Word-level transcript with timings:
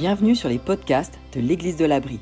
Bienvenue 0.00 0.34
sur 0.34 0.48
les 0.48 0.58
podcasts 0.58 1.18
de 1.34 1.40
l'Église 1.40 1.76
de 1.76 1.84
l'Abri. 1.84 2.20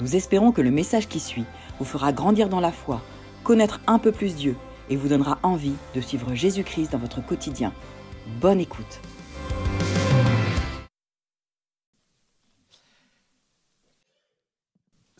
Nous 0.00 0.16
espérons 0.16 0.50
que 0.50 0.62
le 0.62 0.72
message 0.72 1.06
qui 1.06 1.20
suit 1.20 1.44
vous 1.78 1.84
fera 1.84 2.12
grandir 2.12 2.48
dans 2.48 2.58
la 2.58 2.72
foi, 2.72 3.00
connaître 3.44 3.80
un 3.86 4.00
peu 4.00 4.10
plus 4.10 4.34
Dieu 4.34 4.56
et 4.88 4.96
vous 4.96 5.06
donnera 5.06 5.38
envie 5.44 5.76
de 5.94 6.00
suivre 6.00 6.34
Jésus-Christ 6.34 6.90
dans 6.90 6.98
votre 6.98 7.24
quotidien. 7.24 7.72
Bonne 8.40 8.58
écoute. 8.58 9.00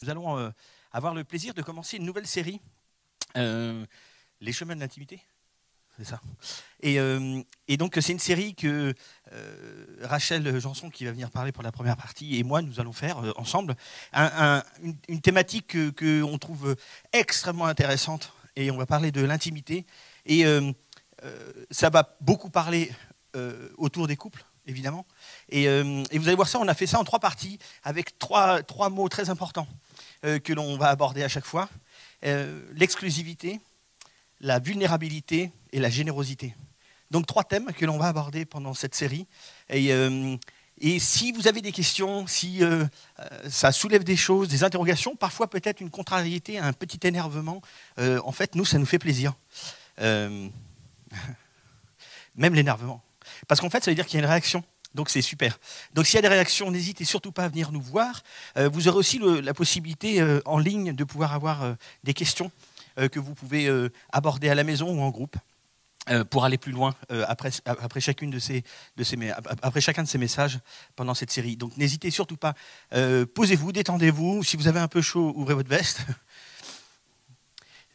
Nous 0.03 0.11
allons 0.11 0.37
euh, 0.37 0.51
avoir 0.91 1.15
le 1.15 1.23
plaisir 1.23 1.55
de 1.55 1.63
commencer 1.63 1.99
une 1.99 2.07
nouvelle 2.07 2.27
série, 2.27 2.61
euh, 3.37 3.87
Les 4.41 4.51
chemins 4.51 4.75
de 4.75 4.81
l'intimité. 4.81 5.23
C'est 6.03 6.09
ça. 6.13 6.21
Et, 6.83 6.99
euh, 6.99 7.43
et 7.69 7.77
donc, 7.77 7.99
c'est 8.01 8.13
une 8.13 8.19
série 8.19 8.55
que 8.55 8.95
euh, 9.33 9.87
Rachel 10.01 10.59
Janson, 10.59 10.89
qui 10.89 11.05
va 11.05 11.11
venir 11.13 11.31
parler 11.31 11.53
pour 11.53 11.63
la 11.63 11.73
première 11.73 11.99
partie, 11.99 12.39
et 12.39 12.43
moi, 12.43 12.63
nous 12.63 12.81
allons 12.81 12.95
faire 12.95 13.19
euh, 13.23 13.33
ensemble. 13.37 13.77
Un- 14.15 14.31
un- 14.35 14.63
une, 15.09 15.21
thématique 15.21 15.67
que- 15.67 15.91
que 15.91 16.23
trouve 16.39 16.75
extrêmement 17.13 17.67
intéressante. 17.67 18.33
Et 18.57 18.71
on 18.71 18.79
va 18.79 18.87
parler 18.87 19.13
de 19.13 19.21
l'intimité. 19.21 19.85
Et 20.25 20.45
ça 21.71 21.91
va 21.91 22.17
beaucoup 22.21 22.51
parler 22.51 22.91
autour 23.77 24.07
des 24.09 24.17
couples, 24.17 24.45
évidemment. 24.67 25.07
Et, 25.51 25.65
et 25.65 26.19
vous 26.19 26.27
allez 26.27 26.35
voir 26.35 26.49
ça, 26.49 26.59
on 26.59 26.67
a 26.67 26.75
fait 26.75 26.87
ça 26.87 26.99
en 26.99 27.05
trois 27.05 27.21
parties, 27.21 27.59
avec 27.85 28.19
trois, 28.19 28.63
trois 28.63 28.89
mots 28.91 29.09
très 29.09 29.31
importants 29.31 29.69
que 30.23 30.53
l'on 30.53 30.77
va 30.79 30.89
aborder 30.89 31.23
à 31.23 31.29
chaque 31.29 31.45
fois. 31.47 31.69
L'exclusivité, 32.73 33.61
la 34.41 34.59
vulnérabilité 34.59 35.53
et 35.73 35.81
la 35.81 35.91
générosité. 35.91 36.55
Donc 37.11 37.27
trois 37.27 37.45
thèmes 37.45 37.73
que 37.73 37.85
l'on 37.85 37.99
va 37.99 38.07
aborder 38.09 38.45
pendant 38.45 38.75
cette 38.75 38.95
série. 38.95 39.27
Et, 39.69 39.93
euh, 39.93 40.37
si 40.99 41.33
vous 41.33 41.47
avez 41.47 41.61
des 41.61 41.73
questions, 41.73 42.27
si 42.27 42.65
euh, 42.65 42.85
euh, 43.19 43.29
ça 43.51 43.71
soulève 43.73 44.03
des 44.03 44.17
choses, 44.17 44.49
des 44.49 44.65
interrogations, 44.65 45.15
parfois 45.15 45.51
peut-être 45.51 45.81
une 45.81 45.91
contrariété, 45.91 46.59
un 46.59 46.73
petit 46.73 47.07
énervement, 47.07 47.61
en 47.99 48.33
fait, 48.33 48.55
nous, 48.55 48.65
ça 48.65 48.79
nous 48.79 48.87
fait 48.87 48.99
plaisir. 48.99 49.35
Même 49.99 50.51
l'énervement. 52.55 53.03
Parce 53.47 53.61
qu'en 53.61 53.69
fait, 53.69 53.85
ça 53.85 53.91
veut 53.91 53.95
dire 53.95 54.07
qu'il 54.07 54.19
y 54.19 54.23
a 54.23 54.25
une 54.25 54.31
réaction. 54.31 54.65
Donc 54.95 55.11
c'est 55.11 55.23
super. 55.23 55.59
Donc 55.95 56.07
s'il 56.07 56.17
y 56.17 56.19
a 56.19 56.23
des 56.23 56.29
réactions, 56.29 56.71
n'hésitez 56.71 57.05
surtout 57.05 57.31
pas 57.31 57.45
à 57.45 57.49
venir 57.49 57.71
nous 57.71 57.83
voir. 57.83 58.23
Vous 58.57 58.89
aurez 58.89 58.97
aussi 58.97 59.21
la 59.21 59.55
possibilité 59.55 60.25
en 60.47 60.59
ligne 60.59 60.95
de 60.95 61.05
pouvoir 61.05 61.35
avoir 61.35 61.77
des 62.03 62.15
questions 62.15 62.51
que 63.09 63.19
vous 63.19 63.35
pouvez 63.35 63.67
euh, 63.67 63.91
aborder 64.13 64.49
à 64.49 64.55
la 64.55 64.65
maison 64.65 64.91
ou 64.91 65.01
en 65.01 65.11
groupe 65.11 65.37
euh, 66.09 66.25
pour 66.25 66.45
aller 66.45 66.59
plus 66.59 66.73
loin 66.73 66.95
euh, 67.13 67.25
après, 67.29 67.51
après, 67.65 68.01
chacune 68.01 68.31
de 68.31 68.39
ces, 68.39 68.65
de 68.97 69.05
ces, 69.05 69.17
après 69.63 69.81
chacun 69.81 70.03
de 70.03 70.09
ces 70.09 70.19
messages 70.19 70.59
pendant 70.97 71.15
cette 71.15 71.31
série. 71.31 71.57
Donc 71.57 71.77
n'hésitez 71.77 72.11
surtout 72.11 72.39
pas. 72.39 72.55
Euh, 72.95 73.27
Posez-vous, 73.27 73.71
détendez-vous. 73.71 74.43
Si 74.43 74.57
vous 74.57 74.67
avez 74.67 74.81
un 74.81 74.89
peu 74.89 75.03
chaud, 75.03 75.33
ouvrez 75.37 75.55
votre 75.55 75.69
veste. 75.69 76.01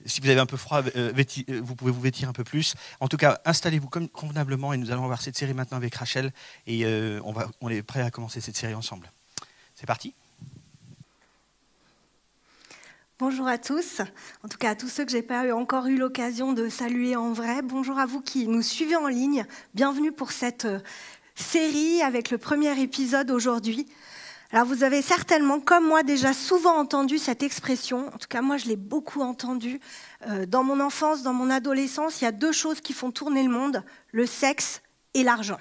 Si 0.06 0.22
vous 0.22 0.30
avez 0.30 0.40
un 0.40 0.46
peu 0.46 0.58
froid, 0.58 0.84
euh, 0.96 1.14
euh, 1.18 1.62
vous 1.64 1.76
pouvez 1.76 1.92
vous 1.92 2.02
vêtir 2.02 2.30
un 2.30 2.34
peu 2.34 2.44
plus. 2.44 2.76
En 3.00 3.08
tout 3.08 3.18
cas, 3.18 3.40
installez-vous 3.44 3.90
convenablement 4.14 4.72
et 4.72 4.78
nous 4.78 4.92
allons 4.92 5.08
voir 5.08 5.22
cette 5.22 5.36
série 5.36 5.56
maintenant 5.56 5.78
avec 5.78 5.96
Rachel 5.96 6.32
et 6.68 6.86
euh, 6.86 7.20
on, 7.26 7.34
on 7.60 7.70
est 7.70 7.82
prêt 7.82 8.02
à 8.02 8.12
commencer 8.12 8.40
cette 8.40 8.56
série 8.56 8.76
ensemble. 8.76 9.12
C'est 9.74 9.88
parti? 9.88 10.14
Bonjour 13.18 13.48
à 13.48 13.58
tous, 13.58 14.02
en 14.44 14.50
tout 14.50 14.58
cas 14.58 14.72
à 14.72 14.76
tous 14.76 14.90
ceux 14.90 15.06
que 15.06 15.12
j'ai 15.12 15.22
pas 15.22 15.56
encore 15.56 15.88
eu 15.88 15.96
l'occasion 15.96 16.52
de 16.52 16.68
saluer 16.68 17.16
en 17.16 17.32
vrai. 17.32 17.62
Bonjour 17.62 17.98
à 17.98 18.06
vous 18.06 18.20
qui 18.20 18.46
nous 18.46 18.62
suivez 18.62 18.98
en 18.98 19.08
ligne. 19.08 19.46
Bienvenue 19.74 20.12
pour 20.12 20.34
cette 20.34 20.66
euh, 20.66 20.80
série 21.34 22.02
avec 22.02 22.30
le 22.30 22.38
premier 22.38 22.78
épisode 22.82 23.32
aujourd'hui. 23.32 23.88
Alors 24.52 24.66
vous 24.66 24.84
avez 24.84 25.02
certainement, 25.02 25.62
comme 25.62 25.88
moi, 25.88 26.04
déjà 26.04 26.34
souvent 26.34 26.76
entendu 26.78 27.18
cette 27.18 27.42
expression. 27.42 28.08
En 28.14 28.18
tout 28.18 28.28
cas, 28.28 28.42
moi, 28.42 28.58
je 28.58 28.66
l'ai 28.66 28.76
beaucoup 28.76 29.22
entendue 29.22 29.80
Euh, 30.28 30.46
dans 30.46 30.64
mon 30.64 30.80
enfance, 30.80 31.22
dans 31.22 31.34
mon 31.34 31.50
adolescence. 31.50 32.22
Il 32.22 32.26
y 32.26 32.28
a 32.28 32.32
deux 32.32 32.52
choses 32.52 32.82
qui 32.82 32.94
font 32.94 33.12
tourner 33.12 33.44
le 33.44 33.50
monde 33.50 33.84
le 34.12 34.26
sexe 34.26 34.82
et 35.14 35.24
l'argent. 35.24 35.60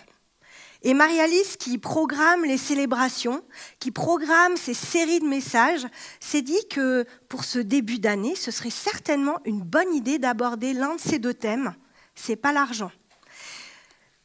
Et 0.86 0.92
Marie-Alice, 0.92 1.56
qui 1.56 1.78
programme 1.78 2.44
les 2.44 2.58
célébrations, 2.58 3.42
qui 3.80 3.90
programme 3.90 4.58
ces 4.58 4.74
séries 4.74 5.20
de 5.20 5.26
messages, 5.26 5.86
s'est 6.20 6.42
dit 6.42 6.68
que 6.68 7.06
pour 7.30 7.44
ce 7.44 7.58
début 7.58 7.98
d'année, 7.98 8.34
ce 8.34 8.50
serait 8.50 8.68
certainement 8.68 9.38
une 9.46 9.62
bonne 9.62 9.94
idée 9.94 10.18
d'aborder 10.18 10.74
l'un 10.74 10.96
de 10.96 11.00
ces 11.00 11.18
deux 11.18 11.32
thèmes. 11.32 11.74
C'est 12.14 12.36
pas 12.36 12.52
l'argent. 12.52 12.92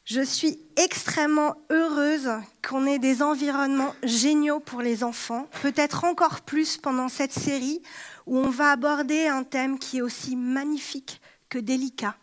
Je 0.04 0.20
suis 0.20 0.58
extrêmement 0.76 1.56
heureuse 1.70 2.30
qu'on 2.68 2.84
ait 2.84 2.98
des 2.98 3.22
environnements 3.22 3.94
géniaux 4.02 4.60
pour 4.60 4.82
les 4.82 5.02
enfants, 5.02 5.46
peut-être 5.62 6.04
encore 6.04 6.42
plus 6.42 6.76
pendant 6.76 7.08
cette 7.08 7.32
série 7.32 7.80
où 8.26 8.36
on 8.36 8.50
va 8.50 8.72
aborder 8.72 9.28
un 9.28 9.44
thème 9.44 9.78
qui 9.78 9.98
est 9.98 10.02
aussi 10.02 10.36
magnifique 10.36 11.22
que 11.48 11.58
délicat. 11.58 12.16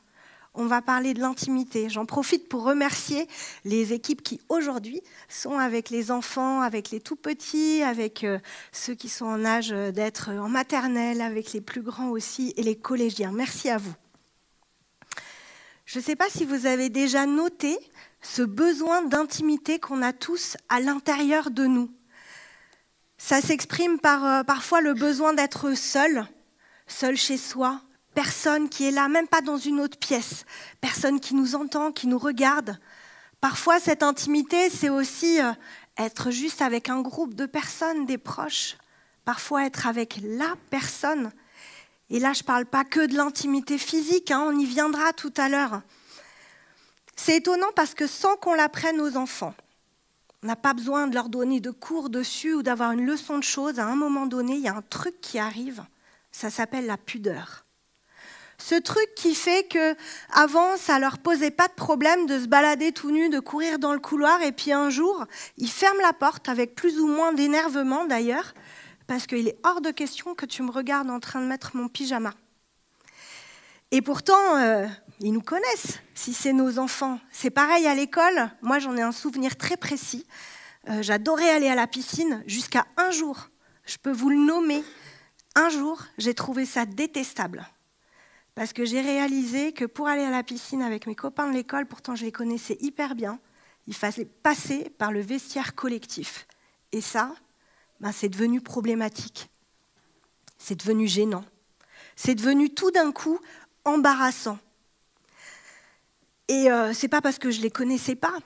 On 0.59 0.65
va 0.65 0.81
parler 0.81 1.13
de 1.13 1.19
l'intimité. 1.19 1.87
J'en 1.87 2.07
profite 2.07 2.49
pour 2.49 2.63
remercier 2.63 3.27
les 3.63 3.93
équipes 3.93 4.23
qui 4.23 4.41
aujourd'hui 4.49 5.01
sont 5.29 5.59
avec 5.59 5.91
les 5.91 6.09
enfants, 6.09 6.61
avec 6.61 6.89
les 6.89 6.99
tout 6.99 7.15
petits, 7.15 7.83
avec 7.83 8.23
euh, 8.23 8.39
ceux 8.71 8.95
qui 8.95 9.07
sont 9.07 9.27
en 9.27 9.45
âge 9.45 9.71
euh, 9.71 9.91
d'être 9.91 10.31
en 10.31 10.49
maternelle, 10.49 11.21
avec 11.21 11.53
les 11.53 11.61
plus 11.61 11.83
grands 11.83 12.09
aussi 12.09 12.55
et 12.57 12.63
les 12.63 12.75
collégiens. 12.75 13.31
Merci 13.31 13.69
à 13.69 13.77
vous. 13.77 13.93
Je 15.85 15.99
ne 15.99 16.03
sais 16.03 16.15
pas 16.15 16.27
si 16.27 16.43
vous 16.43 16.65
avez 16.65 16.89
déjà 16.89 17.27
noté 17.27 17.77
ce 18.23 18.41
besoin 18.41 19.03
d'intimité 19.03 19.77
qu'on 19.77 20.01
a 20.01 20.11
tous 20.11 20.57
à 20.69 20.79
l'intérieur 20.79 21.51
de 21.51 21.67
nous. 21.67 21.91
Ça 23.19 23.41
s'exprime 23.41 23.99
par 23.99 24.25
euh, 24.25 24.43
parfois 24.43 24.81
le 24.81 24.95
besoin 24.95 25.35
d'être 25.35 25.77
seul, 25.77 26.25
seul 26.87 27.15
chez 27.15 27.37
soi, 27.37 27.79
personne 28.17 28.67
qui 28.67 28.87
est 28.87 28.91
là, 28.91 29.09
même 29.09 29.27
pas 29.27 29.41
dans 29.41 29.57
une 29.57 29.79
autre 29.79 29.99
pièce, 29.99 30.43
personne 30.81 31.19
qui 31.19 31.35
nous 31.35 31.53
entend, 31.53 31.91
qui 31.91 32.07
nous 32.07 32.17
regarde. 32.17 32.79
Parfois, 33.41 33.79
cette 33.79 34.01
intimité, 34.01 34.71
c'est 34.71 34.89
aussi 34.89 35.39
euh, 35.39 35.51
être 35.99 36.31
juste 36.31 36.63
avec 36.63 36.89
un 36.89 37.01
groupe 37.01 37.35
de 37.35 37.45
personnes, 37.45 38.07
des 38.07 38.17
proches. 38.17 38.75
Parfois, 39.23 39.67
être 39.67 39.85
avec 39.85 40.19
la 40.23 40.55
personne. 40.71 41.31
Et 42.09 42.19
là, 42.19 42.33
je 42.33 42.41
ne 42.41 42.47
parle 42.47 42.65
pas 42.65 42.83
que 42.83 43.05
de 43.05 43.15
l'intimité 43.15 43.77
physique, 43.77 44.31
hein, 44.31 44.43
on 44.47 44.57
y 44.57 44.65
viendra 44.65 45.13
tout 45.13 45.33
à 45.37 45.47
l'heure. 45.47 45.83
C'est 47.15 47.37
étonnant 47.37 47.71
parce 47.75 47.93
que 47.93 48.07
sans 48.07 48.35
qu'on 48.37 48.55
l'apprenne 48.55 48.99
aux 48.99 49.15
enfants, 49.15 49.53
on 50.41 50.47
n'a 50.47 50.55
pas 50.55 50.73
besoin 50.73 51.05
de 51.05 51.13
leur 51.13 51.29
donner 51.29 51.59
de 51.59 51.69
cours 51.69 52.09
dessus 52.09 52.55
ou 52.55 52.63
d'avoir 52.63 52.93
une 52.93 53.05
leçon 53.05 53.37
de 53.37 53.43
choses. 53.43 53.77
À 53.77 53.85
un 53.85 53.95
moment 53.95 54.25
donné, 54.25 54.55
il 54.55 54.63
y 54.63 54.69
a 54.69 54.75
un 54.75 54.81
truc 54.81 55.21
qui 55.21 55.37
arrive, 55.37 55.85
ça 56.31 56.49
s'appelle 56.49 56.87
la 56.87 56.97
pudeur. 56.97 57.66
Ce 58.59 58.75
truc 58.75 59.13
qui 59.15 59.35
fait 59.35 59.67
que 59.67 59.95
avant, 60.31 60.77
ça 60.77 60.99
leur 60.99 61.19
posait 61.19 61.51
pas 61.51 61.67
de 61.67 61.73
problème 61.73 62.25
de 62.25 62.39
se 62.39 62.47
balader 62.47 62.91
tout 62.91 63.11
nu, 63.11 63.29
de 63.29 63.39
courir 63.39 63.77
dans 63.77 63.93
le 63.93 63.99
couloir, 63.99 64.41
et 64.41 64.51
puis 64.51 64.71
un 64.71 64.89
jour, 64.89 65.25
ils 65.57 65.69
ferment 65.69 66.01
la 66.01 66.13
porte 66.13 66.49
avec 66.49 66.73
plus 66.73 66.99
ou 66.99 67.07
moins 67.07 67.33
d'énervement 67.33 68.05
d'ailleurs, 68.05 68.53
parce 69.05 69.27
qu'il 69.27 69.47
est 69.47 69.59
hors 69.63 69.81
de 69.81 69.91
question 69.91 70.33
que 70.33 70.45
tu 70.45 70.63
me 70.63 70.71
regardes 70.71 71.09
en 71.09 71.19
train 71.19 71.39
de 71.39 71.45
mettre 71.45 71.75
mon 71.75 71.87
pyjama. 71.87 72.33
Et 73.91 74.01
pourtant, 74.01 74.57
euh, 74.57 74.85
ils 75.21 75.31
nous 75.31 75.41
connaissent, 75.41 75.99
si 76.13 76.33
c'est 76.33 76.51
nos 76.51 76.77
enfants. 76.77 77.19
C'est 77.31 77.49
pareil 77.49 77.87
à 77.87 77.95
l'école. 77.95 78.51
Moi, 78.61 78.79
j'en 78.79 78.97
ai 78.97 79.01
un 79.01 79.13
souvenir 79.13 79.55
très 79.55 79.77
précis. 79.77 80.25
Euh, 80.89 81.01
J'adorais 81.01 81.49
aller 81.49 81.69
à 81.69 81.75
la 81.75 81.87
piscine 81.87 82.43
jusqu'à 82.47 82.85
un 82.97 83.11
jour. 83.11 83.49
Je 83.85 83.97
peux 83.97 84.11
vous 84.11 84.29
le 84.29 84.35
nommer. 84.35 84.83
Un 85.55 85.69
jour, 85.69 86.03
j'ai 86.17 86.33
trouvé 86.33 86.65
ça 86.65 86.85
détestable. 86.85 87.65
Parce 88.57 88.73
que 88.73 88.85
j'ai 88.85 89.01
réalisé 89.01 89.71
que 89.71 89.85
pour 89.85 90.07
aller 90.07 90.23
à 90.23 90.31
la 90.31 90.41
piscine 90.41 90.81
avec 90.81 91.05
mes 91.05 91.13
copains 91.13 91.47
de 91.47 91.53
l'école, 91.53 91.85
pourtant 91.85 92.15
je 92.15 92.25
les 92.25 92.31
connaissais 92.31 92.75
hyper 92.79 93.13
bien, 93.13 93.39
il 93.85 93.93
fallait 93.93 94.25
passer 94.25 94.89
par 94.97 95.11
le 95.11 95.21
vestiaire 95.21 95.75
collectif. 95.75 96.47
Et 96.91 96.99
ça, 96.99 97.35
ben, 97.99 98.11
c'est 98.11 98.29
devenu 98.29 98.59
problématique. 98.59 99.51
C'est 100.57 100.73
devenu 100.73 101.07
gênant. 101.07 101.45
C'est 102.15 102.33
devenu 102.33 102.71
tout 102.71 102.89
d'un 102.89 103.11
coup 103.11 103.39
embarrassant. 103.85 104.57
Et 106.47 106.71
euh, 106.71 106.93
c'est 106.95 107.09
pas 107.09 107.21
parce 107.21 107.37
que 107.37 107.51
je 107.51 107.61
les 107.61 107.69
connaissais 107.69 108.15
pas. 108.15 108.39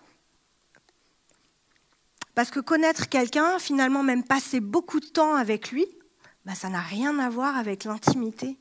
Parce 2.35 2.51
que 2.51 2.59
connaître 2.59 3.07
quelqu'un, 3.07 3.59
finalement 3.59 4.03
même 4.03 4.25
passer 4.25 4.59
beaucoup 4.59 4.99
de 4.99 5.07
temps 5.07 5.35
avec 5.35 5.71
lui, 5.71 5.87
ben, 6.43 6.53
ça 6.53 6.67
n'a 6.67 6.81
rien 6.81 7.17
à 7.17 7.29
voir 7.29 7.55
avec 7.55 7.85
l'intimité. 7.85 8.57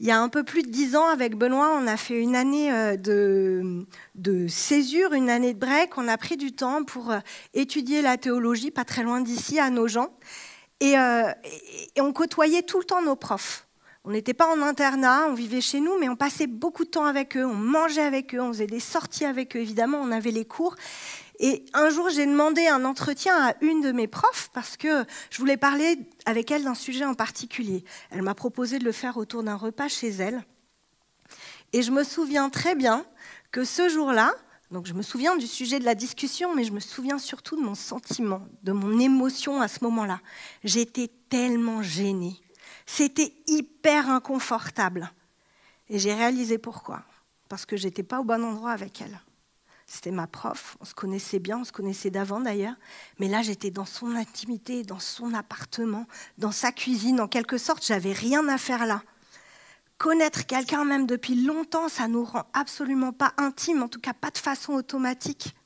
Il 0.00 0.06
y 0.06 0.10
a 0.10 0.18
un 0.18 0.30
peu 0.30 0.44
plus 0.44 0.62
de 0.62 0.68
dix 0.70 0.96
ans, 0.96 1.06
avec 1.08 1.36
Benoît, 1.36 1.76
on 1.78 1.86
a 1.86 1.98
fait 1.98 2.18
une 2.18 2.34
année 2.34 2.72
euh, 2.72 2.96
de, 2.96 3.84
de 4.14 4.48
césure, 4.48 5.12
une 5.12 5.28
année 5.28 5.52
de 5.52 5.58
break. 5.58 5.98
On 5.98 6.08
a 6.08 6.16
pris 6.16 6.38
du 6.38 6.52
temps 6.52 6.84
pour 6.84 7.10
euh, 7.10 7.18
étudier 7.52 8.00
la 8.00 8.16
théologie, 8.16 8.70
pas 8.70 8.86
très 8.86 9.02
loin 9.02 9.20
d'ici, 9.20 9.58
à 9.60 9.68
nos 9.68 9.88
gens. 9.88 10.08
Euh, 10.82 11.30
et- 11.44 11.90
et 11.96 12.00
on 12.00 12.14
côtoyait 12.14 12.62
tout 12.62 12.78
le 12.78 12.84
temps 12.84 13.02
nos 13.02 13.14
profs. 13.16 13.66
On 14.04 14.12
n'était 14.12 14.32
pas 14.32 14.48
en 14.48 14.62
internat, 14.62 15.26
on 15.28 15.34
vivait 15.34 15.60
chez 15.60 15.80
nous, 15.80 15.98
mais 15.98 16.08
on 16.08 16.16
passait 16.16 16.46
beaucoup 16.46 16.86
de 16.86 16.90
temps 16.90 17.04
avec 17.04 17.36
eux, 17.36 17.44
on 17.44 17.52
mangeait 17.54 18.00
avec 18.00 18.34
eux, 18.34 18.40
on 18.40 18.48
faisait 18.54 18.66
des 18.66 18.80
sorties 18.80 19.26
avec 19.26 19.54
eux, 19.54 19.60
évidemment, 19.60 19.98
on 20.02 20.10
avait 20.10 20.30
les 20.30 20.46
cours. 20.46 20.76
Et 21.42 21.64
un 21.72 21.88
jour, 21.88 22.10
j'ai 22.10 22.26
demandé 22.26 22.66
un 22.66 22.84
entretien 22.84 23.34
à 23.34 23.54
une 23.62 23.80
de 23.80 23.92
mes 23.92 24.06
profs 24.06 24.50
parce 24.52 24.76
que 24.76 25.06
je 25.30 25.38
voulais 25.38 25.56
parler 25.56 25.98
avec 26.26 26.50
elle 26.50 26.64
d'un 26.64 26.74
sujet 26.74 27.06
en 27.06 27.14
particulier. 27.14 27.82
Elle 28.10 28.20
m'a 28.20 28.34
proposé 28.34 28.78
de 28.78 28.84
le 28.84 28.92
faire 28.92 29.16
autour 29.16 29.42
d'un 29.42 29.56
repas 29.56 29.88
chez 29.88 30.10
elle. 30.10 30.44
Et 31.72 31.80
je 31.80 31.92
me 31.92 32.04
souviens 32.04 32.50
très 32.50 32.74
bien 32.74 33.06
que 33.52 33.64
ce 33.64 33.88
jour-là, 33.88 34.34
donc 34.70 34.84
je 34.84 34.92
me 34.92 35.00
souviens 35.00 35.34
du 35.34 35.46
sujet 35.46 35.78
de 35.78 35.86
la 35.86 35.94
discussion, 35.94 36.54
mais 36.54 36.64
je 36.64 36.72
me 36.72 36.80
souviens 36.80 37.18
surtout 37.18 37.56
de 37.56 37.62
mon 37.62 37.74
sentiment, 37.74 38.42
de 38.62 38.72
mon 38.72 39.00
émotion 39.00 39.62
à 39.62 39.68
ce 39.68 39.82
moment-là. 39.84 40.20
J'étais 40.62 41.10
tellement 41.30 41.82
gênée. 41.82 42.38
C'était 42.84 43.32
hyper 43.46 44.10
inconfortable. 44.10 45.10
Et 45.88 45.98
j'ai 45.98 46.12
réalisé 46.12 46.58
pourquoi. 46.58 47.02
Parce 47.48 47.64
que 47.64 47.78
j'étais 47.78 48.02
pas 48.02 48.20
au 48.20 48.24
bon 48.24 48.44
endroit 48.44 48.72
avec 48.72 49.00
elle. 49.00 49.18
C'était 49.92 50.12
ma 50.12 50.28
prof, 50.28 50.76
on 50.78 50.84
se 50.84 50.94
connaissait 50.94 51.40
bien, 51.40 51.58
on 51.58 51.64
se 51.64 51.72
connaissait 51.72 52.10
d'avant 52.10 52.38
d'ailleurs, 52.38 52.76
mais 53.18 53.26
là 53.26 53.42
j'étais 53.42 53.72
dans 53.72 53.84
son 53.84 54.14
intimité, 54.14 54.84
dans 54.84 55.00
son 55.00 55.34
appartement, 55.34 56.06
dans 56.38 56.52
sa 56.52 56.70
cuisine, 56.70 57.20
en 57.20 57.26
quelque 57.26 57.58
sorte, 57.58 57.84
j'avais 57.84 58.12
rien 58.12 58.46
à 58.46 58.56
faire 58.56 58.86
là. 58.86 59.02
Connaître 59.98 60.46
quelqu'un 60.46 60.84
même 60.84 61.08
depuis 61.08 61.34
longtemps, 61.34 61.88
ça 61.88 62.06
nous 62.06 62.24
rend 62.24 62.44
absolument 62.52 63.12
pas 63.12 63.32
intime, 63.36 63.82
en 63.82 63.88
tout 63.88 63.98
cas 63.98 64.12
pas 64.12 64.30
de 64.30 64.38
façon 64.38 64.74
automatique. 64.74 65.56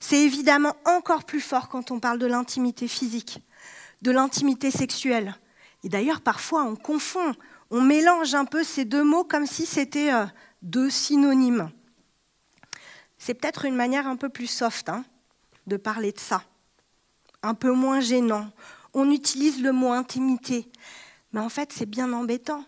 C'est 0.00 0.18
évidemment 0.18 0.74
encore 0.84 1.22
plus 1.22 1.40
fort 1.40 1.68
quand 1.68 1.92
on 1.92 2.00
parle 2.00 2.18
de 2.18 2.26
l'intimité 2.26 2.88
physique, 2.88 3.40
de 4.02 4.10
l'intimité 4.10 4.72
sexuelle. 4.72 5.36
Et 5.84 5.88
d'ailleurs, 5.88 6.22
parfois, 6.22 6.64
on 6.64 6.74
confond, 6.74 7.36
on 7.70 7.82
mélange 7.82 8.34
un 8.34 8.46
peu 8.46 8.64
ces 8.64 8.84
deux 8.84 9.04
mots 9.04 9.22
comme 9.22 9.46
si 9.46 9.64
c'était 9.64 10.12
euh, 10.12 10.26
deux 10.62 10.90
synonymes. 10.90 11.70
C'est 13.18 13.34
peut-être 13.34 13.64
une 13.64 13.74
manière 13.74 14.06
un 14.06 14.16
peu 14.16 14.28
plus 14.28 14.46
soft 14.46 14.88
hein, 14.88 15.04
de 15.66 15.76
parler 15.76 16.12
de 16.12 16.18
ça, 16.18 16.44
un 17.42 17.54
peu 17.54 17.72
moins 17.72 18.00
gênant. 18.00 18.50
On 18.94 19.10
utilise 19.10 19.60
le 19.60 19.72
mot 19.72 19.92
intimité, 19.92 20.68
mais 21.32 21.40
en 21.40 21.48
fait, 21.48 21.72
c'est 21.72 21.86
bien 21.86 22.12
embêtant 22.12 22.64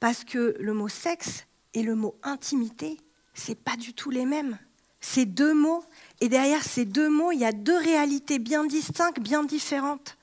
parce 0.00 0.24
que 0.24 0.56
le 0.60 0.74
mot 0.74 0.88
sexe 0.88 1.44
et 1.74 1.82
le 1.82 1.94
mot 1.94 2.16
intimité, 2.22 2.98
c'est 3.34 3.54
pas 3.54 3.76
du 3.76 3.94
tout 3.94 4.10
les 4.10 4.26
mêmes. 4.26 4.58
C'est 5.00 5.26
deux 5.26 5.54
mots, 5.54 5.84
et 6.20 6.28
derrière 6.28 6.62
ces 6.62 6.84
deux 6.84 7.08
mots, 7.08 7.32
il 7.32 7.38
y 7.38 7.44
a 7.44 7.52
deux 7.52 7.76
réalités 7.76 8.38
bien 8.38 8.64
distinctes, 8.64 9.20
bien 9.20 9.44
différentes. 9.44 10.16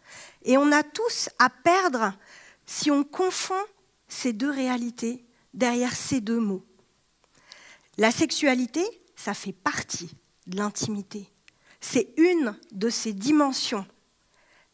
Et 0.43 0.57
on 0.57 0.71
a 0.71 0.83
tous 0.83 1.29
à 1.39 1.49
perdre 1.49 2.13
si 2.65 2.91
on 2.91 3.03
confond 3.03 3.61
ces 4.07 4.33
deux 4.33 4.49
réalités 4.49 5.23
derrière 5.53 5.95
ces 5.95 6.21
deux 6.21 6.39
mots. 6.39 6.63
La 7.97 8.11
sexualité, 8.11 8.83
ça 9.23 9.33
fait 9.33 9.53
partie 9.53 10.17
de 10.47 10.57
l'intimité. 10.57 11.29
C'est 11.79 12.13
une 12.17 12.57
de 12.73 12.89
ces 12.89 13.13
dimensions. 13.13 13.85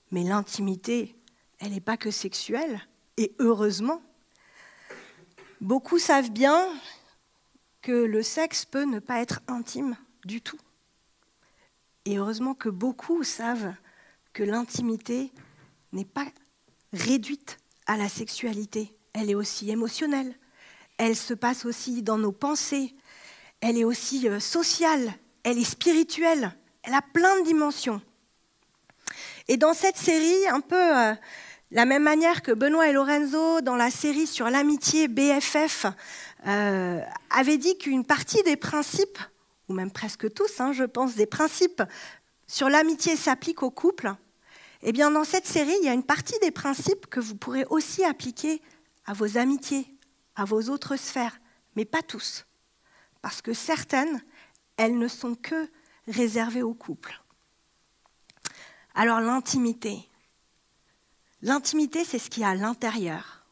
Mais 0.10 0.24
l'intimité, 0.24 1.16
elle 1.60 1.74
n'est 1.74 1.80
pas 1.80 1.98
que 1.98 2.10
sexuelle, 2.10 2.81
et 3.18 3.36
heureusement. 3.38 4.01
Beaucoup 5.62 6.00
savent 6.00 6.31
bien 6.31 6.68
que 7.84 7.92
le 7.92 8.24
sexe 8.24 8.66
peut 8.66 8.86
ne 8.86 8.98
pas 8.98 9.19
être 9.19 9.42
intime 9.48 9.96
du 10.25 10.42
tout. 10.42 10.60
Et 12.06 12.18
heureusement 12.18 12.56
que 12.56 12.69
beaucoup 12.69 13.24
savent 13.24 13.75
que 14.34 14.42
l'intimité 14.42 15.31
n'est 15.92 16.06
pas 16.06 16.25
réduite 16.92 17.60
à 17.86 17.98
la 17.98 18.10
sexualité. 18.10 18.98
Elle 19.13 19.30
est 19.30 19.36
aussi 19.36 19.69
émotionnelle. 19.69 20.34
Elle 20.98 21.16
se 21.16 21.36
passe 21.36 21.66
aussi 21.66 22.02
dans 22.02 22.18
nos 22.18 22.31
pensées. 22.31 22.95
Elle 23.62 23.78
est 23.78 23.84
aussi 23.84 24.28
euh, 24.28 24.40
sociale. 24.40 25.14
Elle 25.44 25.58
est 25.58 25.64
spirituelle. 25.64 26.54
Elle 26.84 26.94
a 26.94 27.02
plein 27.02 27.40
de 27.42 27.46
dimensions. 27.46 28.02
Et 29.48 29.58
dans 29.58 29.74
cette 29.74 29.98
série, 29.98 30.48
un 30.50 30.62
peu 30.62 30.76
euh, 30.76 31.14
la 31.72 31.86
même 31.86 32.04
manière 32.04 32.42
que 32.42 32.52
Benoît 32.52 32.88
et 32.88 32.94
Lorenzo, 32.94 33.62
dans 33.62 33.76
la 33.76 33.92
série 33.92 34.28
sur 34.28 34.50
l'amitié 34.50 35.08
BFF, 35.08 35.88
euh, 36.48 37.02
avaient 37.30 37.58
dit 37.58 37.78
qu'une 37.78 38.06
partie 38.06 38.44
des 38.44 38.56
principes, 38.56 39.20
ou 39.68 39.74
même 39.74 39.92
presque 39.92 40.34
tous, 40.34 40.60
hein, 40.60 40.72
je 40.72 40.84
pense, 40.84 41.16
des 41.16 41.26
principes 41.26 41.84
sur 42.48 42.70
l'amitié 42.70 43.16
s'appliquent 43.16 43.64
au 43.64 43.72
couple, 43.72 44.14
eh 44.82 44.92
bien, 44.92 45.12
dans 45.12 45.26
cette 45.26 45.46
série, 45.46 45.76
il 45.82 45.86
y 45.86 45.90
a 45.90 45.94
une 45.94 46.04
partie 46.04 46.40
des 46.42 46.52
principes 46.52 47.08
que 47.08 47.20
vous 47.20 47.36
pourrez 47.36 47.66
aussi 47.70 48.04
appliquer 48.06 48.62
à 49.06 49.14
vos 49.14 49.38
amitiés, 49.38 49.86
à 50.36 50.46
vos 50.46 50.70
autres 50.70 50.96
sphères, 50.96 51.40
mais 51.76 51.86
pas 51.86 52.02
tous. 52.02 52.46
Parce 53.21 53.42
que 53.42 53.54
certaines, 53.54 54.21
elles 54.77 54.98
ne 54.98 55.07
sont 55.07 55.36
que 55.36 55.69
réservées 56.07 56.63
au 56.63 56.74
couple. 56.74 57.21
Alors 58.95 59.19
l'intimité. 59.19 60.10
L'intimité, 61.42 62.04
c'est 62.04 62.19
ce 62.19 62.30
qui 62.30 62.42
est 62.42 62.45
à 62.45 62.56
l'intérieur. 62.56 63.45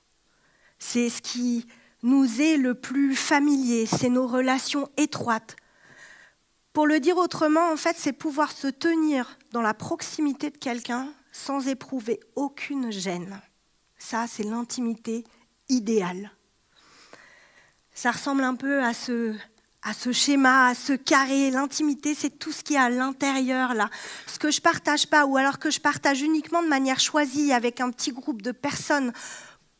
C'est 0.79 1.09
ce 1.09 1.21
qui 1.21 1.67
nous 2.03 2.41
est 2.41 2.57
le 2.57 2.75
plus 2.75 3.15
familier, 3.15 3.85
c'est 3.85 4.09
nos 4.09 4.27
relations 4.27 4.89
étroites. 4.97 5.55
Pour 6.73 6.85
le 6.85 6.99
dire 6.99 7.17
autrement, 7.17 7.71
en 7.71 7.77
fait, 7.77 7.97
c'est 7.97 8.13
pouvoir 8.13 8.51
se 8.51 8.67
tenir 8.67 9.37
dans 9.51 9.61
la 9.61 9.73
proximité 9.73 10.51
de 10.51 10.57
quelqu'un 10.57 11.11
sans 11.31 11.67
éprouver 11.67 12.19
aucune 12.35 12.91
gêne. 12.91 13.41
Ça, 13.97 14.27
c'est 14.27 14.43
l'intimité 14.43 15.23
idéale. 15.69 16.31
Ça 17.93 18.11
ressemble 18.11 18.43
un 18.43 18.55
peu 18.55 18.83
à 18.83 18.93
ce, 18.93 19.35
à 19.87 19.93
ce 19.93 20.11
schéma, 20.11 20.67
à 20.67 20.75
ce 20.75 20.91
carré. 20.91 21.49
L'intimité, 21.49 22.13
c'est 22.13 22.29
tout 22.29 22.51
ce 22.51 22.61
qui 22.61 22.73
est 22.73 22.77
à 22.77 22.89
l'intérieur, 22.89 23.73
là. 23.73 23.89
Ce 24.25 24.37
que 24.37 24.51
je 24.51 24.59
partage 24.59 25.07
pas, 25.07 25.25
ou 25.25 25.37
alors 25.37 25.59
que 25.59 25.71
je 25.71 25.79
partage 25.79 26.21
uniquement 26.21 26.61
de 26.61 26.67
manière 26.67 26.99
choisie 26.99 27.53
avec 27.53 27.79
un 27.79 27.89
petit 27.91 28.11
groupe 28.11 28.41
de 28.41 28.51
personnes, 28.51 29.13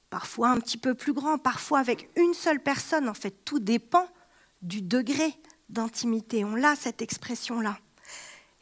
parfois 0.09 0.49
un 0.49 0.59
petit 0.61 0.77
peu 0.77 0.93
plus 0.93 1.11
grand, 1.11 1.37
parfois 1.37 1.79
avec 1.79 2.09
une 2.15 2.33
seule 2.33 2.63
personne. 2.63 3.09
En 3.09 3.13
fait, 3.13 3.43
tout 3.43 3.59
dépend 3.59 4.07
du 4.61 4.81
degré 4.81 5.35
d'intimité. 5.67 6.45
On 6.45 6.63
a 6.63 6.77
cette 6.77 7.01
expression-là. 7.01 7.77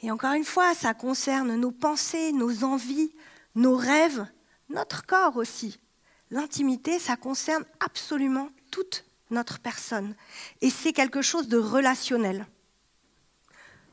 Et 0.01 0.09
encore 0.09 0.33
une 0.33 0.45
fois, 0.45 0.73
ça 0.73 0.95
concerne 0.95 1.55
nos 1.55 1.71
pensées, 1.71 2.31
nos 2.31 2.63
envies, 2.63 3.13
nos 3.53 3.75
rêves, 3.75 4.25
notre 4.69 5.05
corps 5.05 5.37
aussi. 5.37 5.79
L'intimité, 6.31 6.97
ça 6.97 7.15
concerne 7.15 7.65
absolument 7.79 8.49
toute 8.71 9.05
notre 9.29 9.59
personne. 9.59 10.15
Et 10.61 10.69
c'est 10.69 10.93
quelque 10.93 11.21
chose 11.21 11.47
de 11.47 11.57
relationnel. 11.57 12.45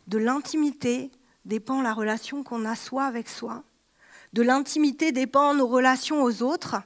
De 0.07 0.19
l'intimité 0.19 1.11
dépend 1.45 1.83
la 1.83 1.95
relation 1.95 2.43
qu'on 2.43 2.65
a 2.65 2.77
soi 2.77 3.05
avec 3.05 3.29
soi. 3.29 3.65
De 4.33 4.43
l'intimité 4.43 5.13
dépend 5.13 5.55
nos 5.55 5.67
relations 5.67 6.23
aux 6.23 6.43
autres. 6.43 6.77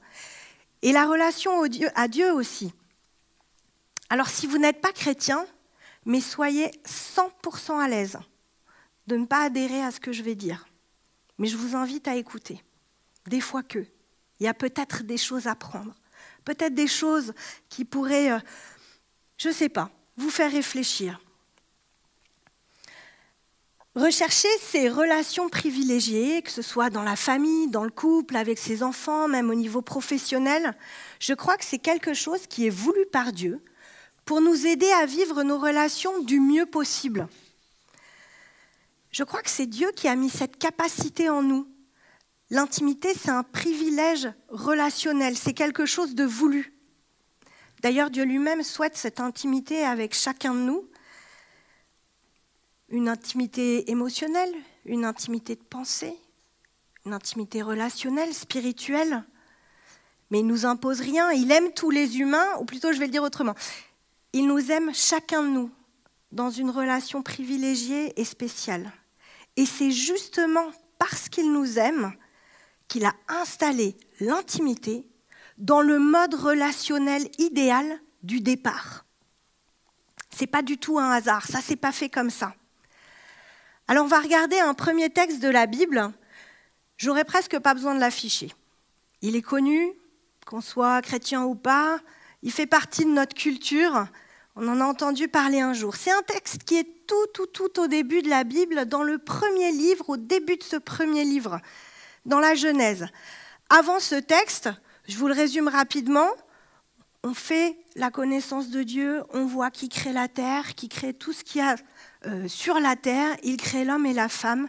Et 0.83 0.93
la 0.93 1.07
relation 1.07 1.63
à 1.95 2.09
Dieu 2.09 2.33
aussi. 2.33 2.73
Alors 4.11 4.29
si 4.29 4.47
vous 4.47 4.59
n'êtes 4.59 4.81
pas 4.81 4.93
chrétien, 4.93 5.47
mais 6.05 6.21
soyez 6.21 6.71
100% 6.87 7.81
à 7.81 7.89
l'aise 7.89 8.19
de 9.07 9.17
ne 9.17 9.27
pas 9.27 9.45
adhérer 9.45 9.83
à 9.83 9.91
ce 9.91 10.01
que 10.01 10.13
je 10.13 10.23
vais 10.23 10.35
dire. 10.35 10.67
Mais 11.39 11.49
je 11.49 11.57
vous 11.57 11.77
invite 11.77 12.09
à 12.09 12.17
écouter. 12.17 12.63
Des 13.27 13.41
fois 13.41 13.63
que. 13.63 13.85
Il 14.39 14.45
y 14.45 14.49
a 14.49 14.55
peut-être 14.55 15.03
des 15.03 15.17
choses 15.17 15.47
à 15.47 15.55
prendre. 15.55 15.95
Peut-être 16.47 16.75
des 16.75 16.87
choses 16.87 17.35
qui 17.69 17.85
pourraient, 17.85 18.31
euh, 18.31 18.39
je 19.37 19.49
ne 19.49 19.53
sais 19.53 19.69
pas, 19.69 19.91
vous 20.17 20.31
faire 20.31 20.51
réfléchir. 20.51 21.21
Rechercher 23.97 24.49
ces 24.61 24.89
relations 24.89 25.49
privilégiées, 25.49 26.43
que 26.43 26.51
ce 26.53 26.63
soit 26.63 26.89
dans 26.89 27.03
la 27.03 27.17
famille, 27.17 27.69
dans 27.69 27.83
le 27.83 27.91
couple, 27.91 28.37
avec 28.37 28.59
ses 28.59 28.85
enfants, 28.85 29.27
même 29.27 29.51
au 29.51 29.55
niveau 29.55 29.83
professionnel, 29.83 30.77
je 31.19 31.35
crois 31.35 31.57
que 31.57 31.65
c'est 31.65 31.79
quelque 31.81 32.15
chose 32.15 32.47
qui 32.47 32.67
est 32.67 32.71
voulu 32.71 33.07
par 33.07 33.33
Dieu 33.33 33.61
pour 34.25 34.41
nous 34.41 34.67
aider 34.67 34.91
à 35.01 35.07
vivre 35.07 35.43
nos 35.43 35.59
relations 35.59 36.23
du 36.23 36.39
mieux 36.39 36.67
possible. 36.67 37.27
Je 39.11 39.25
crois 39.25 39.43
que 39.43 39.51
c'est 39.51 39.67
Dieu 39.67 39.91
qui 39.97 40.07
a 40.07 40.15
mis 40.15 40.31
cette 40.31 40.59
capacité 40.59 41.29
en 41.29 41.43
nous. 41.43 41.67
L'intimité, 42.51 43.13
c'est 43.15 43.31
un 43.31 43.43
privilège 43.43 44.29
relationnel, 44.49 45.37
c'est 45.37 45.53
quelque 45.53 45.85
chose 45.85 46.15
de 46.15 46.25
voulu. 46.25 46.73
D'ailleurs, 47.83 48.11
Dieu 48.11 48.25
lui-même 48.25 48.63
souhaite 48.63 48.97
cette 48.97 49.21
intimité 49.21 49.85
avec 49.85 50.15
chacun 50.15 50.55
de 50.55 50.61
nous. 50.61 50.89
Une 52.89 53.09
intimité 53.09 53.91
émotionnelle, 53.91 54.55
une 54.85 55.05
intimité 55.05 55.57
de 55.57 55.63
pensée, 55.63 56.17
une 57.05 57.13
intimité 57.13 57.63
relationnelle, 57.63 58.33
spirituelle. 58.33 59.25
Mais 60.31 60.41
il 60.41 60.47
nous 60.47 60.67
impose 60.67 61.01
rien. 61.01 61.33
Il 61.33 61.51
aime 61.51 61.73
tous 61.73 61.91
les 61.91 62.19
humains, 62.19 62.57
ou 62.61 62.65
plutôt 62.65 62.93
je 62.93 62.99
vais 62.99 63.07
le 63.07 63.13
dire 63.13 63.25
autrement. 63.25 63.55
Il 64.33 64.47
nous 64.47 64.71
aime 64.71 64.95
chacun 64.95 65.43
de 65.43 65.49
nous 65.49 65.71
dans 66.31 66.51
une 66.51 66.71
relation 66.71 67.23
privilégiée 67.23 68.19
et 68.21 68.25
spéciale. 68.25 68.93
Et 69.57 69.67
c'est 69.67 69.91
justement 69.91 70.71
parce 70.99 71.29
qu'il 71.29 71.53
nous 71.53 71.79
aime 71.79 72.13
qu'il 72.89 73.05
a 73.05 73.15
installé 73.29 73.97
l'intimité 74.21 75.07
dans 75.59 75.81
le 75.81 75.99
mode 75.99 76.35
relationnel 76.35 77.29
idéal 77.39 78.01
du 78.23 78.41
départ. 78.41 79.05
C'est 80.31 80.47
pas 80.47 80.63
du 80.63 80.79
tout 80.79 80.99
un 80.99 81.11
hasard, 81.11 81.47
ça 81.47 81.61
s'est 81.61 81.77
pas 81.77 81.93
fait 81.93 82.11
comme 82.11 82.31
ça. 82.31 82.55
Alors 83.89 84.05
on 84.05 84.09
va 84.09 84.21
regarder 84.21 84.59
un 84.59 84.75
premier 84.75 85.11
texte 85.11 85.41
de 85.41 85.49
la 85.49 85.67
Bible. 85.67 86.13
J'aurais 86.99 87.25
presque 87.25 87.59
pas 87.59 87.75
besoin 87.75 87.95
de 87.95 88.01
l'afficher. 88.01 88.53
Il 89.23 89.37
est 89.37 89.43
connu, 89.43 89.93
qu'on 90.45 90.61
soit 90.61 91.01
chrétien 91.03 91.45
ou 91.45 91.55
pas, 91.55 92.01
il 92.43 92.53
fait 92.53 92.67
partie 92.67 93.05
de 93.05 93.11
notre 93.11 93.35
culture. 93.35 94.07
On 94.57 94.69
en 94.69 94.81
a 94.81 94.85
entendu 94.85 95.29
parler 95.29 95.61
un 95.61 95.73
jour. 95.73 95.97
C'est 95.97 96.11
un 96.11 96.23
texte 96.23 96.65
qui 96.65 96.77
est 96.77 97.07
tout, 97.07 97.27
tout, 97.35 97.47
tout 97.47 97.81
au 97.81 97.87
début 97.87 98.23
de 98.23 98.29
la 98.29 98.45
Bible, 98.45 98.87
dans 98.87 99.03
le 99.03 99.19
premier 99.19 99.71
livre, 99.73 100.11
au 100.11 100.17
début 100.17 100.57
de 100.57 100.63
ce 100.63 100.77
premier 100.77 101.25
livre, 101.25 101.61
dans 102.27 102.41
la 102.41 102.55
Genèse. 102.55 103.07
Avant 103.71 103.99
ce 103.99 104.17
texte, 104.17 104.69
je 105.09 105.17
vous 105.17 105.29
le 105.29 105.35
résume 105.35 105.69
rapidement, 105.69 106.29
on 107.23 107.35
fait 107.35 107.77
la 107.95 108.11
connaissance 108.11 108.71
de 108.71 108.83
Dieu, 108.83 109.23
on 109.33 109.47
voit 109.47 109.71
qui 109.71 109.89
crée 109.89 110.13
la 110.13 110.29
terre, 110.29 110.75
qui 110.75 110.89
crée 110.89 111.15
tout 111.15 111.33
ce 111.33 111.43
qu'il 111.43 111.61
y 111.61 111.65
a 111.65 111.77
euh, 112.27 112.47
sur 112.47 112.79
la 112.79 112.95
terre, 112.95 113.37
il 113.43 113.57
crée 113.57 113.85
l'homme 113.85 114.07
et 114.07 114.13
la 114.13 114.29
femme, 114.29 114.69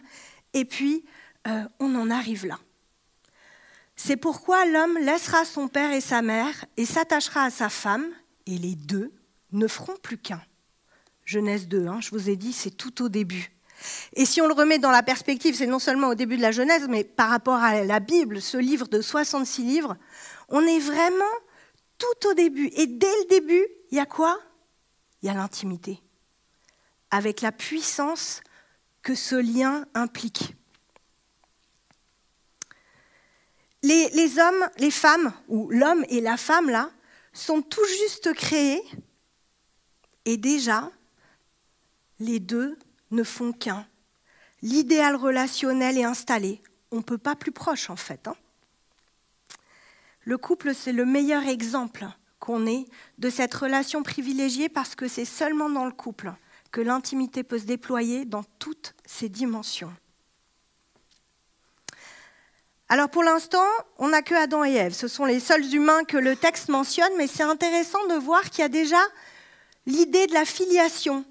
et 0.54 0.64
puis 0.64 1.04
euh, 1.46 1.64
on 1.78 1.94
en 1.94 2.10
arrive 2.10 2.46
là. 2.46 2.58
C'est 3.94 4.16
pourquoi 4.16 4.64
l'homme 4.64 4.96
laissera 4.98 5.44
son 5.44 5.68
père 5.68 5.92
et 5.92 6.00
sa 6.00 6.22
mère 6.22 6.64
et 6.76 6.86
s'attachera 6.86 7.44
à 7.44 7.50
sa 7.50 7.68
femme, 7.68 8.06
et 8.46 8.56
les 8.56 8.74
deux 8.74 9.12
ne 9.52 9.66
feront 9.66 9.96
plus 10.02 10.18
qu'un. 10.18 10.42
Genèse 11.24 11.68
2, 11.68 11.86
hein, 11.86 12.00
je 12.00 12.10
vous 12.10 12.30
ai 12.30 12.36
dit, 12.36 12.52
c'est 12.52 12.70
tout 12.70 13.02
au 13.02 13.08
début. 13.08 13.52
Et 14.14 14.24
si 14.24 14.40
on 14.40 14.46
le 14.46 14.54
remet 14.54 14.78
dans 14.78 14.90
la 14.90 15.02
perspective, 15.02 15.54
c'est 15.54 15.66
non 15.66 15.78
seulement 15.78 16.08
au 16.08 16.14
début 16.14 16.36
de 16.36 16.42
la 16.42 16.52
Genèse, 16.52 16.86
mais 16.88 17.04
par 17.04 17.30
rapport 17.30 17.62
à 17.62 17.82
la 17.84 18.00
Bible, 18.00 18.40
ce 18.40 18.56
livre 18.56 18.88
de 18.88 19.00
66 19.00 19.62
livres, 19.62 19.96
on 20.48 20.62
est 20.66 20.78
vraiment 20.78 21.24
tout 21.98 22.28
au 22.28 22.34
début. 22.34 22.70
Et 22.74 22.86
dès 22.86 23.06
le 23.06 23.28
début, 23.28 23.66
il 23.90 23.96
y 23.96 24.00
a 24.00 24.06
quoi? 24.06 24.38
Il 25.22 25.26
y 25.26 25.28
a 25.30 25.34
l'intimité, 25.34 26.00
avec 27.10 27.40
la 27.40 27.52
puissance 27.52 28.40
que 29.02 29.14
ce 29.14 29.34
lien 29.34 29.84
implique. 29.94 30.54
Les, 33.82 34.08
les 34.10 34.38
hommes, 34.38 34.68
les 34.78 34.90
femmes, 34.90 35.32
ou 35.48 35.70
l'homme 35.70 36.04
et 36.08 36.20
la 36.20 36.36
femme, 36.36 36.68
là, 36.68 36.90
sont 37.32 37.62
tout 37.62 37.84
juste 38.00 38.32
créés 38.34 38.82
et 40.28 40.36
déjà, 40.36 40.90
les 42.20 42.38
deux 42.38 42.78
ne 43.10 43.22
font 43.22 43.52
qu'un. 43.52 43.86
L'idéal 44.62 45.16
relationnel 45.16 45.98
est 45.98 46.04
installé. 46.04 46.60
On 46.90 46.96
ne 46.96 47.02
peut 47.02 47.18
pas 47.18 47.36
plus 47.36 47.52
proche 47.52 47.90
en 47.90 47.96
fait. 47.96 48.28
Hein. 48.28 48.36
le 50.22 50.38
couple, 50.38 50.74
c'est 50.74 50.92
le 50.92 51.06
meilleur 51.06 51.46
exemple 51.46 52.06
qu'on 52.38 52.66
ait 52.66 52.86
de 53.18 53.30
cette 53.30 53.54
relation 53.54 54.02
privilégiée 54.02 54.68
parce 54.68 54.94
que 54.94 55.08
c'est 55.08 55.24
seulement 55.24 55.70
dans 55.70 55.84
le 55.84 55.92
couple 55.92 56.32
que 56.70 56.80
l'intimité 56.80 57.42
peut 57.42 57.58
se 57.58 57.64
déployer 57.64 58.24
dans 58.24 58.44
toutes 58.58 58.94
ses 59.06 59.28
dimensions. 59.28 59.92
Alors 62.90 63.10
pour 63.10 63.22
l'instant, 63.22 63.66
on 63.98 64.08
n'a 64.08 64.22
que 64.22 64.34
Adam 64.34 64.64
et 64.64 64.72
Ève. 64.72 64.94
Ce 64.94 65.08
sont 65.08 65.26
les 65.26 65.40
seuls 65.40 65.74
humains 65.74 66.04
que 66.04 66.16
le 66.16 66.36
texte 66.36 66.68
mentionne, 66.68 67.12
mais 67.18 67.26
c'est 67.26 67.42
intéressant 67.42 68.04
de 68.06 68.14
voir 68.14 68.42
qu'il 68.48 68.60
y 68.60 68.64
a 68.64 68.70
déjà 68.70 69.00
l'idée 69.86 70.26
de 70.26 70.32
la 70.32 70.46
filiation. 70.46 71.24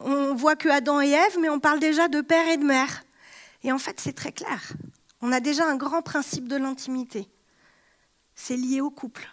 On 0.00 0.34
voit 0.34 0.56
que 0.56 0.68
Adam 0.68 1.00
et 1.00 1.10
Ève, 1.10 1.38
mais 1.40 1.48
on 1.48 1.60
parle 1.60 1.80
déjà 1.80 2.08
de 2.08 2.20
père 2.20 2.48
et 2.48 2.56
de 2.56 2.64
mère. 2.64 3.04
Et 3.62 3.72
en 3.72 3.78
fait, 3.78 4.00
c'est 4.00 4.12
très 4.12 4.32
clair. 4.32 4.72
On 5.20 5.32
a 5.32 5.40
déjà 5.40 5.66
un 5.66 5.76
grand 5.76 6.02
principe 6.02 6.48
de 6.48 6.56
l'intimité. 6.56 7.28
C'est 8.34 8.56
lié 8.56 8.80
au 8.80 8.90
couple. 8.90 9.28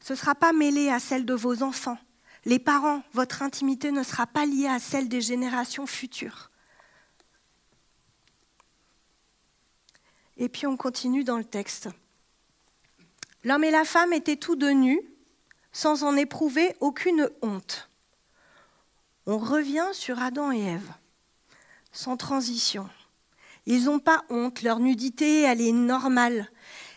Ce 0.00 0.14
ne 0.14 0.18
sera 0.18 0.34
pas 0.34 0.52
mêlé 0.52 0.88
à 0.88 0.98
celle 0.98 1.24
de 1.24 1.34
vos 1.34 1.62
enfants. 1.62 1.98
Les 2.44 2.58
parents, 2.58 3.02
votre 3.12 3.42
intimité 3.42 3.92
ne 3.92 4.02
sera 4.02 4.26
pas 4.26 4.46
liée 4.46 4.66
à 4.66 4.80
celle 4.80 5.08
des 5.08 5.20
générations 5.20 5.86
futures. 5.86 6.50
Et 10.38 10.48
puis 10.48 10.66
on 10.66 10.76
continue 10.76 11.22
dans 11.22 11.38
le 11.38 11.44
texte. 11.44 11.88
L'homme 13.44 13.62
et 13.62 13.70
la 13.70 13.84
femme 13.84 14.12
étaient 14.12 14.36
tous 14.36 14.56
deux 14.56 14.72
nus, 14.72 15.00
sans 15.70 16.02
en 16.02 16.16
éprouver 16.16 16.74
aucune 16.80 17.30
honte. 17.42 17.91
On 19.26 19.38
revient 19.38 19.86
sur 19.92 20.20
Adam 20.20 20.50
et 20.50 20.60
Ève, 20.60 20.92
sans 21.92 22.16
transition. 22.16 22.88
Ils 23.66 23.84
n'ont 23.84 24.00
pas 24.00 24.24
honte, 24.30 24.62
leur 24.62 24.80
nudité, 24.80 25.42
elle 25.42 25.60
est 25.60 25.72
normale. 25.72 26.50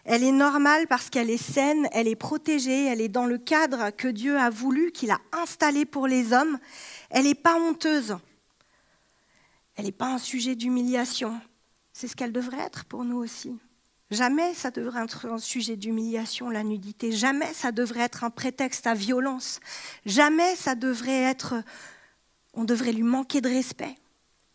Elle 0.06 0.24
est 0.24 0.32
normale 0.32 0.88
parce 0.88 1.10
qu'elle 1.10 1.30
est 1.30 1.38
saine, 1.38 1.88
elle 1.92 2.08
est 2.08 2.16
protégée, 2.16 2.86
elle 2.86 3.02
est 3.02 3.10
dans 3.10 3.26
le 3.26 3.38
cadre 3.38 3.92
que 3.92 4.08
Dieu 4.08 4.38
a 4.40 4.50
voulu, 4.50 4.92
qu'il 4.92 5.12
a 5.12 5.20
installé 5.34 5.86
pour 5.86 6.08
les 6.08 6.34
hommes. 6.34 6.60
Elle 7.12 7.26
n'est 7.26 7.36
pas 7.36 7.56
honteuse. 7.60 8.18
Elle 9.76 9.86
n'est 9.86 9.92
pas 9.92 10.14
un 10.14 10.18
sujet 10.18 10.56
d'humiliation. 10.56 11.40
C'est 11.94 12.08
ce 12.08 12.16
qu'elle 12.16 12.32
devrait 12.32 12.62
être 12.62 12.86
pour 12.86 13.04
nous 13.04 13.18
aussi. 13.18 13.56
Jamais 14.12 14.54
ça 14.54 14.72
devrait 14.72 15.04
être 15.04 15.28
un 15.28 15.40
sujet 15.40 15.76
d'humiliation, 15.76 16.50
la 16.50 16.64
nudité. 16.64 17.12
Jamais 17.12 17.54
ça 17.54 17.72
devrait 17.72 18.02
être 18.02 18.24
un 18.24 18.30
prétexte 18.30 18.88
à 18.88 18.94
violence. 18.96 19.60
Jamais 20.08 20.56
ça 20.56 20.74
devrait 20.74 21.24
être... 21.24 21.56
On 22.56 22.64
devrait 22.64 22.92
lui 22.92 23.04
manquer 23.04 23.42
de 23.42 23.50
respect. 23.50 23.96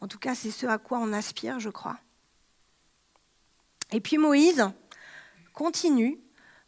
En 0.00 0.09
tout 0.09 0.19
cas, 0.19 0.35
c'est 0.35 0.50
ce 0.50 0.66
à 0.66 0.78
quoi 0.78 0.99
on 0.99 1.12
aspire, 1.12 1.61
je 1.61 1.69
crois. 1.69 1.99
Et 3.92 4.00
puis 4.00 4.19
Moïse 4.19 4.69
continue 5.52 6.19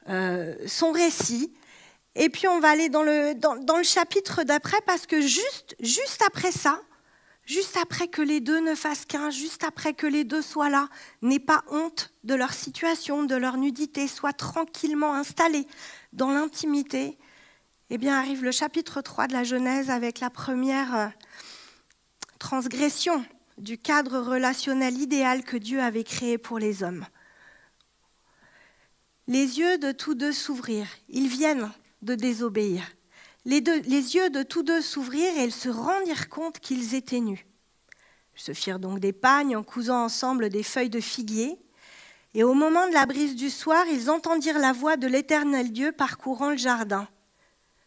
euh, 0.09 0.55
son 0.67 0.93
récit. 0.93 1.53
Et 2.15 2.29
puis 2.29 2.47
on 2.47 2.61
va 2.61 2.69
aller 2.69 2.89
dans 2.89 3.03
le, 3.03 3.33
le 3.33 3.83
chapitre 3.83 4.43
d'après 4.45 4.81
parce 4.85 5.07
que 5.07 5.21
juste, 5.21 5.75
juste 5.81 6.23
après 6.27 6.53
ça, 6.53 6.81
juste 7.47 7.79
après 7.81 8.09
que 8.09 8.21
les 8.21 8.41
deux 8.41 8.61
ne 8.61 8.75
fassent 8.75 9.07
qu'un, 9.07 9.31
juste 9.31 9.65
après 9.65 9.95
que 9.95 10.07
les 10.07 10.25
deux 10.25 10.43
soient 10.43 10.69
là, 10.69 10.89
n'aient 11.23 11.39
pas 11.39 11.63
honte 11.69 12.13
de 12.25 12.35
leur 12.35 12.53
situation, 12.53 13.25
de 13.25 13.37
leur 13.37 13.57
nudité, 13.57 14.09
soient 14.09 14.33
tranquillement 14.33 15.15
installés 15.15 15.67
dans 16.13 16.31
l'intimité, 16.31 17.17
eh 17.91 17.99
bien 17.99 18.19
arrive 18.19 18.45
le 18.45 18.53
chapitre 18.53 19.01
3 19.01 19.29
de 19.29 19.33
la 19.33 19.45
Genèse 19.45 19.91
avec 19.91 20.21
la 20.21 20.31
première 20.31 20.97
euh, 20.97 21.09
transgression 22.39 23.25
du 23.59 23.79
cadre 23.79 24.19
relationnel 24.19 24.99
idéal 24.99 25.45
que 25.45 25.57
Dieu 25.57 25.81
avait 25.81 26.05
créé 26.05 26.39
pour 26.39 26.59
les 26.59 26.83
hommes. 26.83 27.07
Les 29.29 29.59
yeux 29.59 29.79
de 29.79 29.93
tous 29.93 30.15
deux 30.15 30.33
s'ouvrirent, 30.33 30.91
ils 31.09 31.29
viennent 31.29 31.71
de 32.03 32.15
désobéir 32.15 32.83
les, 33.45 33.61
yeux 33.61 34.31
de 34.31 34.43
tous 34.43 34.63
deux 34.63 34.81
s'ouvrirent 34.81 35.37
et 35.39 35.45
ils 35.45 35.53
se 35.53 35.69
rendirent 35.69 36.29
compte 36.29 36.61
qu'ils 36.61 36.95
étaient 36.95 37.21
nus. 37.21 37.47
Ils 38.37 38.41
se 38.41 38.53
firent 38.53 38.79
donc 38.79 39.01
des 39.01 39.13
pagnes 39.13 39.57
en 39.57 39.63
cousant 39.63 40.05
ensemble 40.05 40.49
des 40.49 40.63
feuilles 40.63 40.91
de 40.91 41.01
figuier. 41.01 41.59
Et 42.35 42.45
au 42.45 42.55
moment 42.55 42.89
de 42.89 42.95
la 42.95 43.05
brise 43.05 43.37
du 43.37 43.51
soir, 43.51 43.85
ils 43.91 44.11
entendirent 44.11 44.59
la 44.59 44.73
voix 44.73 44.97
de 44.97 45.07
l'Éternel 45.07 45.73
Dieu 45.73 45.93
parcourant 45.93 46.51
le 46.51 46.57
jardin. 46.57 47.07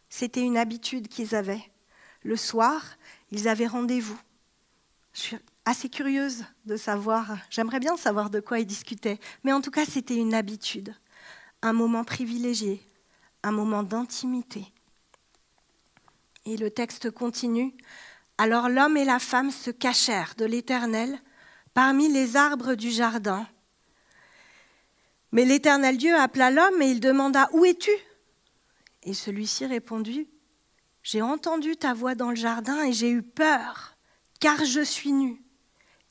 C'était 0.08 0.42
une 0.42 0.56
habitude 0.56 1.08
qu'ils 1.08 1.34
avaient. 1.34 1.70
Le 2.22 2.36
soir, 2.36 2.96
ils 3.30 3.48
avaient 3.48 3.66
rendez-vous. 3.66 4.18
Je 5.12 5.20
suis 5.20 5.36
assez 5.64 5.88
curieuse 5.88 6.44
de 6.64 6.76
savoir, 6.76 7.36
j'aimerais 7.50 7.80
bien 7.80 7.96
savoir 7.96 8.30
de 8.30 8.40
quoi 8.40 8.58
ils 8.58 8.66
discutaient, 8.66 9.18
mais 9.44 9.52
en 9.52 9.60
tout 9.60 9.70
cas, 9.70 9.84
c'était 9.84 10.16
une 10.16 10.34
habitude, 10.34 10.94
un 11.62 11.72
moment 11.72 12.04
privilégié, 12.04 12.82
un 13.42 13.50
moment 13.50 13.82
d'intimité. 13.82 14.64
Et 16.44 16.56
le 16.56 16.70
texte 16.70 17.10
continue. 17.10 17.74
Alors 18.38 18.68
l'homme 18.68 18.96
et 18.96 19.04
la 19.04 19.18
femme 19.18 19.50
se 19.50 19.70
cachèrent 19.70 20.34
de 20.36 20.44
l'Éternel 20.44 21.18
parmi 21.74 22.08
les 22.12 22.36
arbres 22.36 22.74
du 22.74 22.90
jardin. 22.90 23.46
Mais 25.32 25.44
l'Éternel 25.44 25.96
Dieu 25.96 26.14
appela 26.14 26.50
l'homme 26.50 26.80
et 26.80 26.90
il 26.90 27.00
demanda 27.00 27.48
Où 27.52 27.64
es-tu? 27.64 27.90
Et 29.06 29.14
celui-ci 29.14 29.64
répondit 29.64 30.28
J'ai 31.02 31.22
entendu 31.22 31.76
ta 31.76 31.94
voix 31.94 32.14
dans 32.14 32.30
le 32.30 32.36
jardin 32.36 32.84
et 32.84 32.92
j'ai 32.92 33.08
eu 33.08 33.22
peur, 33.22 33.96
car 34.40 34.62
je 34.64 34.82
suis 34.82 35.12
nu, 35.12 35.42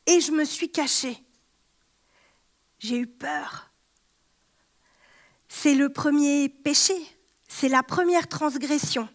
et 0.07 0.21
je 0.21 0.31
me 0.31 0.45
suis 0.45 0.71
caché. 0.71 1.21
J'ai 2.79 2.97
eu 2.97 3.07
peur. 3.07 3.69
C'est 5.49 5.75
le 5.75 5.89
premier 5.89 6.49
péché, 6.49 6.95
c'est 7.47 7.69
la 7.69 7.83
première 7.83 8.27
transgression. 8.27 9.07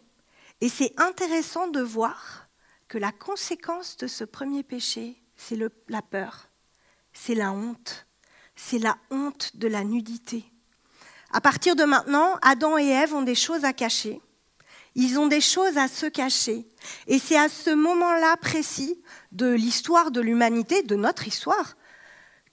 Et 0.61 0.69
c'est 0.69 0.93
intéressant 1.01 1.69
de 1.69 1.81
voir 1.81 2.49
que 2.87 2.99
la 2.99 3.13
conséquence 3.13 3.97
de 3.97 4.07
ce 4.07 4.25
premier 4.25 4.63
péché, 4.63 5.23
c'est 5.37 5.59
la 5.89 6.03
peur, 6.03 6.51
c'est 7.15 7.35
la 7.35 7.53
honte, 7.53 8.07
c'est 8.57 8.79
la 8.79 8.99
honte 9.11 9.57
de 9.57 9.69
la 9.69 9.85
nudité. 9.85 10.45
À 11.33 11.41
partir 11.41 11.77
de 11.77 11.85
maintenant, 11.85 12.37
Adam 12.43 12.77
et 12.77 12.89
Ève 12.89 13.15
ont 13.15 13.23
des 13.23 13.35
choses 13.35 13.65
à 13.65 13.73
cacher. 13.73 14.21
Ils 14.97 15.19
ont 15.19 15.29
des 15.29 15.41
choses 15.41 15.79
à 15.79 15.87
se 15.87 16.07
cacher. 16.07 16.67
Et 17.07 17.19
c'est 17.19 17.39
à 17.39 17.49
ce 17.49 17.71
moment-là 17.71 18.37
précis 18.37 19.01
de 19.31 19.47
l'histoire 19.47 20.11
de 20.11 20.21
l'humanité, 20.21 20.83
de 20.83 20.97
notre 20.97 21.29
histoire, 21.29 21.77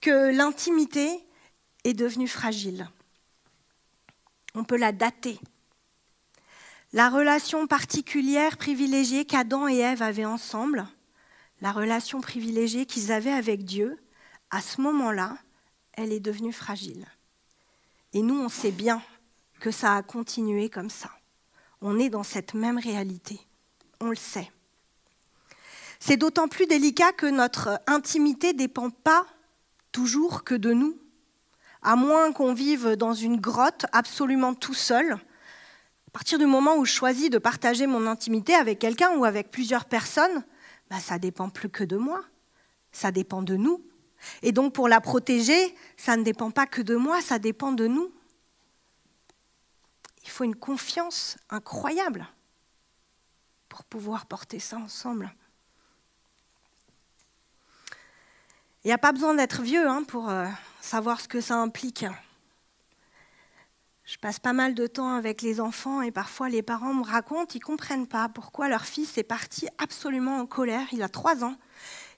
que 0.01 0.31
l'intimité 0.35 1.09
est 1.83 1.95
devenue 1.95 2.27
fragile. 2.27 2.87
On 4.53 4.63
peut 4.63 4.77
la 4.77 4.91
dater. 4.91 5.39
La 6.93 7.09
relation 7.09 7.67
particulière, 7.67 8.57
privilégiée 8.57 9.25
qu'Adam 9.25 9.67
et 9.67 9.79
Ève 9.79 10.03
avaient 10.03 10.25
ensemble, 10.25 10.87
la 11.61 11.71
relation 11.71 12.21
privilégiée 12.21 12.85
qu'ils 12.85 13.11
avaient 13.11 13.33
avec 13.33 13.65
Dieu, 13.65 13.97
à 14.51 14.61
ce 14.61 14.79
moment-là, 14.81 15.37
elle 15.93 16.13
est 16.13 16.19
devenue 16.19 16.53
fragile. 16.53 17.05
Et 18.17 18.23
nous, 18.23 18.41
on 18.41 18.49
sait 18.49 18.71
bien 18.71 19.03
que 19.59 19.69
ça 19.69 19.95
a 19.95 20.01
continué 20.01 20.69
comme 20.69 20.89
ça. 20.89 21.11
On 21.81 21.99
est 21.99 22.09
dans 22.09 22.23
cette 22.23 22.55
même 22.55 22.79
réalité. 22.79 23.39
On 24.01 24.09
le 24.09 24.15
sait. 24.15 24.51
C'est 25.99 26.17
d'autant 26.17 26.47
plus 26.47 26.65
délicat 26.65 27.11
que 27.11 27.27
notre 27.27 27.79
intimité 27.85 28.53
ne 28.53 28.57
dépend 28.57 28.89
pas 28.89 29.27
toujours 29.91 30.43
que 30.43 30.55
de 30.55 30.73
nous. 30.73 30.97
À 31.83 31.95
moins 31.95 32.31
qu'on 32.31 32.55
vive 32.55 32.95
dans 32.95 33.13
une 33.13 33.39
grotte 33.39 33.85
absolument 33.91 34.55
tout 34.55 34.73
seul, 34.73 35.11
à 35.11 36.11
partir 36.11 36.39
du 36.39 36.47
moment 36.47 36.75
où 36.77 36.85
je 36.85 36.93
choisis 36.93 37.29
de 37.29 37.37
partager 37.37 37.85
mon 37.85 38.07
intimité 38.07 38.55
avec 38.55 38.79
quelqu'un 38.79 39.15
ou 39.15 39.25
avec 39.25 39.51
plusieurs 39.51 39.85
personnes, 39.85 40.43
bah, 40.89 40.99
ça 40.99 41.19
dépend 41.19 41.49
plus 41.49 41.69
que 41.69 41.83
de 41.83 41.97
moi. 41.97 42.23
Ça 42.91 43.11
dépend 43.11 43.43
de 43.43 43.57
nous. 43.57 43.86
Et 44.41 44.51
donc 44.51 44.73
pour 44.73 44.87
la 44.87 45.01
protéger, 45.01 45.75
ça 45.95 46.17
ne 46.17 46.23
dépend 46.23 46.51
pas 46.51 46.65
que 46.65 46.81
de 46.81 46.95
moi, 46.95 47.21
ça 47.21 47.39
dépend 47.39 47.71
de 47.71 47.87
nous. 47.87 48.11
Il 50.23 50.29
faut 50.29 50.43
une 50.43 50.55
confiance 50.55 51.37
incroyable 51.49 52.27
pour 53.69 53.83
pouvoir 53.83 54.25
porter 54.25 54.59
ça 54.59 54.77
ensemble. 54.77 55.33
Il 58.83 58.87
n'y 58.87 58.93
a 58.93 58.97
pas 58.97 59.11
besoin 59.11 59.33
d'être 59.33 59.61
vieux 59.61 59.87
hein, 59.87 60.03
pour 60.03 60.29
euh, 60.29 60.47
savoir 60.81 61.19
ce 61.19 61.27
que 61.27 61.41
ça 61.41 61.55
implique. 61.55 62.05
Je 64.05 64.17
passe 64.17 64.39
pas 64.39 64.53
mal 64.53 64.73
de 64.73 64.87
temps 64.87 65.15
avec 65.15 65.41
les 65.41 65.59
enfants 65.59 66.01
et 66.01 66.11
parfois 66.11 66.47
les 66.47 66.61
parents 66.61 66.93
me 66.93 67.03
racontent, 67.03 67.53
ils 67.53 67.59
ne 67.59 67.63
comprennent 67.65 68.07
pas 68.07 68.29
pourquoi 68.29 68.69
leur 68.69 68.85
fils 68.85 69.17
est 69.17 69.23
parti 69.23 69.67
absolument 69.77 70.37
en 70.37 70.45
colère. 70.45 70.87
Il 70.93 71.03
a 71.03 71.09
trois 71.09 71.43
ans. 71.43 71.57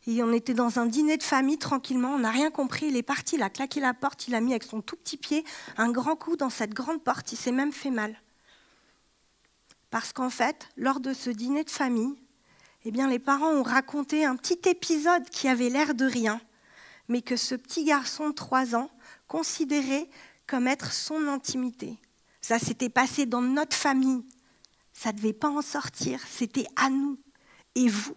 Et 0.08 0.24
on 0.24 0.32
était 0.32 0.53
dans 0.53 0.79
un 0.79 0.86
dîner 0.86 1.18
de 1.18 1.24
famille 1.24 1.58
tranquillement, 1.58 2.13
on 2.13 2.20
n'a 2.20 2.32
rien 2.32 2.51
compris. 2.51 2.88
Il 2.88 2.96
est 2.96 3.03
parti, 3.03 3.36
il 3.36 3.44
a 3.44 3.50
claqué 3.50 3.79
la 3.79 3.94
porte, 3.94 4.27
il 4.27 4.36
a 4.36 4.41
mis 4.41 4.51
avec 4.51 4.63
son 4.63 4.82
tout 4.82 4.96
petit 4.96 5.18
pied 5.18 5.44
un 5.77 5.91
grand 5.91 6.15
coup 6.15 6.36
dans 6.36 6.50
cette 6.50 6.74
grande 6.74 7.03
porte. 7.03 7.32
Il 7.32 7.38
s'est 7.38 7.51
même 7.51 7.74
fait 7.74 7.91
mal. 7.91 8.20
Parce 9.89 10.13
qu'en 10.13 10.29
fait, 10.29 10.70
lors 10.77 11.00
de 11.00 11.13
ce 11.13 11.29
dîner 11.29 11.63
de 11.63 11.70
famille, 11.70 12.15
eh 12.86 12.91
bien, 12.91 13.08
les 13.10 13.20
parents 13.20 13.51
ont 13.51 13.63
raconté 13.63 14.25
un 14.25 14.36
petit 14.36 14.70
épisode 14.70 15.29
qui 15.29 15.48
avait 15.48 15.70
l'air 15.70 15.94
de 15.94 16.06
rien, 16.06 16.39
mais 17.08 17.22
que 17.22 17.36
ce 17.36 17.56
petit 17.56 17.84
garçon 17.84 18.29
de 18.29 18.36
trois 18.36 18.75
ans 18.75 18.89
considérait 19.27 20.10
comme 20.48 20.68
être 20.68 20.94
son 20.94 21.27
intimité. 21.27 21.98
Ça 22.41 22.58
s'était 22.58 22.89
passé 22.89 23.25
dans 23.25 23.41
notre 23.41 23.75
famille. 23.75 24.24
Ça 24.94 25.12
ne 25.12 25.18
devait 25.18 25.34
pas 25.34 25.50
en 25.50 25.62
sortir. 25.62 26.22
C'était 26.27 26.68
à 26.75 26.89
nous. 26.89 27.20
Et 27.75 27.89
vous, 27.89 28.15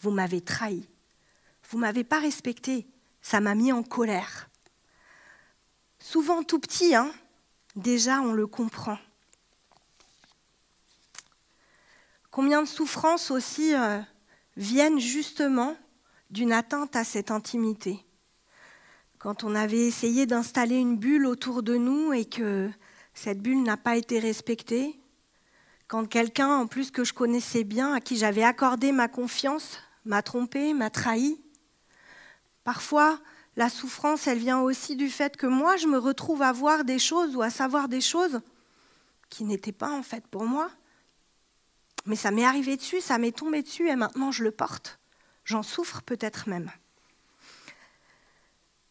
vous 0.00 0.10
m'avez 0.10 0.40
trahi. 0.40 0.88
Vous 1.68 1.78
ne 1.78 1.82
m'avez 1.82 2.04
pas 2.04 2.18
respecté. 2.18 2.86
Ça 3.22 3.40
m'a 3.40 3.54
mis 3.54 3.72
en 3.72 3.82
colère. 3.82 4.48
Souvent 5.98 6.42
tout 6.42 6.58
petit, 6.58 6.94
hein, 6.94 7.12
déjà 7.76 8.20
on 8.20 8.32
le 8.32 8.46
comprend. 8.46 8.98
Combien 12.30 12.62
de 12.62 12.68
souffrances 12.68 13.30
aussi 13.30 13.74
euh, 13.74 14.00
viennent 14.56 15.00
justement 15.00 15.76
d'une 16.30 16.52
atteinte 16.52 16.94
à 16.94 17.04
cette 17.04 17.30
intimité 17.30 18.04
quand 19.18 19.42
on 19.42 19.54
avait 19.54 19.86
essayé 19.86 20.26
d'installer 20.26 20.76
une 20.76 20.96
bulle 20.96 21.26
autour 21.26 21.62
de 21.62 21.76
nous 21.76 22.12
et 22.12 22.24
que 22.24 22.70
cette 23.14 23.40
bulle 23.40 23.62
n'a 23.64 23.76
pas 23.76 23.96
été 23.96 24.20
respectée, 24.20 25.00
quand 25.88 26.06
quelqu'un, 26.06 26.48
en 26.48 26.66
plus 26.66 26.90
que 26.90 27.02
je 27.02 27.12
connaissais 27.12 27.64
bien, 27.64 27.92
à 27.94 28.00
qui 28.00 28.16
j'avais 28.16 28.44
accordé 28.44 28.92
ma 28.92 29.08
confiance, 29.08 29.78
m'a 30.04 30.22
trompé, 30.22 30.72
m'a 30.72 30.90
trahi. 30.90 31.40
Parfois, 32.68 33.18
la 33.56 33.70
souffrance, 33.70 34.26
elle 34.26 34.36
vient 34.36 34.60
aussi 34.60 34.94
du 34.94 35.08
fait 35.08 35.38
que 35.38 35.46
moi, 35.46 35.78
je 35.78 35.86
me 35.86 35.96
retrouve 35.96 36.42
à 36.42 36.52
voir 36.52 36.84
des 36.84 36.98
choses 36.98 37.34
ou 37.34 37.40
à 37.40 37.48
savoir 37.48 37.88
des 37.88 38.02
choses 38.02 38.42
qui 39.30 39.44
n'étaient 39.44 39.72
pas 39.72 39.90
en 39.90 40.02
fait 40.02 40.26
pour 40.26 40.44
moi. 40.44 40.70
Mais 42.04 42.14
ça 42.14 42.30
m'est 42.30 42.44
arrivé 42.44 42.76
dessus, 42.76 43.00
ça 43.00 43.16
m'est 43.16 43.34
tombé 43.34 43.62
dessus 43.62 43.88
et 43.88 43.96
maintenant 43.96 44.32
je 44.32 44.44
le 44.44 44.50
porte. 44.50 44.98
J'en 45.44 45.62
souffre 45.62 46.02
peut-être 46.02 46.46
même. 46.46 46.70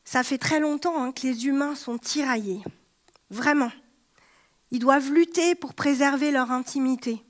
Ça 0.05 0.23
fait 0.23 0.39
très 0.39 0.59
longtemps 0.59 0.99
hein, 0.99 1.11
que 1.11 1.27
les 1.27 1.45
humains 1.45 1.75
sont 1.75 1.99
tiraillés. 1.99 2.63
Vraiment. 3.29 3.71
Ils 4.71 4.79
doivent 4.79 5.11
lutter 5.11 5.53
pour 5.53 5.75
préserver 5.75 6.31
leur 6.31 6.49
intimité. 6.49 7.23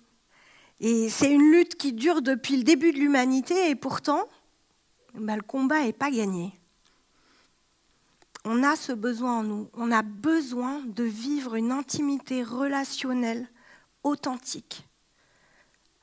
Et 0.80 1.10
c'est 1.10 1.30
une 1.30 1.52
lutte 1.52 1.76
qui 1.76 1.92
dure 1.92 2.22
depuis 2.22 2.56
le 2.56 2.64
début 2.64 2.94
de 2.94 3.00
l'humanité 3.00 3.70
et 3.70 3.76
pourtant, 3.76 4.30
bah, 5.14 5.36
le 5.36 5.42
combat 5.42 5.84
n'est 5.84 5.94
pas 5.94 6.12
gagné. 6.12 6.54
On 8.44 8.64
a 8.64 8.76
ce 8.76 8.94
besoin 8.94 9.40
en 9.40 9.44
nous. 9.44 9.70
On 9.74 9.92
a 9.92 10.02
besoin 10.02 10.80
de 10.86 11.04
vivre 11.04 11.56
une 11.56 11.72
intimité 11.72 12.44
relationnelle 12.44 13.50
authentique 14.04 14.88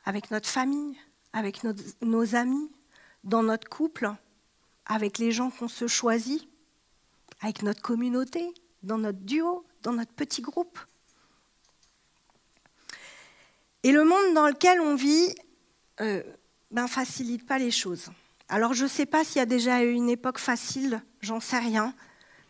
avec 0.04 0.30
notre 0.30 0.48
famille, 0.48 0.96
avec 1.32 1.62
nos, 2.02 2.34
amis, 2.34 2.70
dans 3.24 3.42
notre 3.42 3.68
couple, 3.68 4.12
avec 4.86 5.18
les 5.18 5.32
gens 5.32 5.50
qu'on 5.50 5.68
se 5.68 5.86
choisit 5.86 6.46
avec 7.40 7.62
notre 7.62 7.82
communauté, 7.82 8.52
dans 8.82 8.98
notre 8.98 9.18
duo, 9.18 9.64
dans 9.82 9.92
notre 9.92 10.12
petit 10.12 10.42
groupe. 10.42 10.78
Et 13.82 13.92
le 13.92 14.04
monde 14.04 14.34
dans 14.34 14.48
lequel 14.48 14.80
on 14.80 14.94
vit 14.94 15.34
ne 16.00 16.04
euh, 16.04 16.22
ben, 16.70 16.88
facilite 16.88 17.46
pas 17.46 17.58
les 17.58 17.70
choses. 17.70 18.10
Alors 18.54 18.72
je 18.72 18.84
ne 18.84 18.88
sais 18.88 19.04
pas 19.04 19.24
s'il 19.24 19.38
y 19.38 19.40
a 19.40 19.46
déjà 19.46 19.82
eu 19.82 19.90
une 19.90 20.08
époque 20.08 20.38
facile, 20.38 21.02
j'en 21.20 21.40
sais 21.40 21.58
rien, 21.58 21.92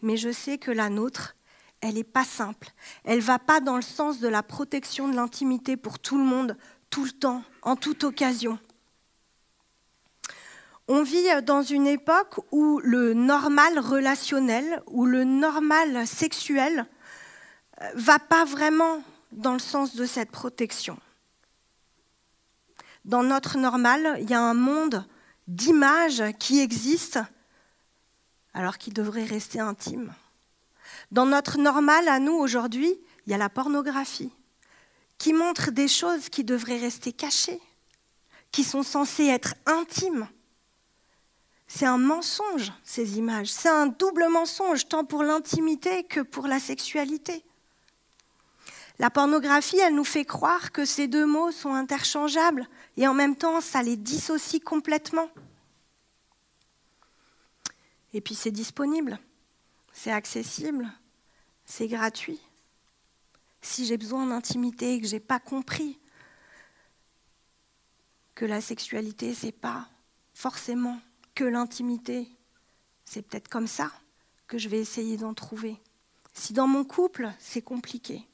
mais 0.03 0.19
je 0.19 0.31
sais 0.31 0.59
que 0.59 0.71
la 0.71 0.91
nôtre, 0.91 1.35
elle 1.81 1.95
n'est 1.95 2.05
pas 2.05 2.25
simple. 2.25 2.69
Elle 3.05 3.21
ne 3.21 3.23
va 3.23 3.39
pas 3.39 3.61
dans 3.61 3.77
le 3.77 3.83
sens 3.83 4.21
de 4.21 4.29
la 4.29 4.43
protection 4.43 5.09
de 5.09 5.17
l'intimité 5.17 5.79
pour 5.79 5.99
tout 5.99 6.19
le 6.19 6.25
monde, 6.25 6.59
tout 6.91 7.07
le 7.07 7.11
temps, 7.11 7.43
en 7.63 7.75
toute 7.75 8.05
occasion. 8.05 8.59
On 10.89 11.03
vit 11.03 11.25
dans 11.43 11.63
une 11.63 11.87
époque 11.87 12.39
où 12.53 12.81
le 12.85 13.15
normal 13.15 13.79
relationnel, 13.79 14.83
ou 14.89 15.07
le 15.07 15.25
normal 15.25 16.07
sexuel, 16.07 16.85
euh, 17.81 17.89
va 17.95 18.19
pas 18.19 18.45
vraiment 18.45 19.03
dans 19.33 19.55
le 19.55 19.59
sens 19.59 19.97
de 19.97 20.05
cette 20.05 20.31
protection. 20.31 20.99
Dans 23.07 23.23
notre 23.23 23.57
normal, 23.57 24.19
il 24.21 24.29
y 24.29 24.35
a 24.35 24.43
un 24.43 24.53
monde 24.53 25.07
d'images 25.47 26.23
qui 26.39 26.61
existe 26.61 27.19
alors 28.55 28.79
qu'il 28.79 28.95
devrait 28.95 29.25
rester 29.25 29.61
intime. 29.61 30.15
Dans 31.11 31.27
notre 31.27 31.59
normal 31.59 32.09
à 32.09 32.19
nous 32.19 32.35
aujourd'hui, 32.35 32.95
il 33.27 33.31
y 33.31 33.35
a 33.35 33.39
la 33.39 33.49
pornographie 33.49 34.33
qui 35.19 35.33
montre 35.33 35.71
des 35.71 35.89
choses 35.89 36.29
qui 36.29 36.45
devraient 36.45 36.79
rester 36.79 37.13
cachées, 37.13 37.61
qui 38.53 38.65
sont 38.65 38.83
censées 38.83 39.27
être 39.27 39.55
intimes. 39.67 40.29
C'est 41.67 41.87
un 41.87 41.99
mensonge, 41.99 42.73
ces 42.85 43.19
images. 43.19 43.49
C'est 43.49 43.69
un 43.69 43.87
double 43.87 44.29
mensonge, 44.29 44.87
tant 44.89 45.05
pour 45.05 45.23
l'intimité 45.23 46.05
que 46.05 46.21
pour 46.21 46.47
la 46.47 46.61
sexualité. 46.61 47.45
La 48.99 49.11
pornographie, 49.11 49.79
elle 49.79 49.95
nous 49.95 50.05
fait 50.05 50.25
croire 50.25 50.71
que 50.71 50.85
ces 50.85 51.09
deux 51.09 51.27
mots 51.27 51.51
sont 51.51 51.75
interchangeables 51.75 52.69
et 52.97 53.09
en 53.09 53.15
même 53.15 53.37
temps, 53.37 53.61
ça 53.61 53.83
les 53.83 53.97
dissocie 53.97 54.61
complètement. 54.61 55.29
Et 58.13 58.21
puis 58.21 58.37
c'est 58.37 58.53
disponible, 58.53 59.19
c'est 59.93 60.13
accessible, 60.13 60.89
c'est 61.65 61.89
gratuit. 61.89 62.41
Si 63.61 63.87
j'ai 63.87 63.97
besoin 63.97 64.27
d'intimité 64.27 64.95
et 64.95 65.01
que 65.01 65.09
je 65.09 65.15
n'ai 65.15 65.21
pas 65.21 65.41
compris 65.41 65.99
que 68.35 68.45
la 68.45 68.61
sexualité, 68.61 69.35
c'est 69.35 69.53
pas 69.53 69.89
forcément 70.33 71.01
que 71.35 71.45
l'intimité. 71.45 72.29
C'est 73.05 73.23
peut-être 73.23 73.49
comme 73.49 73.67
ça 73.67 73.91
que 74.47 74.59
je 74.59 74.69
vais 74.69 74.81
essayer 74.81 75.17
d'en 75.17 75.35
trouver. 75.35 75.81
Si 76.33 76.53
dans 76.53 76.67
mon 76.67 76.85
couple, 76.85 77.33
c'est 77.39 77.63
compliqué, 77.63 78.27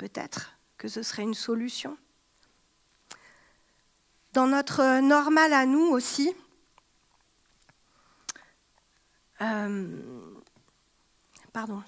peut-être 0.00 0.58
que 0.78 0.88
ce 0.88 1.02
serait 1.02 1.24
une 1.24 1.34
solution. 1.34 1.96
Dans 4.32 4.46
notre 4.46 5.00
normal 5.00 5.52
à 5.52 5.66
nous 5.66 5.88
aussi, 5.88 6.34
euh, 9.42 10.40
pardon, 11.52 11.82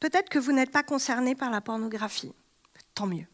peut-être 0.00 0.28
que 0.28 0.40
vous 0.40 0.50
n'êtes 0.50 0.72
pas 0.72 0.82
concerné 0.82 1.36
par 1.36 1.50
la 1.50 1.60
pornographie, 1.60 2.34
tant 2.94 3.06
mieux. 3.06 3.26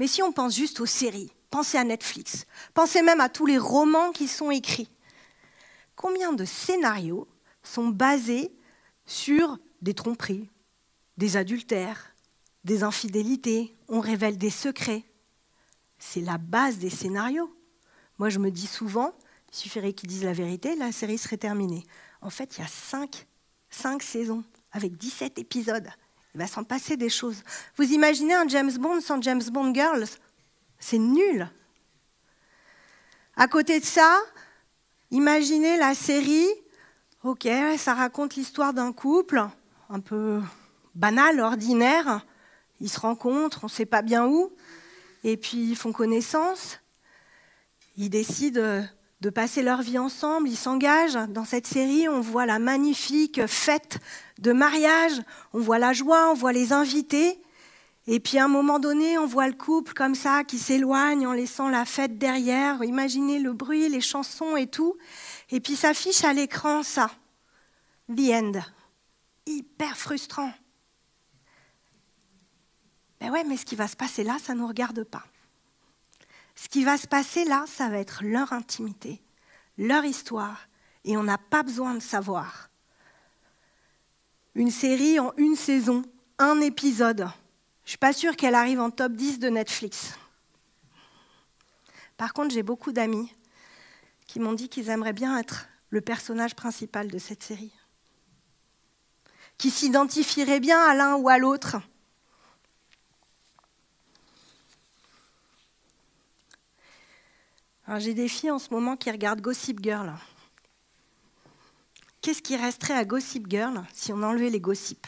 Mais 0.00 0.08
si 0.08 0.20
on 0.20 0.32
pense 0.32 0.56
juste 0.56 0.80
aux 0.80 0.86
séries, 0.86 1.32
Pensez 1.54 1.78
à 1.78 1.84
Netflix. 1.84 2.46
Pensez 2.74 3.00
même 3.00 3.20
à 3.20 3.28
tous 3.28 3.46
les 3.46 3.58
romans 3.58 4.10
qui 4.10 4.26
sont 4.26 4.50
écrits. 4.50 4.90
Combien 5.94 6.32
de 6.32 6.44
scénarios 6.44 7.28
sont 7.62 7.86
basés 7.86 8.50
sur 9.06 9.58
des 9.80 9.94
tromperies, 9.94 10.50
des 11.16 11.36
adultères, 11.36 12.14
des 12.64 12.82
infidélités, 12.82 13.76
on 13.88 14.00
révèle 14.00 14.38
des 14.38 14.50
secrets. 14.50 15.04
C'est 15.98 16.20
la 16.20 16.38
base 16.38 16.78
des 16.78 16.90
scénarios. 16.90 17.54
Moi, 18.18 18.30
je 18.30 18.38
me 18.38 18.50
dis 18.50 18.66
souvent, 18.66 19.14
il 19.52 19.56
suffirait 19.56 19.92
qu'ils 19.92 20.08
disent 20.08 20.24
la 20.24 20.32
vérité, 20.32 20.76
la 20.76 20.92
série 20.92 21.18
serait 21.18 21.36
terminée. 21.36 21.84
En 22.20 22.30
fait, 22.30 22.56
il 22.56 22.60
y 22.60 22.64
a 22.64 22.68
cinq, 22.68 23.26
cinq 23.70 24.02
saisons 24.02 24.44
avec 24.72 24.96
17 24.96 25.38
épisodes. 25.38 25.88
Il 26.34 26.38
va 26.38 26.46
s'en 26.46 26.64
passer 26.64 26.96
des 26.96 27.08
choses. 27.08 27.42
Vous 27.76 27.92
imaginez 27.92 28.34
un 28.34 28.48
James 28.48 28.72
Bond 28.78 29.00
sans 29.00 29.22
James 29.22 29.42
Bond 29.52 29.72
Girls? 29.72 30.08
C'est 30.78 30.98
nul. 30.98 31.48
À 33.36 33.46
côté 33.46 33.78
de 33.78 33.84
ça, 33.84 34.18
imaginez 35.10 35.76
la 35.76 35.94
série. 35.94 36.48
Ok, 37.22 37.48
ça 37.78 37.94
raconte 37.94 38.34
l'histoire 38.34 38.74
d'un 38.74 38.92
couple, 38.92 39.42
un 39.88 40.00
peu 40.00 40.40
banal, 40.94 41.40
ordinaire. 41.40 42.24
Ils 42.80 42.90
se 42.90 43.00
rencontrent, 43.00 43.60
on 43.62 43.66
ne 43.66 43.72
sait 43.72 43.86
pas 43.86 44.02
bien 44.02 44.26
où, 44.26 44.52
et 45.22 45.36
puis 45.36 45.58
ils 45.58 45.76
font 45.76 45.92
connaissance. 45.92 46.80
Ils 47.96 48.10
décident 48.10 48.84
de 49.20 49.30
passer 49.30 49.62
leur 49.62 49.80
vie 49.80 49.98
ensemble, 49.98 50.48
ils 50.48 50.56
s'engagent. 50.56 51.18
Dans 51.28 51.44
cette 51.44 51.66
série, 51.66 52.08
on 52.08 52.20
voit 52.20 52.46
la 52.46 52.58
magnifique 52.58 53.46
fête 53.46 53.98
de 54.38 54.52
mariage, 54.52 55.22
on 55.52 55.60
voit 55.60 55.78
la 55.78 55.92
joie, 55.92 56.30
on 56.30 56.34
voit 56.34 56.52
les 56.52 56.72
invités. 56.72 57.40
Et 58.06 58.20
puis 58.20 58.38
à 58.38 58.44
un 58.44 58.48
moment 58.48 58.78
donné, 58.78 59.16
on 59.16 59.26
voit 59.26 59.46
le 59.46 59.54
couple 59.54 59.94
comme 59.94 60.14
ça 60.14 60.44
qui 60.44 60.58
s'éloigne 60.58 61.26
en 61.26 61.32
laissant 61.32 61.70
la 61.70 61.86
fête 61.86 62.18
derrière. 62.18 62.84
Imaginez 62.84 63.38
le 63.38 63.54
bruit, 63.54 63.88
les 63.88 64.02
chansons 64.02 64.56
et 64.56 64.66
tout. 64.66 64.96
Et 65.50 65.60
puis 65.60 65.74
s'affiche 65.74 66.22
à 66.24 66.34
l'écran 66.34 66.82
ça. 66.82 67.10
The 68.14 68.30
end. 68.30 68.52
Hyper 69.46 69.96
frustrant. 69.96 70.52
Ben 73.24 73.30
ouais, 73.30 73.44
mais 73.44 73.56
ce 73.56 73.64
qui 73.64 73.74
va 73.74 73.88
se 73.88 73.96
passer 73.96 74.22
là, 74.22 74.36
ça 74.38 74.52
ne 74.52 74.58
nous 74.58 74.66
regarde 74.66 75.02
pas. 75.02 75.24
Ce 76.54 76.68
qui 76.68 76.84
va 76.84 76.98
se 76.98 77.06
passer 77.06 77.46
là, 77.46 77.64
ça 77.66 77.88
va 77.88 77.96
être 77.96 78.22
leur 78.22 78.52
intimité, 78.52 79.22
leur 79.78 80.04
histoire, 80.04 80.68
et 81.06 81.16
on 81.16 81.22
n'a 81.22 81.38
pas 81.38 81.62
besoin 81.62 81.94
de 81.94 82.00
savoir. 82.00 82.68
Une 84.54 84.70
série 84.70 85.18
en 85.18 85.32
une 85.38 85.56
saison, 85.56 86.02
un 86.38 86.60
épisode. 86.60 87.20
Je 87.20 87.24
ne 87.24 87.88
suis 87.88 87.96
pas 87.96 88.12
sûre 88.12 88.36
qu'elle 88.36 88.54
arrive 88.54 88.78
en 88.78 88.90
top 88.90 89.12
10 89.12 89.38
de 89.38 89.48
Netflix. 89.48 90.18
Par 92.18 92.34
contre, 92.34 92.52
j'ai 92.52 92.62
beaucoup 92.62 92.92
d'amis 92.92 93.34
qui 94.26 94.38
m'ont 94.38 94.52
dit 94.52 94.68
qu'ils 94.68 94.90
aimeraient 94.90 95.14
bien 95.14 95.38
être 95.38 95.66
le 95.88 96.02
personnage 96.02 96.54
principal 96.54 97.10
de 97.10 97.16
cette 97.16 97.42
série, 97.42 97.72
qui 99.56 99.70
s'identifieraient 99.70 100.60
bien 100.60 100.78
à 100.78 100.94
l'un 100.94 101.14
ou 101.14 101.30
à 101.30 101.38
l'autre. 101.38 101.78
J'ai 107.98 108.14
des 108.14 108.28
filles 108.28 108.50
en 108.50 108.58
ce 108.58 108.70
moment 108.72 108.96
qui 108.96 109.10
regardent 109.10 109.40
Gossip 109.40 109.80
Girl. 109.82 110.12
Qu'est-ce 112.20 112.42
qui 112.42 112.56
resterait 112.56 112.94
à 112.94 113.04
Gossip 113.04 113.46
Girl 113.50 113.84
si 113.92 114.12
on 114.12 114.22
enlevait 114.22 114.50
les 114.50 114.60
gossips? 114.60 115.06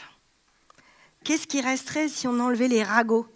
Qu'est-ce 1.23 1.47
qui 1.47 1.61
resterait 1.61 2.07
si 2.07 2.27
on 2.27 2.39
enlevait 2.39 2.67
les 2.67 2.83
ragots? 2.83 3.27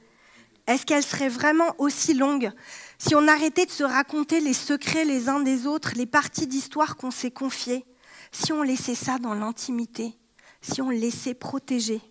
Est-ce 0.68 0.86
qu'elle 0.86 1.04
serait 1.04 1.30
vraiment 1.30 1.76
aussi 1.80 2.14
longue? 2.14 2.52
Si 3.00 3.16
on 3.16 3.28
arrêtait 3.28 3.66
de 3.66 3.72
se 3.72 3.84
raconter 3.84 4.40
les 4.40 4.54
secrets 4.54 5.06
les 5.06 5.28
uns 5.28 5.40
des 5.40 5.66
autres, 5.66 5.94
les 5.96 6.06
parties 6.06 6.48
d'histoire 6.48 6.96
qu'on 6.96 7.12
s'est 7.12 7.32
confiées? 7.32 7.86
Si 8.32 8.54
on 8.54 8.62
laissait 8.62 8.96
ça 8.96 9.18
dans 9.18 9.34
l'intimité? 9.34 10.16
Si 10.62 10.82
on 10.82 10.92
laissait 10.92 11.34
protéger? 11.34 12.02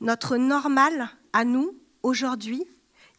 Notre 0.00 0.38
normal 0.38 1.10
à 1.34 1.44
nous, 1.44 1.78
aujourd'hui, 2.02 2.64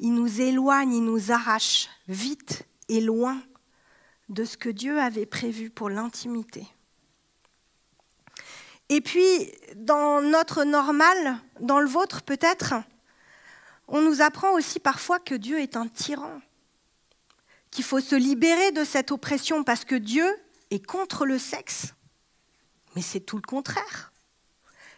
il 0.01 0.15
nous 0.15 0.41
éloigne, 0.41 0.93
il 0.95 1.03
nous 1.03 1.31
arrache 1.31 1.87
vite 2.07 2.63
et 2.89 2.99
loin 2.99 3.41
de 4.29 4.43
ce 4.43 4.57
que 4.57 4.69
Dieu 4.69 4.99
avait 4.99 5.27
prévu 5.27 5.69
pour 5.69 5.89
l'intimité. 5.89 6.67
Et 8.89 8.99
puis, 8.99 9.51
dans 9.75 10.21
notre 10.21 10.63
normal, 10.63 11.37
dans 11.59 11.79
le 11.79 11.87
vôtre 11.87 12.23
peut-être, 12.23 12.73
on 13.87 14.01
nous 14.01 14.21
apprend 14.21 14.51
aussi 14.53 14.79
parfois 14.79 15.19
que 15.19 15.35
Dieu 15.35 15.59
est 15.59 15.77
un 15.77 15.87
tyran, 15.87 16.41
qu'il 17.69 17.85
faut 17.85 17.99
se 17.99 18.15
libérer 18.15 18.71
de 18.71 18.83
cette 18.83 19.11
oppression 19.11 19.63
parce 19.63 19.85
que 19.85 19.95
Dieu 19.95 20.27
est 20.71 20.85
contre 20.85 21.25
le 21.25 21.37
sexe. 21.37 21.93
Mais 22.95 23.01
c'est 23.01 23.19
tout 23.19 23.37
le 23.37 23.43
contraire. 23.43 24.11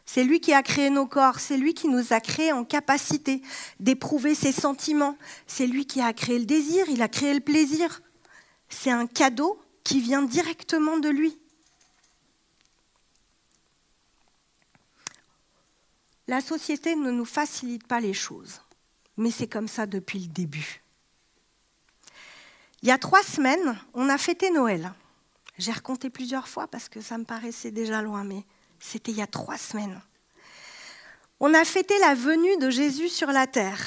C'est 0.06 0.24
lui 0.24 0.40
qui 0.42 0.54
a 0.54 0.62
créé 0.64 0.90
nos 0.90 1.08
corps, 1.08 1.40
c'est 1.40 1.58
lui 1.58 1.74
qui 1.74 1.88
nous 1.88 2.14
a 2.14 2.20
créés 2.20 2.52
en 2.52 2.66
capacité 2.66 3.42
d'éprouver 3.80 4.36
ses 4.36 4.52
sentiments, 4.52 5.18
c'est 5.48 5.68
lui 5.68 5.86
qui 5.86 6.02
a 6.02 6.14
créé 6.14 6.40
le 6.40 6.46
désir, 6.46 6.86
il 6.90 7.02
a 7.02 7.08
créé 7.08 7.34
le 7.34 7.40
plaisir. 7.40 8.02
C'est 8.70 8.92
un 8.92 9.08
cadeau 9.08 9.62
qui 9.84 10.02
vient 10.02 10.22
directement 10.22 10.98
de 10.98 11.10
lui. 11.10 11.38
La 16.28 16.42
société 16.42 16.96
ne 16.96 17.12
nous 17.12 17.26
facilite 17.26 17.86
pas 17.86 18.00
les 18.00 18.14
choses, 18.14 18.62
mais 19.18 19.32
c'est 19.32 19.48
comme 19.48 19.68
ça 19.68 19.86
depuis 19.86 20.20
le 20.20 20.28
début. 20.28 20.82
Il 22.82 22.90
y 22.90 22.92
a 22.92 22.98
trois 22.98 23.24
semaines, 23.24 23.78
on 23.94 24.10
a 24.10 24.18
fêté 24.18 24.50
Noël. 24.52 24.94
J'ai 25.58 25.72
recompté 25.72 26.10
plusieurs 26.10 26.48
fois 26.48 26.68
parce 26.68 26.90
que 26.90 27.02
ça 27.02 27.18
me 27.18 27.24
paraissait 27.24 27.72
déjà 27.72 28.02
loin, 28.02 28.24
mais 28.24 28.44
c'était 28.84 29.14
il 29.14 29.18
y 29.18 29.22
a 29.22 29.28
trois 29.28 29.58
semaines. 29.58 30.02
On 31.40 31.54
a 31.54 31.64
fêté 31.64 31.98
la 32.00 32.16
venue 32.16 32.58
de 32.58 32.70
Jésus 32.70 33.08
sur 33.08 33.32
la 33.32 33.48
terre. 33.48 33.80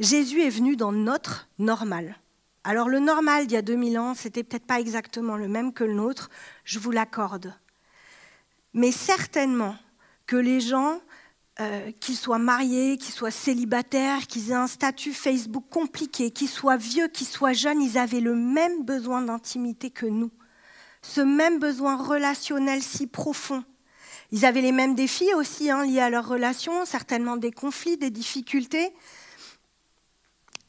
Jésus 0.00 0.42
est 0.42 0.50
venu 0.50 0.76
dans 0.76 0.92
notre 0.92 1.48
normal. 1.58 2.16
Alors 2.62 2.88
le 2.88 2.98
normal 2.98 3.46
d'il 3.46 3.54
y 3.54 3.58
a 3.58 3.62
2000 3.62 3.98
ans, 3.98 4.14
c'était 4.14 4.44
peut-être 4.44 4.66
pas 4.66 4.80
exactement 4.80 5.36
le 5.36 5.48
même 5.48 5.72
que 5.72 5.82
le 5.82 5.94
nôtre, 5.94 6.28
je 6.64 6.78
vous 6.78 6.90
l'accorde. 6.90 7.54
Mais 8.74 8.92
certainement 8.92 9.76
que 10.26 10.36
les 10.36 10.60
gens, 10.60 11.00
euh, 11.60 11.90
qu'ils 11.92 12.16
soient 12.16 12.38
mariés, 12.38 12.98
qu'ils 12.98 13.14
soient 13.14 13.30
célibataires, 13.30 14.26
qu'ils 14.26 14.50
aient 14.50 14.54
un 14.54 14.66
statut 14.66 15.14
Facebook 15.14 15.64
compliqué, 15.70 16.30
qu'ils 16.30 16.48
soient 16.48 16.76
vieux, 16.76 17.08
qu'ils 17.08 17.26
soient 17.26 17.54
jeunes, 17.54 17.80
ils 17.80 17.98
avaient 17.98 18.20
le 18.20 18.34
même 18.34 18.84
besoin 18.84 19.22
d'intimité 19.22 19.90
que 19.90 20.06
nous. 20.06 20.30
Ce 21.00 21.20
même 21.20 21.58
besoin 21.58 21.96
relationnel 21.96 22.82
si 22.82 23.06
profond 23.06 23.64
ils 24.32 24.46
avaient 24.46 24.62
les 24.62 24.72
mêmes 24.72 24.94
défis 24.94 25.34
aussi 25.34 25.70
hein, 25.70 25.84
liés 25.84 26.00
à 26.00 26.08
leurs 26.08 26.26
relations, 26.26 26.86
certainement 26.86 27.36
des 27.36 27.52
conflits, 27.52 27.98
des 27.98 28.10
difficultés. 28.10 28.94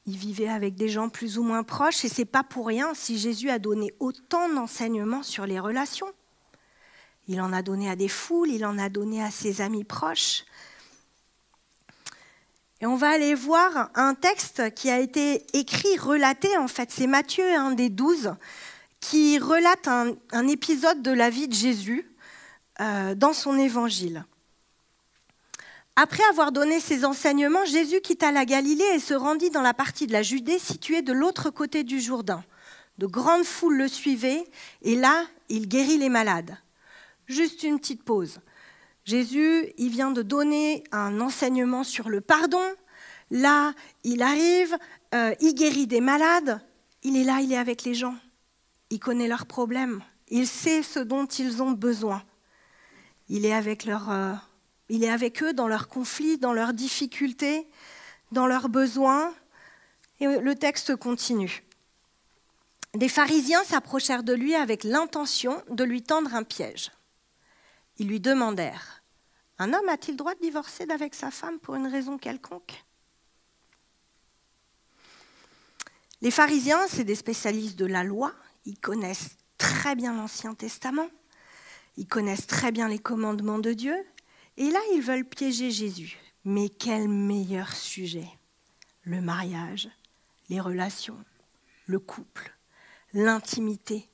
Ils 0.05 0.17
vivaient 0.17 0.49
avec 0.49 0.75
des 0.75 0.89
gens 0.89 1.07
plus 1.07 1.37
ou 1.37 1.43
moins 1.43 1.63
proches 1.63 2.03
et 2.03 2.09
c'est 2.09 2.25
pas 2.25 2.43
pour 2.43 2.67
rien 2.67 2.93
si 2.93 3.17
Jésus 3.17 3.49
a 3.49 3.59
donné 3.59 3.93
autant 4.01 4.49
d'enseignements 4.49 5.23
sur 5.23 5.45
les 5.45 5.61
relations. 5.61 6.11
Il 7.29 7.39
en 7.39 7.53
a 7.53 7.61
donné 7.61 7.89
à 7.89 7.95
des 7.95 8.09
foules, 8.09 8.49
il 8.49 8.65
en 8.65 8.77
a 8.77 8.89
donné 8.89 9.23
à 9.23 9.31
ses 9.31 9.61
amis 9.61 9.85
proches. 9.85 10.43
Et 12.81 12.85
on 12.85 12.97
va 12.97 13.11
aller 13.11 13.33
voir 13.33 13.91
un 13.95 14.13
texte 14.13 14.73
qui 14.73 14.89
a 14.89 14.99
été 14.99 15.45
écrit, 15.57 15.97
relaté 15.97 16.57
en 16.57 16.67
fait, 16.67 16.91
c'est 16.91 17.07
Matthieu, 17.07 17.49
un 17.55 17.71
des 17.71 17.87
douze, 17.87 18.35
qui 18.99 19.39
relate 19.39 19.87
un 19.87 20.47
épisode 20.49 21.01
de 21.01 21.11
la 21.11 21.29
vie 21.29 21.47
de 21.47 21.53
Jésus 21.53 22.12
dans 23.15 23.33
son 23.33 23.57
évangile. 23.57 24.25
Après 25.95 26.23
avoir 26.31 26.51
donné 26.51 26.79
ses 26.79 27.05
enseignements, 27.05 27.65
Jésus 27.65 28.01
quitta 28.01 28.31
la 28.31 28.45
Galilée 28.45 28.95
et 28.95 28.99
se 28.99 29.13
rendit 29.13 29.51
dans 29.51 29.61
la 29.61 29.75
partie 29.75 30.07
de 30.07 30.11
la 30.11 30.23
Judée 30.23 30.57
située 30.57 31.03
de 31.03 31.13
l'autre 31.13 31.51
côté 31.51 31.83
du 31.83 32.01
Jourdain. 32.01 32.43
De 32.97 33.05
grandes 33.05 33.43
foules 33.43 33.77
le 33.77 33.87
suivaient 33.87 34.43
et 34.81 34.95
là, 34.95 35.25
il 35.49 35.67
guérit 35.67 35.99
les 35.99 36.09
malades. 36.09 36.57
Juste 37.27 37.61
une 37.61 37.79
petite 37.79 38.03
pause. 38.03 38.39
Jésus, 39.05 39.71
il 39.77 39.89
vient 39.89 40.09
de 40.09 40.23
donner 40.23 40.83
un 40.91 41.21
enseignement 41.21 41.83
sur 41.83 42.09
le 42.09 42.21
pardon. 42.21 42.63
Là, 43.29 43.73
il 44.03 44.23
arrive, 44.23 44.75
euh, 45.13 45.35
il 45.41 45.53
guérit 45.53 45.85
des 45.85 46.01
malades. 46.01 46.59
Il 47.03 47.17
est 47.17 47.23
là, 47.23 47.39
il 47.41 47.51
est 47.51 47.57
avec 47.57 47.83
les 47.83 47.93
gens. 47.93 48.15
Il 48.89 48.99
connaît 48.99 49.27
leurs 49.27 49.45
problèmes. 49.45 50.01
Il 50.29 50.47
sait 50.47 50.81
ce 50.81 50.99
dont 50.99 51.25
ils 51.25 51.61
ont 51.61 51.71
besoin. 51.71 52.23
Il 53.33 53.47
est 53.47 53.53
avec, 53.53 53.87
euh, 53.87 54.35
il 54.89 55.03
est 55.03 55.09
avec 55.09 55.41
eux 55.41 55.53
dans 55.53 55.67
leurs 55.67 55.87
conflits, 55.87 56.37
dans 56.37 56.53
leurs 56.53 56.71
difficultés, 56.71 57.67
dans 58.31 58.45
leurs 58.45 58.69
besoins. 58.69 59.33
Et 60.19 60.27
le 60.37 60.53
texte 60.53 60.95
continue. 60.95 61.63
Des 62.93 63.09
pharisiens 63.09 63.63
s'approchèrent 63.63 64.21
de 64.21 64.33
lui 64.33 64.53
avec 64.53 64.83
l'intention 64.83 65.63
de 65.67 65.83
lui 65.83 66.03
tendre 66.03 66.35
un 66.35 66.43
piège. 66.43 66.91
Ils 67.97 68.07
lui 68.07 68.19
demandèrent 68.19 69.01
Un 69.57 69.73
homme 69.73 69.89
a-t-il 69.89 70.15
droit 70.15 70.35
de 70.35 70.39
divorcer 70.39 70.85
d'avec 70.85 71.15
sa 71.15 71.31
femme 71.31 71.57
pour 71.57 71.73
une 71.73 71.87
raison 71.87 72.19
quelconque? 72.19 72.83
Les 76.21 76.29
pharisiens, 76.29 76.85
c'est 76.87 77.03
des 77.03 77.15
spécialistes 77.15 77.79
de 77.79 77.87
la 77.87 78.03
loi, 78.03 78.31
ils 78.65 78.77
connaissent 78.77 79.37
très 79.57 79.95
bien 79.95 80.13
l'Ancien 80.13 80.53
Testament. 80.53 81.09
Ils 81.97 82.07
connaissent 82.07 82.47
très 82.47 82.71
bien 82.71 82.87
les 82.87 82.99
commandements 82.99 83.59
de 83.59 83.73
Dieu. 83.73 83.95
Et 84.57 84.69
là, 84.69 84.79
ils 84.93 85.01
veulent 85.01 85.25
piéger 85.25 85.71
Jésus. 85.71 86.17
Mais 86.45 86.69
quel 86.69 87.07
meilleur 87.07 87.73
sujet 87.73 88.27
Le 89.03 89.21
mariage, 89.21 89.89
les 90.49 90.59
relations, 90.59 91.17
le 91.85 91.99
couple, 91.99 92.53
l'intimité. 93.13 94.09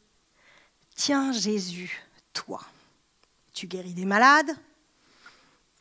Tiens 0.96 1.32
Jésus, 1.32 2.04
toi, 2.34 2.62
tu 3.54 3.68
guéris 3.68 3.94
des 3.94 4.06
malades, 4.06 4.52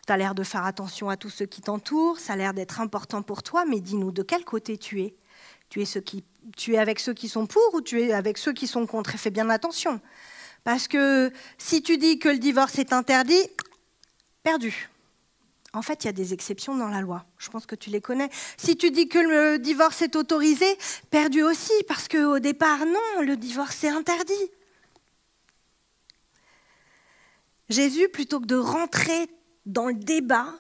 tu 0.07 0.13
as 0.13 0.17
l'air 0.17 0.35
de 0.35 0.43
faire 0.43 0.65
attention 0.65 1.11
à 1.11 1.17
tous 1.17 1.29
ceux 1.29 1.47
qui 1.47 1.61
t'entourent, 1.61 2.19
ça 2.19 2.33
a 2.33 2.37
l'air 2.37 2.55
d'être 2.55 2.81
important 2.81 3.23
pour 3.23 3.43
toi, 3.43 3.65
mais 3.67 3.81
dis-nous 3.81 4.11
de 4.11 4.23
quel 4.23 4.45
côté 4.45 4.79
tu 4.79 5.03
es? 5.03 5.15
Tu 5.69 5.83
es, 5.83 6.03
tu 6.57 6.75
es 6.75 6.79
avec 6.79 6.99
ceux 6.99 7.13
qui 7.13 7.29
sont 7.29 7.47
pour 7.47 7.75
ou 7.75 7.83
tu 7.83 8.01
es 8.01 8.13
avec 8.13 8.39
ceux 8.39 8.55
qui 8.55 8.67
sont 8.67 8.87
contre? 8.87 9.15
Et 9.15 9.19
fais 9.19 9.31
bien 9.31 9.51
attention. 9.51 10.01
Parce 10.69 10.87
que 10.87 11.33
si 11.57 11.81
tu 11.81 11.97
dis 11.97 12.19
que 12.19 12.29
le 12.29 12.37
divorce 12.37 12.79
est 12.79 12.93
interdit, 12.93 13.41
perdu. 14.43 14.91
En 15.73 15.81
fait, 15.81 16.05
il 16.05 16.09
y 16.09 16.11
a 16.11 16.13
des 16.13 16.35
exceptions 16.35 16.77
dans 16.77 16.89
la 16.89 17.01
loi. 17.01 17.25
Je 17.39 17.49
pense 17.49 17.65
que 17.65 17.75
tu 17.75 17.89
les 17.89 18.03
connais. 18.03 18.29
Si 18.59 18.77
tu 18.77 18.91
dis 18.91 19.09
que 19.09 19.19
le 19.19 19.59
divorce 19.59 20.03
est 20.03 20.15
autorisé, 20.15 20.67
perdu 21.11 21.43
aussi, 21.43 21.73
parce 21.89 22.07
qu'au 22.07 22.39
départ, 22.39 22.85
non, 22.85 23.23
le 23.23 23.39
divorce 23.39 23.83
est 23.83 23.89
interdit. 23.89 24.51
Jésus, 27.71 28.11
plutôt 28.11 28.39
que 28.39 28.45
de 28.45 28.57
rentrer 28.57 29.31
dans 29.65 29.87
le 29.87 29.95
débat 29.95 30.53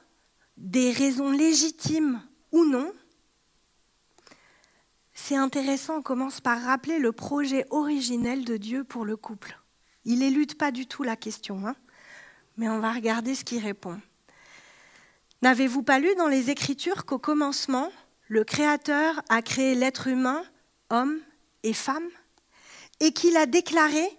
des 0.56 0.90
raisons 0.90 1.32
légitimes 1.32 2.22
ou 2.50 2.64
non, 2.64 2.94
c'est 5.12 5.36
intéressant, 5.36 5.98
on 5.98 6.02
commence 6.02 6.40
par 6.40 6.62
rappeler 6.62 6.98
le 6.98 7.12
projet 7.12 7.66
originel 7.68 8.46
de 8.46 8.56
Dieu 8.56 8.84
pour 8.84 9.04
le 9.04 9.18
couple. 9.18 9.58
Il 10.04 10.22
élude 10.22 10.56
pas 10.56 10.70
du 10.70 10.86
tout 10.86 11.02
la 11.02 11.16
question, 11.16 11.66
hein, 11.66 11.76
mais 12.56 12.68
on 12.68 12.80
va 12.80 12.92
regarder 12.92 13.34
ce 13.34 13.44
qu'il 13.44 13.62
répond. 13.62 14.00
N'avez-vous 15.42 15.82
pas 15.82 15.98
lu 15.98 16.14
dans 16.16 16.28
les 16.28 16.50
Écritures 16.50 17.04
qu'au 17.04 17.18
commencement, 17.18 17.90
le 18.26 18.44
Créateur 18.44 19.22
a 19.28 19.42
créé 19.42 19.74
l'être 19.74 20.08
humain, 20.08 20.42
homme 20.90 21.18
et 21.62 21.72
femme, 21.72 22.08
et 23.00 23.12
qu'il 23.12 23.36
a 23.36 23.46
déclaré, 23.46 24.18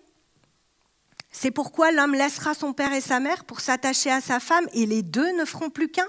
c'est 1.32 1.52
pourquoi 1.52 1.92
l'homme 1.92 2.14
laissera 2.14 2.54
son 2.54 2.74
père 2.74 2.94
et 2.94 3.02
sa 3.02 3.20
mère 3.20 3.46
pour 3.46 3.60
s'attacher 3.60 4.12
à 4.12 4.22
sa 4.22 4.40
femme, 4.40 4.68
et 4.74 4.86
les 4.86 5.04
deux 5.04 5.32
ne 5.38 5.46
feront 5.46 5.70
plus 5.70 5.90
qu'un. 5.90 6.08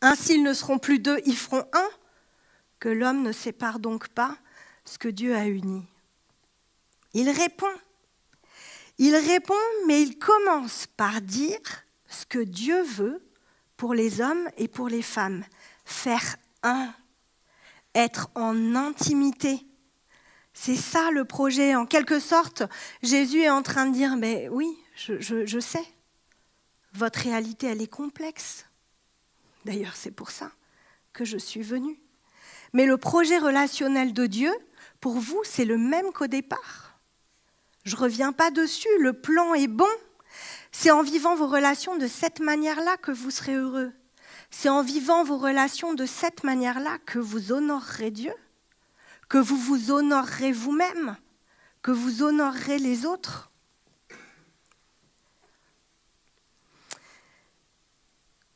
Ainsi, 0.00 0.34
ils 0.34 0.42
ne 0.42 0.54
seront 0.54 0.78
plus 0.78 0.98
deux, 0.98 1.20
ils 1.26 1.36
feront 1.36 1.64
un. 1.72 1.88
Que 2.78 2.88
l'homme 2.88 3.22
ne 3.22 3.32
sépare 3.32 3.78
donc 3.78 4.08
pas 4.08 4.36
ce 4.84 4.98
que 4.98 5.08
Dieu 5.08 5.34
a 5.34 5.46
uni. 5.46 5.84
Il 7.14 7.30
répond. 7.30 7.66
Il 8.98 9.14
répond, 9.14 9.54
mais 9.86 10.02
il 10.02 10.18
commence 10.18 10.86
par 10.96 11.20
dire 11.20 11.58
ce 12.08 12.24
que 12.24 12.38
Dieu 12.38 12.82
veut 12.82 13.22
pour 13.76 13.94
les 13.94 14.20
hommes 14.20 14.48
et 14.56 14.68
pour 14.68 14.88
les 14.88 15.02
femmes. 15.02 15.44
Faire 15.84 16.36
un, 16.62 16.92
être 17.94 18.30
en 18.34 18.74
intimité. 18.74 19.66
C'est 20.54 20.76
ça 20.76 21.10
le 21.10 21.24
projet. 21.24 21.74
En 21.74 21.84
quelque 21.84 22.18
sorte, 22.18 22.62
Jésus 23.02 23.42
est 23.42 23.50
en 23.50 23.62
train 23.62 23.86
de 23.86 23.92
dire, 23.92 24.16
mais 24.16 24.48
oui, 24.48 24.68
je, 24.94 25.60
sais, 25.60 25.84
votre 26.94 27.20
réalité, 27.20 27.66
elle 27.66 27.82
est 27.82 27.86
complexe. 27.86 28.64
D'ailleurs, 29.66 29.96
c'est 29.96 30.10
pour 30.10 30.30
ça 30.30 30.50
que 31.12 31.24
je 31.24 31.36
suis 31.36 31.62
venue. 31.62 32.00
Mais 32.72 32.86
le 32.86 32.96
projet 32.96 33.38
relationnel 33.38 34.14
de 34.14 34.26
Dieu, 34.26 34.52
pour 35.00 35.18
vous, 35.18 35.40
c'est 35.44 35.64
le 35.64 35.76
même 35.76 36.12
qu'au 36.12 36.26
départ. 36.26 36.85
Je 37.86 37.94
ne 37.94 38.00
reviens 38.00 38.32
pas 38.32 38.50
dessus, 38.50 38.88
le 38.98 39.12
plan 39.12 39.54
est 39.54 39.68
bon, 39.68 39.86
c'est 40.72 40.90
en 40.90 41.02
vivant 41.02 41.36
vos 41.36 41.46
relations 41.46 41.96
de 41.96 42.08
cette 42.08 42.40
manière-là 42.40 42.96
que 42.96 43.12
vous 43.12 43.30
serez 43.30 43.54
heureux. 43.54 43.92
C'est 44.50 44.68
en 44.68 44.82
vivant 44.82 45.22
vos 45.22 45.38
relations 45.38 45.94
de 45.94 46.04
cette 46.04 46.42
manière-là 46.42 46.98
que 47.06 47.20
vous 47.20 47.52
honorerez 47.52 48.10
Dieu, 48.10 48.34
que 49.28 49.38
vous 49.38 49.56
vous 49.56 49.92
honorerez 49.92 50.50
vous-même, 50.50 51.16
que 51.80 51.92
vous 51.92 52.24
honorerez 52.24 52.80
les 52.80 53.06
autres. 53.06 53.52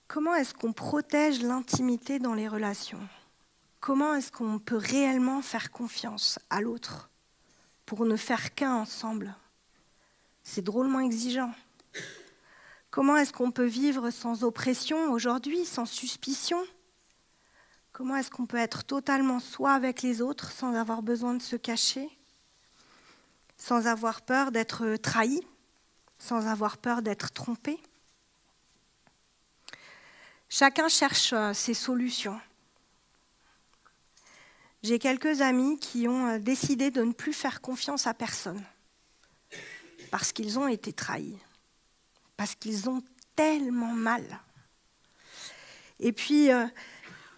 Comment 0.09 0.35
est-ce 0.35 0.55
qu'on 0.55 0.73
protège 0.73 1.41
l'intimité 1.41 2.19
dans 2.19 2.35
les 2.35 2.49
relations? 2.49 3.09
Comment 3.79 4.17
est-ce 4.17 4.33
qu'on 4.33 4.59
peut 4.59 4.77
réellement 4.77 5.41
faire 5.41 5.71
confiance 5.71 6.41
à 6.51 6.61
l'autre? 6.61 7.10
Pour 7.91 8.07
ne 8.07 8.15
faire 8.15 8.55
qu'un 8.55 8.73
ensemble. 8.73 9.35
C'est 10.45 10.63
drôlement 10.63 11.01
exigeant. 11.01 11.53
Comment 12.93 13.17
est-ce 13.17 13.33
qu'on 13.33 13.51
peut 13.51 13.67
vivre 13.67 14.11
sans 14.11 14.45
oppression 14.45 15.11
aujourd'hui, 15.11 15.65
sans 15.65 15.87
suspicion? 15.87 16.65
Comment 17.91 18.15
est-ce 18.15 18.31
qu'on 18.31 18.47
peut 18.47 18.59
être 18.59 18.85
totalement 18.85 19.41
soi 19.41 19.73
avec 19.73 20.03
les 20.03 20.23
autres 20.23 20.53
sans 20.53 20.73
avoir 20.77 21.03
besoin 21.03 21.35
de 21.35 21.43
se 21.43 21.57
cacher? 21.57 22.09
Sans 23.57 23.89
avoir 23.89 24.23
peur 24.23 24.53
d'être 24.53 24.95
trahi? 24.95 25.45
Sans 26.21 26.47
avoir 26.47 26.79
peur 26.79 27.03
d'être 27.03 27.33
trompé? 27.33 27.83
Chacun 30.49 30.87
cherche 30.87 31.33
euh, 31.33 31.53
ses 31.55 31.75
solutions. 31.75 32.41
J'ai 34.83 34.99
quelques 34.99 35.41
amis 35.41 35.79
qui 35.79 36.09
ont 36.09 36.27
euh, 36.27 36.39
décidé 36.39 36.91
de 36.91 37.03
ne 37.03 37.13
plus 37.13 37.33
faire 37.33 37.61
confiance 37.61 38.07
à 38.07 38.15
personne 38.15 38.63
parce 40.11 40.33
qu'ils 40.33 40.59
ont 40.59 40.69
été 40.69 40.93
trahis 40.93 41.39
parce 42.41 42.55
qu'ils 42.55 42.89
ont 42.89 43.03
tellement 43.37 43.93
mal. 43.93 44.25
Et 45.99 46.11
puis, 46.11 46.51
euh, 46.51 46.67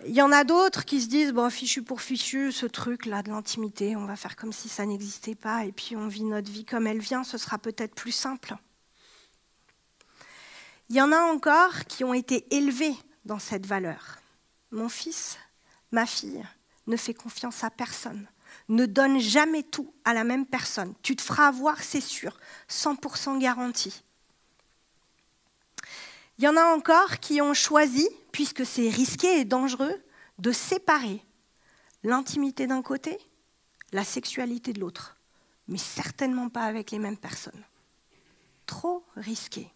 il 0.07 0.15
y 0.15 0.23
en 0.23 0.31
a 0.31 0.45
d'autres 0.45 0.85
qui 0.85 1.01
se 1.01 1.09
disent, 1.09 1.33
bon, 1.33 1.51
fichu 1.51 1.83
pour 1.83 2.01
fichu, 2.01 2.53
ce 2.53 2.67
truc-là 2.67 3.25
de 3.25 3.31
l'intimité, 3.31 3.97
on 3.97 4.05
va 4.05 4.15
faire 4.15 4.37
comme 4.37 4.53
si 4.53 4.69
ça 4.69 4.87
n'existait 4.87 5.35
pas, 5.35 5.65
et 5.65 5.73
puis 5.73 5.97
on 5.97 6.07
vit 6.07 6.23
notre 6.23 6.53
vie 6.53 6.65
comme 6.65 6.87
elle 6.87 7.01
vient, 7.01 7.25
ce 7.25 7.37
sera 7.37 7.59
peut-être 7.59 7.97
plus 7.97 8.13
simple. 8.13 8.55
Il 10.89 10.95
y 10.95 11.03
en 11.03 11.11
a 11.11 11.19
encore 11.19 11.85
qui 11.89 12.05
ont 12.05 12.15
été 12.15 12.47
élevés 12.55 12.95
dans 13.25 13.41
cette 13.41 13.67
valeur. 13.67 14.19
Mon 14.71 14.89
fils, 14.89 15.37
ma 15.91 16.07
fille, 16.07 16.45
ne 16.87 16.97
fait 16.97 17.15
confiance 17.15 17.65
à 17.65 17.71
personne. 17.71 18.27
Ne 18.69 18.87
donne 18.87 19.19
jamais 19.19 19.63
tout 19.63 19.93
à 20.05 20.15
la 20.15 20.25
même 20.25 20.47
personne. 20.47 20.95
Tu 21.03 21.17
te 21.17 21.23
feras 21.23 21.49
avoir, 21.49 21.83
c'est 21.83 22.01
sûr, 22.01 22.39
100% 22.69 23.39
garantie. 23.39 24.03
Il 26.39 26.45
y 26.45 26.49
en 26.49 26.57
a 26.57 26.65
encore 26.75 27.19
qui 27.21 27.41
ont 27.41 27.55
choisi, 27.55 28.09
puisque 28.33 28.67
c'est 28.67 28.89
risqué 28.89 29.41
et 29.41 29.45
dangereux, 29.45 30.03
de 30.39 30.53
séparer 30.53 31.23
l'intimité 32.03 32.67
d'un 32.67 32.83
côté, 32.83 33.19
la 33.93 34.05
sexualité 34.05 34.73
de 34.73 34.81
l'autre, 34.81 35.17
mais 35.69 35.79
certainement 35.79 36.49
pas 36.49 36.65
avec 36.65 36.91
les 36.91 36.99
mêmes 36.99 37.17
personnes. 37.17 37.65
Trop 38.67 39.05
risqué. 39.17 39.71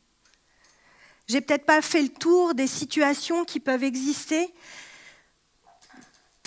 J'ai 1.28 1.40
peut-être 1.40 1.66
pas 1.66 1.82
fait 1.82 2.02
le 2.02 2.08
tour 2.08 2.54
des 2.54 2.66
situations 2.66 3.44
qui 3.44 3.60
peuvent 3.60 3.84
exister, 3.84 4.52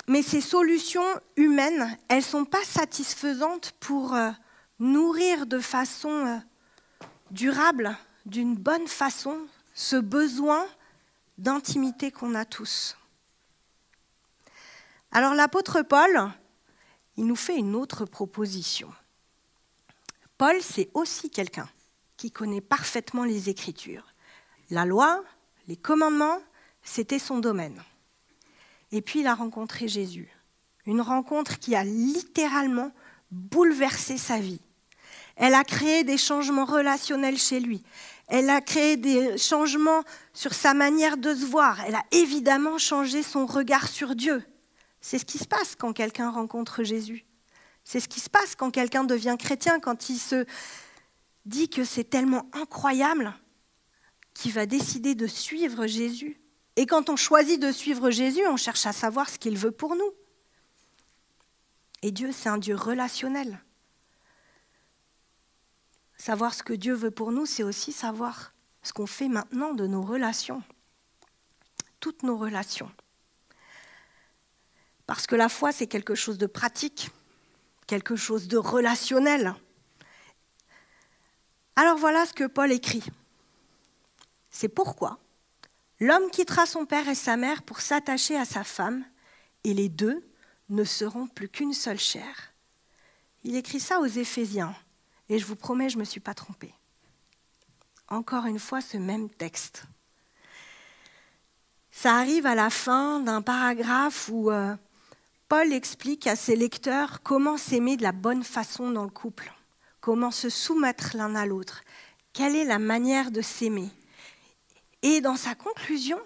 mais 0.09 0.23
ces 0.23 0.41
solutions 0.41 1.05
humaines, 1.35 1.95
elles 2.07 2.17
ne 2.17 2.23
sont 2.23 2.43
pas 2.43 2.63
satisfaisantes 2.63 3.73
pour 3.79 4.15
euh, 4.15 4.31
nourrir 4.79 5.45
de 5.45 5.59
façon 5.59 6.09
euh, 6.09 6.37
durable, 7.29 7.95
d'une 8.25 8.55
bonne 8.55 8.87
façon, 8.87 9.37
ce 9.75 9.97
besoin 9.97 10.65
d'intimité 11.37 12.09
qu'on 12.09 12.33
a 12.33 12.43
tous. 12.43 12.97
Alors 15.11 15.35
l'apôtre 15.35 15.83
Paul, 15.83 16.31
il 17.15 17.27
nous 17.27 17.35
fait 17.35 17.57
une 17.57 17.75
autre 17.75 18.05
proposition. 18.05 18.91
Paul, 20.39 20.59
c'est 20.63 20.89
aussi 20.95 21.29
quelqu'un 21.29 21.69
qui 22.17 22.31
connaît 22.31 22.61
parfaitement 22.61 23.25
les 23.25 23.49
Écritures. 23.49 24.07
La 24.71 24.85
loi, 24.85 25.23
les 25.67 25.77
commandements, 25.77 26.39
c'était 26.81 27.19
son 27.19 27.37
domaine. 27.37 27.79
Et 28.91 29.01
puis 29.01 29.21
il 29.21 29.27
a 29.27 29.35
rencontré 29.35 29.87
Jésus. 29.87 30.29
Une 30.85 31.01
rencontre 31.01 31.59
qui 31.59 31.75
a 31.75 31.83
littéralement 31.83 32.91
bouleversé 33.31 34.17
sa 34.17 34.39
vie. 34.39 34.61
Elle 35.35 35.53
a 35.53 35.63
créé 35.63 36.03
des 36.03 36.17
changements 36.17 36.65
relationnels 36.65 37.37
chez 37.37 37.59
lui. 37.59 37.83
Elle 38.27 38.49
a 38.49 38.61
créé 38.61 38.97
des 38.97 39.37
changements 39.37 40.03
sur 40.33 40.53
sa 40.53 40.73
manière 40.73 41.17
de 41.17 41.33
se 41.33 41.45
voir. 41.45 41.79
Elle 41.85 41.95
a 41.95 42.03
évidemment 42.11 42.77
changé 42.77 43.23
son 43.23 43.45
regard 43.45 43.87
sur 43.87 44.15
Dieu. 44.15 44.43
C'est 45.01 45.17
ce 45.17 45.25
qui 45.25 45.37
se 45.37 45.47
passe 45.47 45.75
quand 45.75 45.93
quelqu'un 45.93 46.29
rencontre 46.29 46.83
Jésus. 46.83 47.25
C'est 47.83 47.99
ce 47.99 48.07
qui 48.07 48.19
se 48.19 48.29
passe 48.29 48.55
quand 48.55 48.69
quelqu'un 48.69 49.03
devient 49.03 49.35
chrétien, 49.39 49.79
quand 49.79 50.09
il 50.09 50.17
se 50.17 50.45
dit 51.45 51.69
que 51.69 51.83
c'est 51.83 52.03
tellement 52.03 52.49
incroyable 52.53 53.33
qu'il 54.33 54.51
va 54.51 54.65
décider 54.65 55.15
de 55.15 55.25
suivre 55.27 55.87
Jésus. 55.87 56.38
Et 56.79 56.85
quand 56.85 57.09
on 57.09 57.17
choisit 57.17 57.61
de 57.61 57.73
suivre 57.73 58.09
Jésus, 58.09 58.47
on 58.47 58.55
cherche 58.55 58.85
à 58.85 58.93
savoir 58.93 59.29
ce 59.29 59.37
qu'il 59.37 59.57
veut 59.57 59.73
pour 59.73 59.97
nous. 59.97 60.13
Et 62.03 62.11
Dieu, 62.11 62.31
c'est 62.31 62.47
un 62.47 62.57
Dieu 62.57 62.73
relationnel. 62.73 63.59
Savoir 66.15 66.53
ce 66.53 66.63
que 66.63 66.71
Dieu 66.71 66.93
veut 66.93 67.11
pour 67.11 67.33
nous, 67.33 67.45
c'est 67.45 67.63
aussi 67.63 67.91
savoir 67.91 68.53
ce 68.81 68.93
qu'on 68.93 69.07
fait 69.07 69.27
maintenant 69.27 69.73
de 69.73 69.87
nos 69.87 70.01
relations. 70.01 70.63
toutes 71.99 72.23
nos 72.23 72.37
relations. 72.37 72.89
Parce 75.05 75.27
que 75.27 75.35
la 75.35 75.49
foi, 75.49 75.73
c'est 75.73 75.87
quelque 75.87 76.15
chose 76.15 76.37
de 76.37 76.47
pratique, 76.47 77.09
quelque 77.87 78.15
chose 78.15 78.47
de 78.47 78.55
relationnel. 78.55 79.53
Alors 81.75 81.97
voilà 81.97 82.25
ce 82.25 82.31
que 82.31 82.45
Paul 82.45 82.71
écrit. 82.71 83.03
C'est 84.49 84.69
pourquoi 84.69 85.19
l'homme 85.99 86.29
quittera 86.31 86.65
son 86.65 86.85
père 86.85 87.07
et 87.07 87.15
sa 87.15 87.37
mère 87.37 87.63
pour 87.63 87.81
s'attacher 87.81 88.37
à 88.37 88.45
sa 88.45 88.63
femme, 88.63 89.05
et 89.63 89.73
les 89.73 89.89
deux 89.89 90.23
ne 90.69 90.83
seront 90.83 91.27
plus 91.27 91.49
qu'une 91.49 91.73
seule 91.73 91.99
chair. 91.99 92.53
Il 93.43 93.55
écrit 93.55 93.79
ça 93.79 93.99
aux 93.99 94.05
Éphésiens, 94.05 94.75
et 95.29 95.39
je 95.39 95.45
vous 95.45 95.55
promets, 95.55 95.89
je 95.89 95.95
ne 95.95 96.01
me 96.01 96.05
suis 96.05 96.19
pas 96.19 96.33
trompée. 96.33 96.73
Encore 98.07 98.45
une 98.45 98.59
fois, 98.59 98.81
ce 98.81 98.97
même 98.97 99.29
texte. 99.29 99.83
Ça 101.91 102.15
arrive 102.15 102.45
à 102.45 102.55
la 102.55 102.69
fin 102.69 103.19
d'un 103.19 103.41
paragraphe 103.41 104.29
où 104.31 104.51
euh, 104.51 104.75
Paul 105.47 105.73
explique 105.73 106.27
à 106.27 106.35
ses 106.35 106.55
lecteurs 106.55 107.21
comment 107.23 107.57
s'aimer 107.57 107.97
de 107.97 108.03
la 108.03 108.11
bonne 108.11 108.43
façon 108.43 108.91
dans 108.91 109.03
le 109.03 109.09
couple, 109.09 109.51
comment 109.99 110.31
se 110.31 110.49
soumettre 110.49 111.17
l'un 111.17 111.35
à 111.35 111.45
l'autre, 111.45 111.81
quelle 112.33 112.55
est 112.55 112.65
la 112.65 112.79
manière 112.79 113.31
de 113.31 113.41
s'aimer? 113.41 113.89
Et 115.01 115.21
dans 115.21 115.35
sa 115.35 115.55
conclusion, 115.55 116.19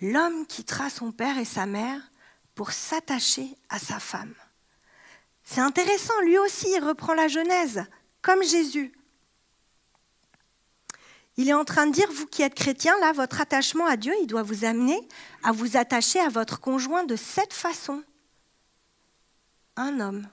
l'homme 0.00 0.46
quittera 0.46 0.90
son 0.90 1.12
père 1.12 1.38
et 1.38 1.44
sa 1.44 1.66
mère 1.66 2.00
pour 2.54 2.72
s'attacher 2.72 3.56
à 3.68 3.78
sa 3.78 4.00
femme. 4.00 4.34
C'est 5.44 5.60
intéressant, 5.60 6.18
lui 6.22 6.38
aussi, 6.38 6.66
il 6.76 6.84
reprend 6.84 7.14
la 7.14 7.28
Genèse, 7.28 7.84
comme 8.20 8.42
Jésus. 8.42 8.92
Il 11.36 11.48
est 11.48 11.54
en 11.54 11.64
train 11.64 11.86
de 11.86 11.92
dire, 11.92 12.10
vous 12.10 12.26
qui 12.26 12.42
êtes 12.42 12.54
chrétien, 12.54 12.98
là, 12.98 13.12
votre 13.12 13.40
attachement 13.40 13.86
à 13.86 13.96
Dieu, 13.96 14.12
il 14.20 14.26
doit 14.26 14.42
vous 14.42 14.64
amener 14.64 15.00
à 15.44 15.52
vous 15.52 15.76
attacher 15.76 16.18
à 16.20 16.28
votre 16.28 16.60
conjoint 16.60 17.04
de 17.04 17.16
cette 17.16 17.54
façon. 17.54 18.02
Un 19.76 20.00
homme, 20.00 20.28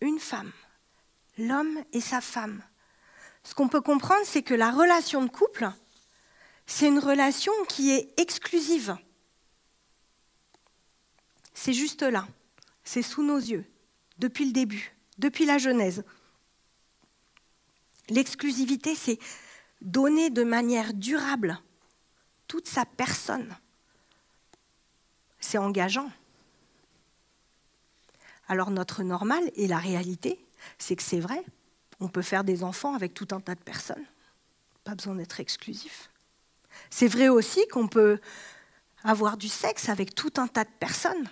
une 0.00 0.18
femme, 0.18 0.52
l'homme 1.36 1.84
et 1.92 2.00
sa 2.00 2.20
femme. 2.22 2.62
Ce 3.44 3.54
qu'on 3.54 3.68
peut 3.68 3.82
comprendre, 3.82 4.24
c'est 4.24 4.42
que 4.42 4.54
la 4.54 4.70
relation 4.70 5.22
de 5.22 5.30
couple, 5.30 5.70
c'est 6.66 6.88
une 6.88 6.98
relation 6.98 7.52
qui 7.68 7.90
est 7.90 8.12
exclusive. 8.20 8.96
C'est 11.54 11.72
juste 11.72 12.02
là, 12.02 12.26
c'est 12.84 13.02
sous 13.02 13.22
nos 13.22 13.38
yeux, 13.38 13.64
depuis 14.18 14.44
le 14.44 14.52
début, 14.52 14.94
depuis 15.18 15.46
la 15.46 15.58
Genèse. 15.58 16.04
L'exclusivité, 18.08 18.94
c'est 18.94 19.18
donner 19.80 20.30
de 20.30 20.44
manière 20.44 20.92
durable 20.92 21.58
toute 22.46 22.68
sa 22.68 22.84
personne. 22.84 23.56
C'est 25.40 25.58
engageant. 25.58 26.10
Alors 28.48 28.70
notre 28.70 29.02
normal 29.02 29.50
et 29.56 29.66
la 29.66 29.78
réalité, 29.78 30.44
c'est 30.78 30.94
que 30.94 31.02
c'est 31.02 31.20
vrai, 31.20 31.44
on 32.00 32.08
peut 32.08 32.22
faire 32.22 32.44
des 32.44 32.62
enfants 32.62 32.94
avec 32.94 33.14
tout 33.14 33.28
un 33.32 33.40
tas 33.40 33.54
de 33.54 33.62
personnes. 33.62 34.04
Pas 34.84 34.94
besoin 34.94 35.16
d'être 35.16 35.40
exclusif. 35.40 36.10
C'est 36.90 37.08
vrai 37.08 37.28
aussi 37.28 37.66
qu'on 37.68 37.88
peut 37.88 38.20
avoir 39.04 39.36
du 39.36 39.48
sexe 39.48 39.88
avec 39.88 40.14
tout 40.14 40.32
un 40.36 40.48
tas 40.48 40.64
de 40.64 40.70
personnes. 40.80 41.28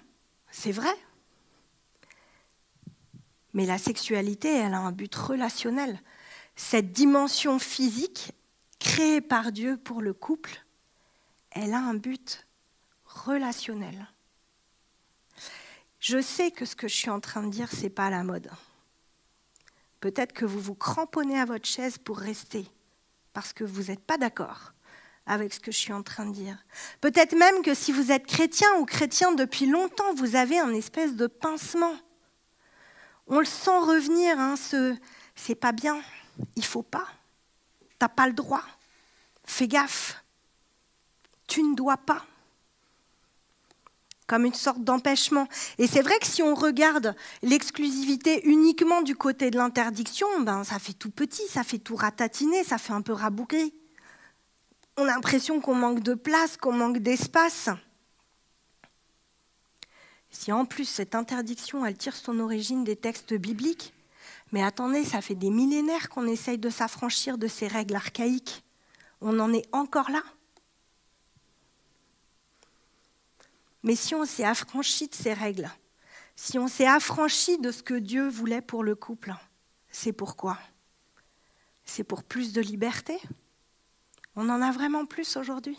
C'est 0.50 0.72
vrai. 0.72 0.94
Mais 3.52 3.66
la 3.66 3.78
sexualité, 3.78 4.52
elle 4.52 4.74
a 4.74 4.80
un 4.80 4.92
but 4.92 5.14
relationnel 5.14 6.00
cette 6.56 6.92
dimension 6.92 7.58
physique 7.58 8.32
créée 8.78 9.20
par 9.20 9.52
Dieu 9.52 9.76
pour 9.76 10.02
le 10.02 10.12
couple, 10.12 10.64
elle 11.50 11.74
a 11.74 11.78
un 11.78 11.94
but 11.94 12.46
relationnel. 13.04 14.08
Je 15.98 16.20
sais 16.20 16.50
que 16.50 16.64
ce 16.64 16.76
que 16.76 16.88
je 16.88 16.94
suis 16.94 17.10
en 17.10 17.20
train 17.20 17.42
de 17.42 17.50
dire, 17.50 17.70
ce 17.70 17.82
n'est 17.82 17.90
pas 17.90 18.10
la 18.10 18.22
mode. 18.22 18.50
Peut-être 20.00 20.32
que 20.32 20.44
vous 20.44 20.60
vous 20.60 20.74
cramponnez 20.74 21.38
à 21.38 21.46
votre 21.46 21.66
chaise 21.66 21.96
pour 21.96 22.18
rester, 22.18 22.66
parce 23.32 23.52
que 23.52 23.64
vous 23.64 23.84
n'êtes 23.84 24.04
pas 24.04 24.18
d'accord 24.18 24.73
avec 25.26 25.54
ce 25.54 25.60
que 25.60 25.72
je 25.72 25.78
suis 25.78 25.92
en 25.92 26.02
train 26.02 26.26
de 26.26 26.32
dire. 26.32 26.58
Peut-être 27.00 27.34
même 27.34 27.62
que 27.62 27.74
si 27.74 27.92
vous 27.92 28.12
êtes 28.12 28.26
chrétien 28.26 28.68
ou 28.78 28.84
chrétien 28.84 29.32
depuis 29.32 29.66
longtemps, 29.66 30.14
vous 30.14 30.36
avez 30.36 30.58
un 30.58 30.74
espèce 30.74 31.14
de 31.14 31.26
pincement. 31.26 31.94
On 33.26 33.38
le 33.38 33.46
sent 33.46 33.78
revenir, 33.78 34.38
hein, 34.38 34.56
ce 34.56 34.94
c'est 35.34 35.54
pas 35.54 35.72
bien, 35.72 36.00
il 36.56 36.64
faut 36.64 36.82
pas. 36.82 37.06
T'as 37.98 38.08
pas 38.08 38.26
le 38.26 38.32
droit. 38.34 38.62
Fais 39.44 39.68
gaffe. 39.68 40.22
Tu 41.46 41.62
ne 41.62 41.74
dois 41.74 41.96
pas. 41.96 42.24
Comme 44.26 44.44
une 44.44 44.54
sorte 44.54 44.82
d'empêchement. 44.82 45.48
Et 45.78 45.86
c'est 45.86 46.00
vrai 46.00 46.18
que 46.18 46.26
si 46.26 46.42
on 46.42 46.54
regarde 46.54 47.14
l'exclusivité 47.42 48.46
uniquement 48.46 49.02
du 49.02 49.16
côté 49.16 49.50
de 49.50 49.58
l'interdiction, 49.58 50.26
ben 50.40 50.64
ça 50.64 50.78
fait 50.78 50.94
tout 50.94 51.10
petit, 51.10 51.46
ça 51.48 51.62
fait 51.62 51.78
tout 51.78 51.96
ratatiner, 51.96 52.64
ça 52.64 52.78
fait 52.78 52.92
un 52.94 53.02
peu 53.02 53.12
rabougri. 53.12 53.74
On 54.96 55.02
a 55.02 55.06
l'impression 55.06 55.60
qu'on 55.60 55.74
manque 55.74 56.00
de 56.00 56.14
place, 56.14 56.56
qu'on 56.56 56.72
manque 56.72 56.98
d'espace. 56.98 57.68
Si 60.30 60.52
en 60.52 60.64
plus 60.64 60.84
cette 60.84 61.14
interdiction, 61.14 61.84
elle 61.84 61.96
tire 61.96 62.16
son 62.16 62.38
origine 62.40 62.84
des 62.84 62.96
textes 62.96 63.34
bibliques, 63.34 63.92
mais 64.52 64.62
attendez, 64.62 65.04
ça 65.04 65.20
fait 65.20 65.34
des 65.34 65.50
millénaires 65.50 66.08
qu'on 66.08 66.26
essaye 66.26 66.58
de 66.58 66.70
s'affranchir 66.70 67.38
de 67.38 67.48
ces 67.48 67.66
règles 67.66 67.96
archaïques. 67.96 68.62
On 69.20 69.40
en 69.40 69.52
est 69.52 69.66
encore 69.72 70.10
là. 70.10 70.22
Mais 73.82 73.96
si 73.96 74.14
on 74.14 74.24
s'est 74.24 74.44
affranchi 74.44 75.08
de 75.08 75.14
ces 75.14 75.32
règles, 75.32 75.70
si 76.36 76.58
on 76.58 76.68
s'est 76.68 76.86
affranchi 76.86 77.58
de 77.58 77.70
ce 77.70 77.82
que 77.82 77.94
Dieu 77.94 78.28
voulait 78.28 78.62
pour 78.62 78.84
le 78.84 78.94
couple, 78.94 79.34
c'est 79.90 80.12
pourquoi? 80.12 80.58
C'est 81.84 82.04
pour 82.04 82.22
plus 82.22 82.52
de 82.52 82.60
liberté? 82.60 83.20
On 84.36 84.48
en 84.48 84.62
a 84.62 84.72
vraiment 84.72 85.06
plus 85.06 85.36
aujourd'hui 85.36 85.78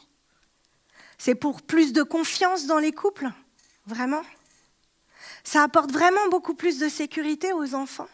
C'est 1.18 1.36
pour 1.36 1.62
plus 1.62 1.94
de 1.94 2.04
confiance 2.04 2.66
dans 2.68 2.80
les 2.80 2.92
couples 2.92 3.30
Vraiment 3.86 4.24
Ça 5.44 5.64
apporte 5.64 5.92
vraiment 5.92 6.28
beaucoup 6.30 6.56
plus 6.56 6.80
de 6.80 6.90
sécurité 6.90 7.54
aux 7.54 7.76
enfants 7.76 8.10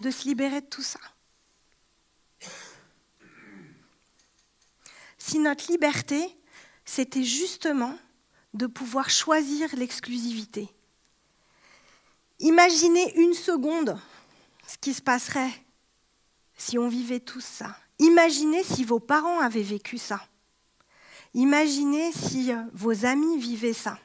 de 0.00 0.10
se 0.10 0.24
libérer 0.24 0.62
de 0.62 0.66
tout 0.66 0.82
ça. 0.82 1.00
Si 5.18 5.38
notre 5.38 5.70
liberté, 5.70 6.36
c'était 6.84 7.22
justement 7.22 7.96
de 8.54 8.66
pouvoir 8.66 9.10
choisir 9.10 9.68
l'exclusivité. 9.76 10.68
Imaginez 12.40 13.16
une 13.18 13.34
seconde 13.34 14.00
ce 14.66 14.78
qui 14.78 14.94
se 14.94 15.02
passerait 15.02 15.52
si 16.56 16.78
on 16.78 16.88
vivait 16.88 17.20
tout 17.20 17.40
ça. 17.40 17.76
Imaginez 18.00 18.64
si 18.64 18.82
vos 18.82 18.98
parents 18.98 19.40
avaient 19.40 19.62
vécu 19.62 19.98
ça. 19.98 20.26
Imaginez 21.34 22.10
si 22.12 22.50
euh, 22.50 22.62
vos 22.72 23.04
amis 23.04 23.38
vivaient 23.38 23.74
ça. 23.74 23.98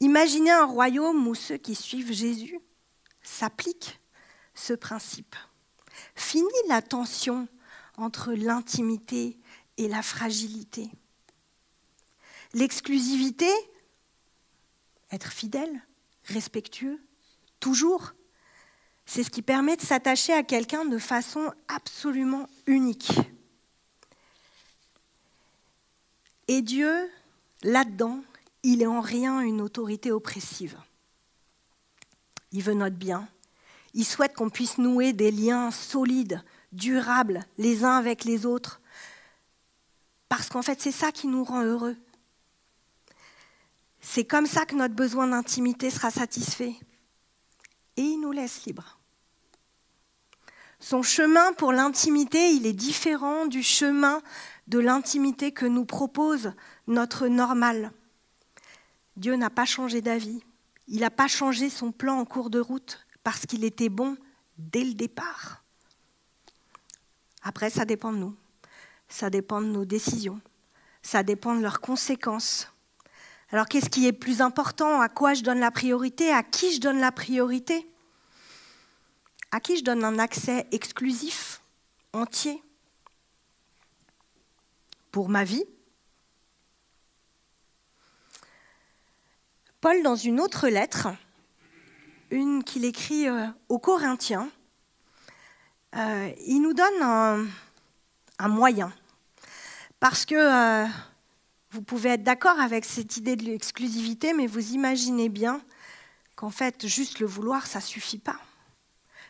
Imaginez 0.00 0.50
un 0.50 0.64
royaume 0.64 1.28
où 1.28 1.36
ceux 1.36 1.58
qui 1.58 1.76
suivent 1.76 2.12
Jésus 2.12 2.58
s'appliquent 3.22 4.00
ce 4.52 4.72
principe. 4.72 5.36
Fini 6.16 6.48
la 6.68 6.82
tension 6.82 7.46
entre 7.96 8.32
l'intimité 8.32 9.38
et 9.76 9.86
la 9.86 10.02
fragilité. 10.02 10.90
L'exclusivité, 12.52 13.50
être 15.12 15.30
fidèle, 15.30 15.86
respectueux, 16.24 17.00
toujours, 17.60 18.12
c'est 19.08 19.24
ce 19.24 19.30
qui 19.30 19.40
permet 19.40 19.74
de 19.74 19.80
s'attacher 19.80 20.34
à 20.34 20.42
quelqu'un 20.42 20.84
de 20.84 20.98
façon 20.98 21.50
absolument 21.66 22.46
unique. 22.66 23.10
Et 26.46 26.60
Dieu, 26.60 27.10
là-dedans, 27.62 28.20
il 28.62 28.82
est 28.82 28.86
en 28.86 29.00
rien 29.00 29.40
une 29.40 29.62
autorité 29.62 30.12
oppressive. 30.12 30.76
Il 32.52 32.62
veut 32.62 32.74
notre 32.74 32.96
bien, 32.96 33.26
il 33.94 34.04
souhaite 34.04 34.34
qu'on 34.34 34.50
puisse 34.50 34.76
nouer 34.76 35.14
des 35.14 35.30
liens 35.30 35.70
solides, 35.70 36.44
durables, 36.72 37.46
les 37.56 37.84
uns 37.84 37.96
avec 37.96 38.24
les 38.24 38.44
autres. 38.44 38.82
Parce 40.28 40.50
qu'en 40.50 40.62
fait, 40.62 40.82
c'est 40.82 40.92
ça 40.92 41.12
qui 41.12 41.28
nous 41.28 41.44
rend 41.44 41.62
heureux. 41.62 41.96
C'est 44.02 44.26
comme 44.26 44.46
ça 44.46 44.66
que 44.66 44.74
notre 44.74 44.94
besoin 44.94 45.28
d'intimité 45.28 45.88
sera 45.88 46.10
satisfait. 46.10 46.74
Et 47.96 48.02
il 48.02 48.20
nous 48.20 48.32
laisse 48.32 48.66
libres. 48.66 48.97
Son 50.80 51.02
chemin 51.02 51.52
pour 51.54 51.72
l'intimité, 51.72 52.52
il 52.52 52.66
est 52.66 52.72
différent 52.72 53.46
du 53.46 53.62
chemin 53.62 54.22
de 54.68 54.78
l'intimité 54.78 55.50
que 55.50 55.66
nous 55.66 55.84
propose 55.84 56.52
notre 56.86 57.26
normal. 57.26 57.92
Dieu 59.16 59.34
n'a 59.34 59.50
pas 59.50 59.64
changé 59.64 60.00
d'avis. 60.00 60.42
Il 60.86 61.00
n'a 61.00 61.10
pas 61.10 61.26
changé 61.26 61.68
son 61.68 61.90
plan 61.90 62.18
en 62.18 62.24
cours 62.24 62.50
de 62.50 62.60
route 62.60 63.04
parce 63.24 63.44
qu'il 63.44 63.64
était 63.64 63.88
bon 63.88 64.16
dès 64.56 64.84
le 64.84 64.94
départ. 64.94 65.64
Après, 67.42 67.70
ça 67.70 67.84
dépend 67.84 68.12
de 68.12 68.18
nous. 68.18 68.36
Ça 69.08 69.30
dépend 69.30 69.60
de 69.60 69.66
nos 69.66 69.84
décisions. 69.84 70.40
ça 71.02 71.22
dépend 71.22 71.54
de 71.54 71.62
leurs 71.62 71.80
conséquences. 71.80 72.70
Alors 73.50 73.66
qu'est-ce 73.66 73.88
qui 73.88 74.06
est 74.06 74.12
plus 74.12 74.42
important? 74.42 75.00
À 75.00 75.08
quoi 75.08 75.32
je 75.32 75.42
donne 75.42 75.60
la 75.60 75.70
priorité? 75.70 76.30
À 76.30 76.42
qui 76.42 76.72
je 76.72 76.80
donne 76.80 77.00
la 77.00 77.12
priorité? 77.12 77.86
À 79.50 79.60
qui 79.60 79.78
je 79.78 79.84
donne 79.84 80.04
un 80.04 80.18
accès 80.18 80.66
exclusif, 80.72 81.62
entier 82.12 82.62
Pour 85.10 85.28
ma 85.28 85.44
vie? 85.44 85.64
Paul, 89.80 90.02
dans 90.02 90.16
une 90.16 90.40
autre 90.40 90.68
lettre, 90.68 91.08
une 92.30 92.64
qu'il 92.64 92.84
écrit 92.84 93.28
euh, 93.28 93.46
aux 93.68 93.78
Corinthiens, 93.78 94.50
euh, 95.94 96.32
il 96.46 96.60
nous 96.60 96.74
donne 96.74 97.02
un, 98.38 98.48
moyen. 98.48 98.92
Parce 100.00 100.24
que 100.24 100.34
euh, 100.34 100.86
vous 101.70 101.82
pouvez 101.82 102.10
être 102.10 102.22
d'accord 102.22 102.58
avec 102.60 102.84
cette 102.84 103.16
idée 103.16 103.36
de 103.36 103.44
l'exclusivité, 103.44 104.34
mais 104.34 104.46
vous 104.46 104.72
imaginez 104.72 105.28
bien 105.28 105.60
qu'en 106.36 106.50
fait, 106.50 106.86
juste 106.86 107.20
le 107.20 107.26
vouloir, 107.26 107.66
ça 107.66 107.78
ne 107.78 107.84
suffit 107.84 108.18
pas. 108.18 108.38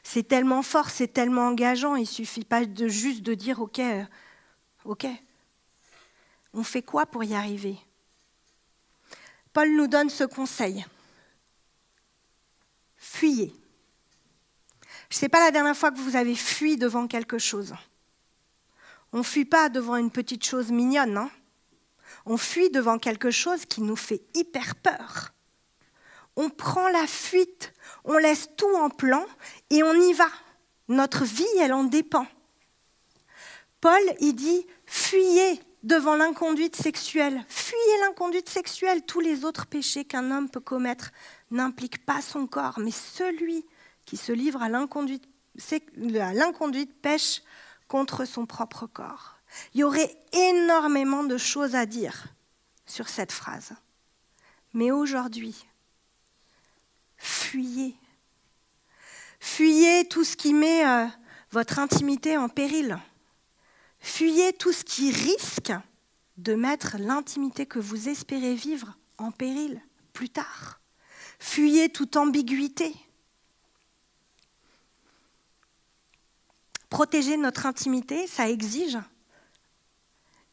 C'est 0.02 0.26
tellement 0.26 0.62
fort, 0.62 0.90
c'est 0.90 1.08
tellement 1.08 1.48
engageant, 1.48 1.96
il 1.96 2.02
ne 2.02 2.06
suffit 2.06 2.44
pas 2.44 2.64
de 2.64 2.88
juste 2.88 3.22
de 3.22 3.34
dire 3.34 3.60
OK, 3.60 3.80
OK. 4.84 5.06
On 6.54 6.62
fait 6.62 6.82
quoi 6.82 7.06
pour 7.06 7.24
y 7.24 7.34
arriver? 7.34 7.76
Paul 9.52 9.74
nous 9.76 9.86
donne 9.86 10.10
ce 10.10 10.24
conseil. 10.24 10.84
Fuyez. 12.96 13.52
Je 15.10 15.16
ne 15.16 15.18
sais 15.20 15.28
pas 15.28 15.40
la 15.40 15.50
dernière 15.50 15.76
fois 15.76 15.90
que 15.90 15.98
vous 15.98 16.16
avez 16.16 16.34
fui 16.34 16.76
devant 16.76 17.06
quelque 17.06 17.38
chose. 17.38 17.74
On 19.12 19.18
ne 19.18 19.22
fuit 19.22 19.44
pas 19.44 19.68
devant 19.68 19.96
une 19.96 20.10
petite 20.10 20.44
chose 20.44 20.70
mignonne, 20.70 21.16
hein 21.16 21.30
on 22.26 22.36
fuit 22.36 22.70
devant 22.70 22.98
quelque 22.98 23.30
chose 23.30 23.64
qui 23.64 23.80
nous 23.80 23.96
fait 23.96 24.22
hyper 24.34 24.74
peur. 24.76 25.32
On 26.40 26.50
prend 26.50 26.88
la 26.88 27.08
fuite, 27.08 27.72
on 28.04 28.16
laisse 28.16 28.48
tout 28.56 28.72
en 28.76 28.90
plan 28.90 29.26
et 29.70 29.82
on 29.82 29.92
y 29.92 30.12
va. 30.12 30.28
Notre 30.86 31.24
vie, 31.24 31.44
elle 31.58 31.72
en 31.72 31.82
dépend. 31.82 32.28
Paul, 33.80 34.00
il 34.20 34.34
dit, 34.34 34.64
fuyez 34.86 35.60
devant 35.82 36.14
l'inconduite 36.14 36.76
sexuelle. 36.76 37.44
Fuyez 37.48 37.98
l'inconduite 38.02 38.48
sexuelle. 38.48 39.02
Tous 39.02 39.18
les 39.18 39.44
autres 39.44 39.66
péchés 39.66 40.04
qu'un 40.04 40.30
homme 40.30 40.48
peut 40.48 40.60
commettre 40.60 41.10
n'impliquent 41.50 42.06
pas 42.06 42.22
son 42.22 42.46
corps, 42.46 42.78
mais 42.78 42.92
celui 42.92 43.66
qui 44.04 44.16
se 44.16 44.30
livre 44.30 44.62
à 44.62 44.68
l'inconduite, 44.68 45.24
pêche 47.02 47.42
contre 47.88 48.24
son 48.24 48.46
propre 48.46 48.86
corps. 48.86 49.38
Il 49.74 49.80
y 49.80 49.84
aurait 49.84 50.16
énormément 50.32 51.24
de 51.24 51.36
choses 51.36 51.74
à 51.74 51.84
dire 51.84 52.28
sur 52.86 53.08
cette 53.08 53.32
phrase. 53.32 53.72
Mais 54.72 54.92
aujourd'hui, 54.92 55.66
fuyez. 57.18 57.94
Fuyez 59.40 60.08
tout 60.08 60.24
ce 60.24 60.36
qui 60.36 60.54
met 60.54 60.86
euh, 60.86 61.06
votre 61.50 61.78
intimité 61.78 62.36
en 62.36 62.48
péril. 62.48 62.98
Fuyez 64.00 64.52
tout 64.52 64.72
ce 64.72 64.84
qui 64.84 65.10
risque 65.10 65.72
de 66.36 66.54
mettre 66.54 66.96
l'intimité 66.98 67.66
que 67.66 67.78
vous 67.78 68.08
espérez 68.08 68.54
vivre 68.54 68.96
en 69.18 69.30
péril 69.30 69.80
plus 70.12 70.30
tard. 70.30 70.80
Fuyez 71.38 71.88
toute 71.88 72.16
ambiguïté. 72.16 72.94
Protéger 76.90 77.36
notre 77.36 77.66
intimité, 77.66 78.26
ça 78.26 78.48
exige 78.48 78.98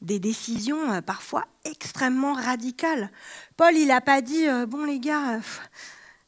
des 0.02 0.20
décisions 0.20 0.92
euh, 0.92 1.02
parfois 1.02 1.46
extrêmement 1.64 2.34
radicales. 2.34 3.12
Paul, 3.58 3.76
il 3.76 3.88
n'a 3.88 4.02
pas 4.02 4.22
dit 4.22 4.48
euh, 4.48 4.66
Bon, 4.66 4.84
les 4.84 5.00
gars, 5.00 5.40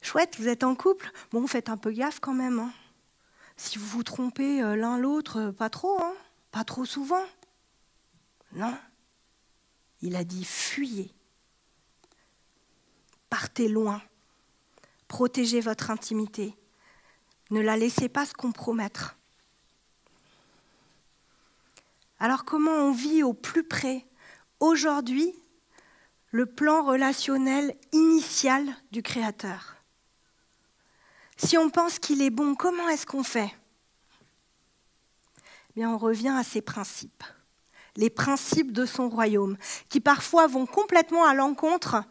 chouette, 0.07 0.37
vous 0.39 0.47
êtes 0.47 0.63
en 0.63 0.73
couple, 0.73 1.11
bon, 1.31 1.45
faites 1.47 1.67
un 1.67 1.75
peu 1.75 1.91
gaffe 1.91 2.21
quand 2.21 2.33
même. 2.33 2.59
Hein. 2.59 2.71
Si 3.57 3.77
vous 3.77 3.85
vous 3.85 4.03
trompez 4.03 4.61
l'un 4.61 4.97
l'autre, 4.97 5.51
pas 5.51 5.69
trop, 5.69 6.01
hein, 6.01 6.13
pas 6.51 6.63
trop 6.63 6.85
souvent. 6.85 7.25
Non. 8.53 8.77
Il 10.01 10.15
a 10.15 10.23
dit 10.23 10.45
Fuyez. 10.45 11.13
Partez 13.29 13.67
loin. 13.67 14.01
Protégez 15.09 15.59
votre 15.59 15.91
intimité. 15.91 16.55
Ne 17.49 17.59
la 17.59 17.75
laissez 17.75 18.07
pas 18.07 18.25
se 18.25 18.33
compromettre. 18.33 19.17
Alors 22.19 22.45
comment 22.45 22.71
on 22.71 22.91
vit 22.91 23.23
au 23.23 23.33
plus 23.33 23.63
près? 23.63 24.05
Aujourd'hui 24.61 25.33
le 26.31 26.45
plan 26.45 26.83
relationnel 26.83 27.75
initial 27.91 28.65
du 28.91 29.01
Créateur 29.01 29.76
Si 31.37 31.57
on 31.57 31.69
pense 31.69 31.99
qu'il 31.99 32.21
est 32.21 32.31
bon, 32.31 32.55
comment 32.55 32.89
est-ce 32.89 33.05
qu'on 33.05 33.23
fait? 33.23 33.53
Eh 35.75 35.85
on 35.85 35.97
revient 35.97 36.33
à 36.35 36.43
ses 36.43 36.61
principes, 36.61 37.23
les 37.95 38.09
principes 38.09 38.71
de 38.71 38.87
son 38.87 39.09
royaume, 39.09 39.57
qui 39.89 39.99
parfois 39.99 40.47
vont 40.47 40.65
complètement 40.65 41.25
à 41.25 41.35
l'encontre 41.35 42.03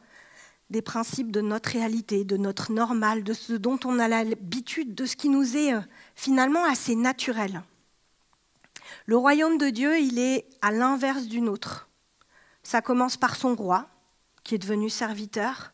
des 0.71 0.83
principes 0.83 1.33
de 1.33 1.41
notre 1.41 1.71
réalité, 1.71 2.25
de 2.25 2.37
notre 2.37 2.71
normal, 2.71 3.25
de 3.25 3.33
ce 3.33 3.53
dont 3.53 3.79
on 3.85 3.99
a 3.99 4.07
l'habitude, 4.07 4.95
de 4.95 5.05
ce 5.05 5.17
qui 5.17 5.29
nous 5.29 5.57
est 5.57 5.75
euh, 5.75 5.81
finalement 6.15 6.65
assez 6.65 6.95
naturel. 6.95 7.63
Le 9.07 9.17
royaume 9.17 9.59
de 9.59 9.71
Dieu, 9.71 9.99
il 9.99 10.19
est 10.19 10.49
à 10.63 10.71
l'inverse 10.71 11.27
du 11.27 11.41
nôtre. 11.41 11.89
Ça 12.63 12.83
commence 12.83 13.17
par 13.17 13.37
son 13.37 13.55
roi, 13.55 13.89
qui 14.43 14.55
est 14.55 14.59
devenu 14.59 14.91
serviteur. 14.91 15.73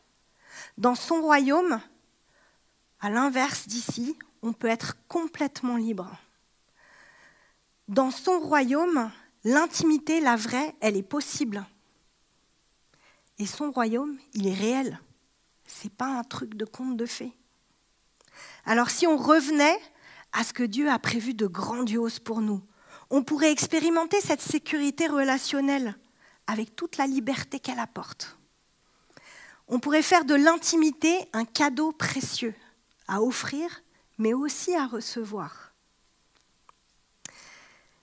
Dans 0.77 0.95
son 0.95 1.21
royaume, 1.21 1.79
à 3.03 3.09
l'inverse 3.09 3.67
d'ici, 3.67 4.17
on 4.41 4.53
peut 4.53 4.69
être 4.69 4.95
complètement 5.09 5.75
libre. 5.75 6.09
Dans 7.89 8.11
son 8.11 8.39
royaume, 8.39 9.11
l'intimité, 9.43 10.21
la 10.21 10.37
vraie, 10.37 10.73
elle 10.79 10.95
est 10.95 11.03
possible. 11.03 11.65
Et 13.39 13.45
son 13.45 13.71
royaume, 13.71 14.17
il 14.33 14.47
est 14.47 14.53
réel. 14.53 15.01
Ce 15.67 15.83
n'est 15.83 15.89
pas 15.89 16.17
un 16.17 16.23
truc 16.23 16.55
de 16.55 16.63
conte 16.63 16.95
de 16.95 17.05
fées. 17.05 17.35
Alors 18.65 18.89
si 18.89 19.05
on 19.05 19.17
revenait 19.17 19.79
à 20.31 20.45
ce 20.45 20.53
que 20.53 20.63
Dieu 20.63 20.89
a 20.89 20.97
prévu 20.97 21.33
de 21.33 21.45
grandiose 21.45 22.19
pour 22.19 22.39
nous, 22.39 22.61
on 23.09 23.21
pourrait 23.21 23.51
expérimenter 23.51 24.21
cette 24.21 24.41
sécurité 24.41 25.07
relationnelle 25.07 25.97
avec 26.47 26.73
toute 26.77 26.95
la 26.95 27.05
liberté 27.05 27.59
qu'elle 27.59 27.79
apporte. 27.79 28.37
On 29.67 29.79
pourrait 29.79 30.01
faire 30.03 30.23
de 30.23 30.35
l'intimité 30.35 31.17
un 31.33 31.43
cadeau 31.43 31.91
précieux 31.91 32.55
à 33.07 33.21
offrir, 33.21 33.83
mais 34.17 34.33
aussi 34.33 34.75
à 34.75 34.85
recevoir. 34.85 35.73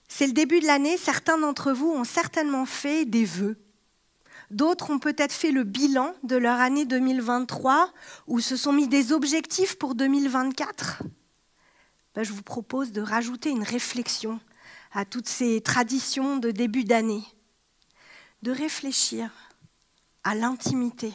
C'est 0.07 0.27
le 0.27 0.33
début 0.33 0.59
de 0.59 0.67
l'année, 0.67 0.97
certains 0.97 1.37
d'entre 1.37 1.71
vous 1.71 1.89
ont 1.89 2.03
certainement 2.03 2.65
fait 2.65 3.05
des 3.05 3.25
vœux. 3.25 3.57
D'autres 4.51 4.89
ont 4.89 4.99
peut-être 4.99 5.31
fait 5.31 5.51
le 5.51 5.63
bilan 5.63 6.13
de 6.23 6.35
leur 6.35 6.59
année 6.59 6.85
2023 6.85 7.91
ou 8.27 8.41
se 8.41 8.57
sont 8.57 8.73
mis 8.73 8.89
des 8.89 9.13
objectifs 9.13 9.77
pour 9.77 9.95
2024. 9.95 11.03
Ben, 12.13 12.23
je 12.23 12.33
vous 12.33 12.43
propose 12.43 12.91
de 12.91 13.01
rajouter 13.01 13.49
une 13.49 13.63
réflexion 13.63 14.41
à 14.91 15.05
toutes 15.05 15.29
ces 15.29 15.61
traditions 15.61 16.35
de 16.35 16.51
début 16.51 16.83
d'année, 16.83 17.23
de 18.41 18.51
réfléchir 18.51 19.31
à 20.25 20.35
l'intimité 20.35 21.13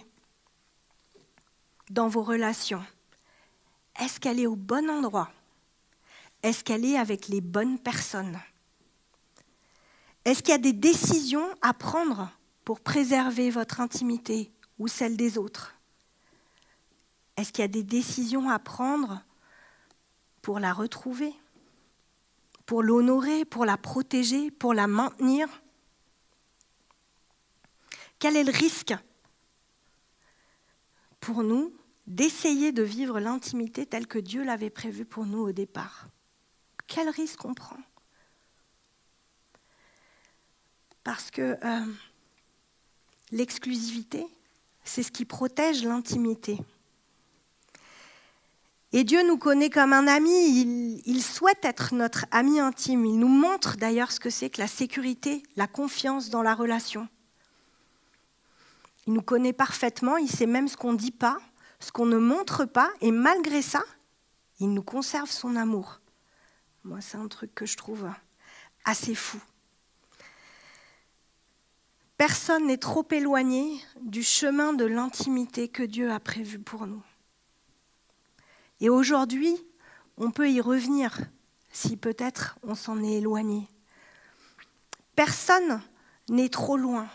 dans 1.90 2.08
vos 2.08 2.22
relations. 2.22 2.82
Est-ce 4.00 4.20
qu'elle 4.20 4.40
est 4.40 4.46
au 4.46 4.56
bon 4.56 4.88
endroit? 4.90 5.30
Est-ce 6.42 6.62
qu'elle 6.62 6.84
est 6.84 6.98
avec 6.98 7.28
les 7.28 7.40
bonnes 7.40 7.78
personnes? 7.78 8.38
Est-ce 10.24 10.42
qu'il 10.42 10.52
y 10.52 10.54
a 10.54 10.58
des 10.58 10.72
décisions 10.72 11.48
à 11.62 11.72
prendre 11.72 12.30
pour 12.64 12.80
préserver 12.80 13.50
votre 13.50 13.80
intimité 13.80 14.52
ou 14.78 14.88
celle 14.88 15.16
des 15.16 15.38
autres? 15.38 15.74
Est-ce 17.36 17.52
qu'il 17.52 17.62
y 17.62 17.64
a 17.64 17.68
des 17.68 17.82
décisions 17.82 18.50
à 18.50 18.58
prendre 18.58 19.22
pour 20.42 20.58
la 20.58 20.72
retrouver 20.72 21.34
pour 22.66 22.82
l'honorer, 22.82 23.44
pour 23.44 23.64
la 23.64 23.76
protéger, 23.76 24.50
pour 24.50 24.74
la 24.74 24.88
maintenir? 24.88 25.48
Quel 28.18 28.36
est 28.36 28.44
le 28.44 28.52
risque 28.52 28.94
pour 31.20 31.42
nous 31.42 31.72
d'essayer 32.06 32.72
de 32.72 32.82
vivre 32.82 33.20
l'intimité 33.20 33.86
telle 33.86 34.06
que 34.06 34.18
Dieu 34.18 34.44
l'avait 34.44 34.70
prévue 34.70 35.04
pour 35.04 35.26
nous 35.26 35.40
au 35.40 35.52
départ 35.52 36.08
Quel 36.86 37.08
risque 37.08 37.44
on 37.44 37.54
prend? 37.54 37.78
Parce 41.02 41.30
que 41.30 41.56
euh, 41.62 41.92
l'exclusivité, 43.30 44.26
c'est 44.84 45.02
ce 45.02 45.12
qui 45.12 45.24
protège 45.24 45.84
l'intimité. 45.84 46.58
Et 48.92 49.04
Dieu 49.04 49.26
nous 49.26 49.36
connaît 49.36 49.70
comme 49.70 49.92
un 49.92 50.06
ami, 50.06 51.02
il, 51.04 51.22
souhaite 51.22 51.64
être 51.64 51.94
notre 51.94 52.24
ami 52.30 52.60
intime. 52.60 53.04
Il 53.04 53.18
nous 53.18 53.28
montre 53.28 53.76
d'ailleurs 53.76 54.10
ce 54.10 54.20
que 54.20 54.30
c'est 54.30 54.48
que 54.48 54.60
la 54.60 54.68
sécurité, 54.68 55.42
la 55.56 55.66
confiance 55.66 56.30
dans 56.30 56.42
la 56.42 56.54
relation. 56.54 57.08
Il 59.06 59.12
nous 59.12 59.22
connaît 59.22 59.52
parfaitement, 59.52 60.16
il 60.16 60.30
sait 60.30 60.46
même 60.46 60.66
ce 60.66 60.76
qu'on 60.76 60.92
ne 60.92 60.98
dit 60.98 61.10
pas, 61.10 61.38
ce 61.80 61.92
qu'on 61.92 62.06
ne 62.06 62.18
montre 62.18 62.64
pas, 62.64 62.90
et 63.00 63.10
malgré 63.10 63.62
ça, 63.62 63.84
il 64.60 64.72
nous 64.72 64.82
conserve 64.82 65.30
son 65.30 65.56
amour. 65.56 66.00
Moi, 66.84 67.00
c'est 67.00 67.18
un 67.18 67.28
truc 67.28 67.54
que 67.54 67.66
je 67.66 67.76
trouve 67.76 68.08
assez 68.84 69.14
fou. 69.14 69.38
Personne 72.16 72.66
n'est 72.66 72.78
trop 72.78 73.06
éloigné 73.10 73.78
du 74.00 74.22
chemin 74.22 74.72
de 74.72 74.86
l'intimité 74.86 75.68
que 75.68 75.82
Dieu 75.82 76.10
a 76.10 76.20
prévu 76.20 76.58
pour 76.58 76.86
nous. 76.86 77.02
Et 78.80 78.88
aujourd'hui, 78.88 79.54
on 80.16 80.30
peut 80.30 80.50
y 80.50 80.60
revenir 80.60 81.18
si 81.70 81.96
peut-être 81.96 82.58
on 82.62 82.74
s'en 82.74 83.02
est 83.02 83.18
éloigné. 83.18 83.68
Personne 85.14 85.82
n'est 86.30 86.48
trop 86.48 86.78
loin. 86.78 87.08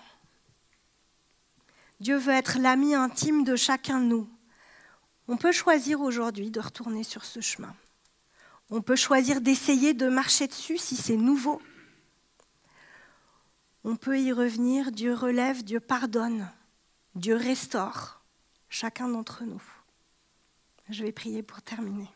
Dieu 1.99 2.17
veut 2.17 2.33
être 2.33 2.59
l'ami 2.59 2.93
intime 2.93 3.43
de 3.43 3.55
chacun 3.55 3.99
de 3.99 4.05
nous. 4.05 4.29
On 5.31 5.37
peut 5.37 5.53
choisir 5.53 6.01
aujourd'hui 6.01 6.51
de 6.51 6.59
retourner 6.59 7.05
sur 7.05 7.23
ce 7.23 7.39
chemin. 7.39 7.73
On 8.69 8.81
peut 8.81 8.97
choisir 8.97 9.39
d'essayer 9.39 9.93
de 9.93 10.09
marcher 10.09 10.45
dessus 10.45 10.77
si 10.77 10.97
c'est 10.97 11.15
nouveau. 11.15 11.61
On 13.85 13.95
peut 13.95 14.19
y 14.19 14.33
revenir, 14.33 14.91
Dieu 14.91 15.13
relève, 15.13 15.63
Dieu 15.63 15.79
pardonne, 15.79 16.51
Dieu 17.15 17.37
restaure 17.37 18.21
chacun 18.67 19.07
d'entre 19.07 19.45
nous. 19.45 19.63
Je 20.89 21.05
vais 21.05 21.13
prier 21.13 21.43
pour 21.43 21.61
terminer. 21.61 22.09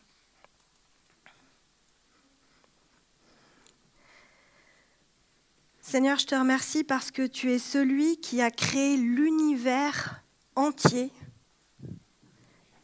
Seigneur, 5.80 6.18
je 6.18 6.26
te 6.26 6.34
remercie 6.34 6.84
parce 6.84 7.10
que 7.10 7.26
tu 7.26 7.50
es 7.50 7.58
celui 7.58 8.18
qui 8.18 8.42
a 8.42 8.50
créé 8.50 8.98
l'univers 8.98 10.22
entier. 10.54 11.10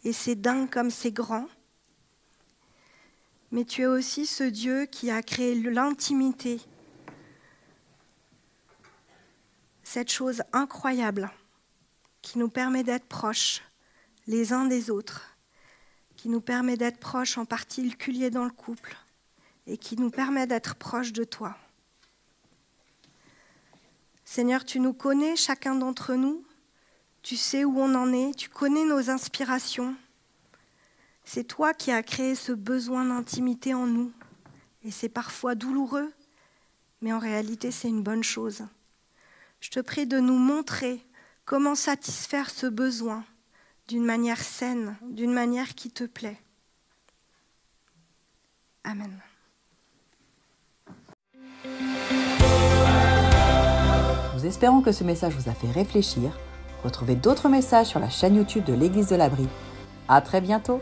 Et 0.05 0.13
c'est 0.13 0.35
dingue 0.35 0.69
comme 0.69 0.91
c'est 0.91 1.13
grand. 1.13 1.47
Mais 3.51 3.65
tu 3.65 3.83
es 3.83 3.87
aussi 3.87 4.27
ce 4.27 4.45
Dieu 4.45 4.87
qui 4.87 5.11
a 5.11 5.23
créé 5.23 5.55
l'intimité. 5.55 6.61
Cette 9.83 10.11
chose 10.11 10.43
incroyable 10.53 11.31
qui 12.23 12.39
nous 12.39 12.49
permet 12.49 12.83
d'être 12.83 13.07
proches 13.07 13.63
les 14.27 14.53
uns 14.53 14.65
des 14.65 14.91
autres 14.91 15.33
qui 16.23 16.29
nous 16.29 16.41
permet 16.41 16.77
d'être 16.77 17.01
proches 17.01 17.37
en 17.37 17.45
particulier 17.45 18.31
dans 18.31 18.45
le 18.45 18.51
couple 18.53 18.97
et 19.67 19.77
qui 19.77 19.97
nous 19.97 20.09
permet 20.09 20.47
d'être 20.47 20.77
proches 20.77 21.13
de 21.13 21.25
toi. 21.25 21.57
Seigneur, 24.25 24.65
tu 24.65 24.79
nous 24.79 24.93
connais, 24.93 25.35
chacun 25.35 25.75
d'entre 25.75 26.15
nous, 26.15 26.45
tu 27.23 27.37
sais 27.37 27.65
où 27.65 27.79
on 27.79 27.95
en 27.95 28.13
est, 28.13 28.35
tu 28.37 28.49
connais 28.49 28.85
nos 28.85 29.11
inspirations. 29.11 29.95
C'est 31.25 31.45
toi 31.45 31.73
qui 31.73 31.93
as 31.93 32.03
créé 32.03 32.35
ce 32.35 32.53
besoin 32.53 33.05
d'intimité 33.05 33.75
en 33.75 33.87
nous. 33.87 34.13
Et 34.85 34.91
c'est 34.91 35.09
parfois 35.09 35.55
douloureux, 35.55 36.13
mais 37.01 37.13
en 37.13 37.21
réalité 37.21 37.71
c'est 37.71 37.89
une 37.89 38.03
bonne 38.03 38.25
chose. 38.25 38.65
Je 39.61 39.71
te 39.71 39.79
prie 39.79 40.07
de 40.07 40.19
nous 40.19 40.37
montrer 40.37 41.07
comment 41.45 41.77
satisfaire 41.77 42.51
ce 42.51 42.67
besoin 42.67 43.25
d'une 43.87 44.05
manière 44.05 44.41
saine, 44.41 44.97
d'une 45.03 45.33
manière 45.33 45.75
qui 45.75 45.91
te 45.91 46.05
plaît. 46.05 46.41
Amen. 48.83 49.21
Nous 54.35 54.47
espérons 54.47 54.83
que 54.83 54.91
ce 54.91 55.05
message 55.05 55.35
vous 55.37 55.49
a 55.49 55.55
fait 55.55 55.71
réfléchir. 55.71 56.37
Retrouvez 56.85 57.15
d'autres 57.15 57.49
messages 57.49 57.87
sur 57.87 58.01
la 58.01 58.09
chaîne 58.09 58.37
YouTube 58.37 58.65
de 58.65 58.75
l'Église 58.75 59.09
de 59.09 59.17
l'Abri. 59.17 59.49
À 60.09 60.21
très 60.21 60.41
bientôt! 60.41 60.81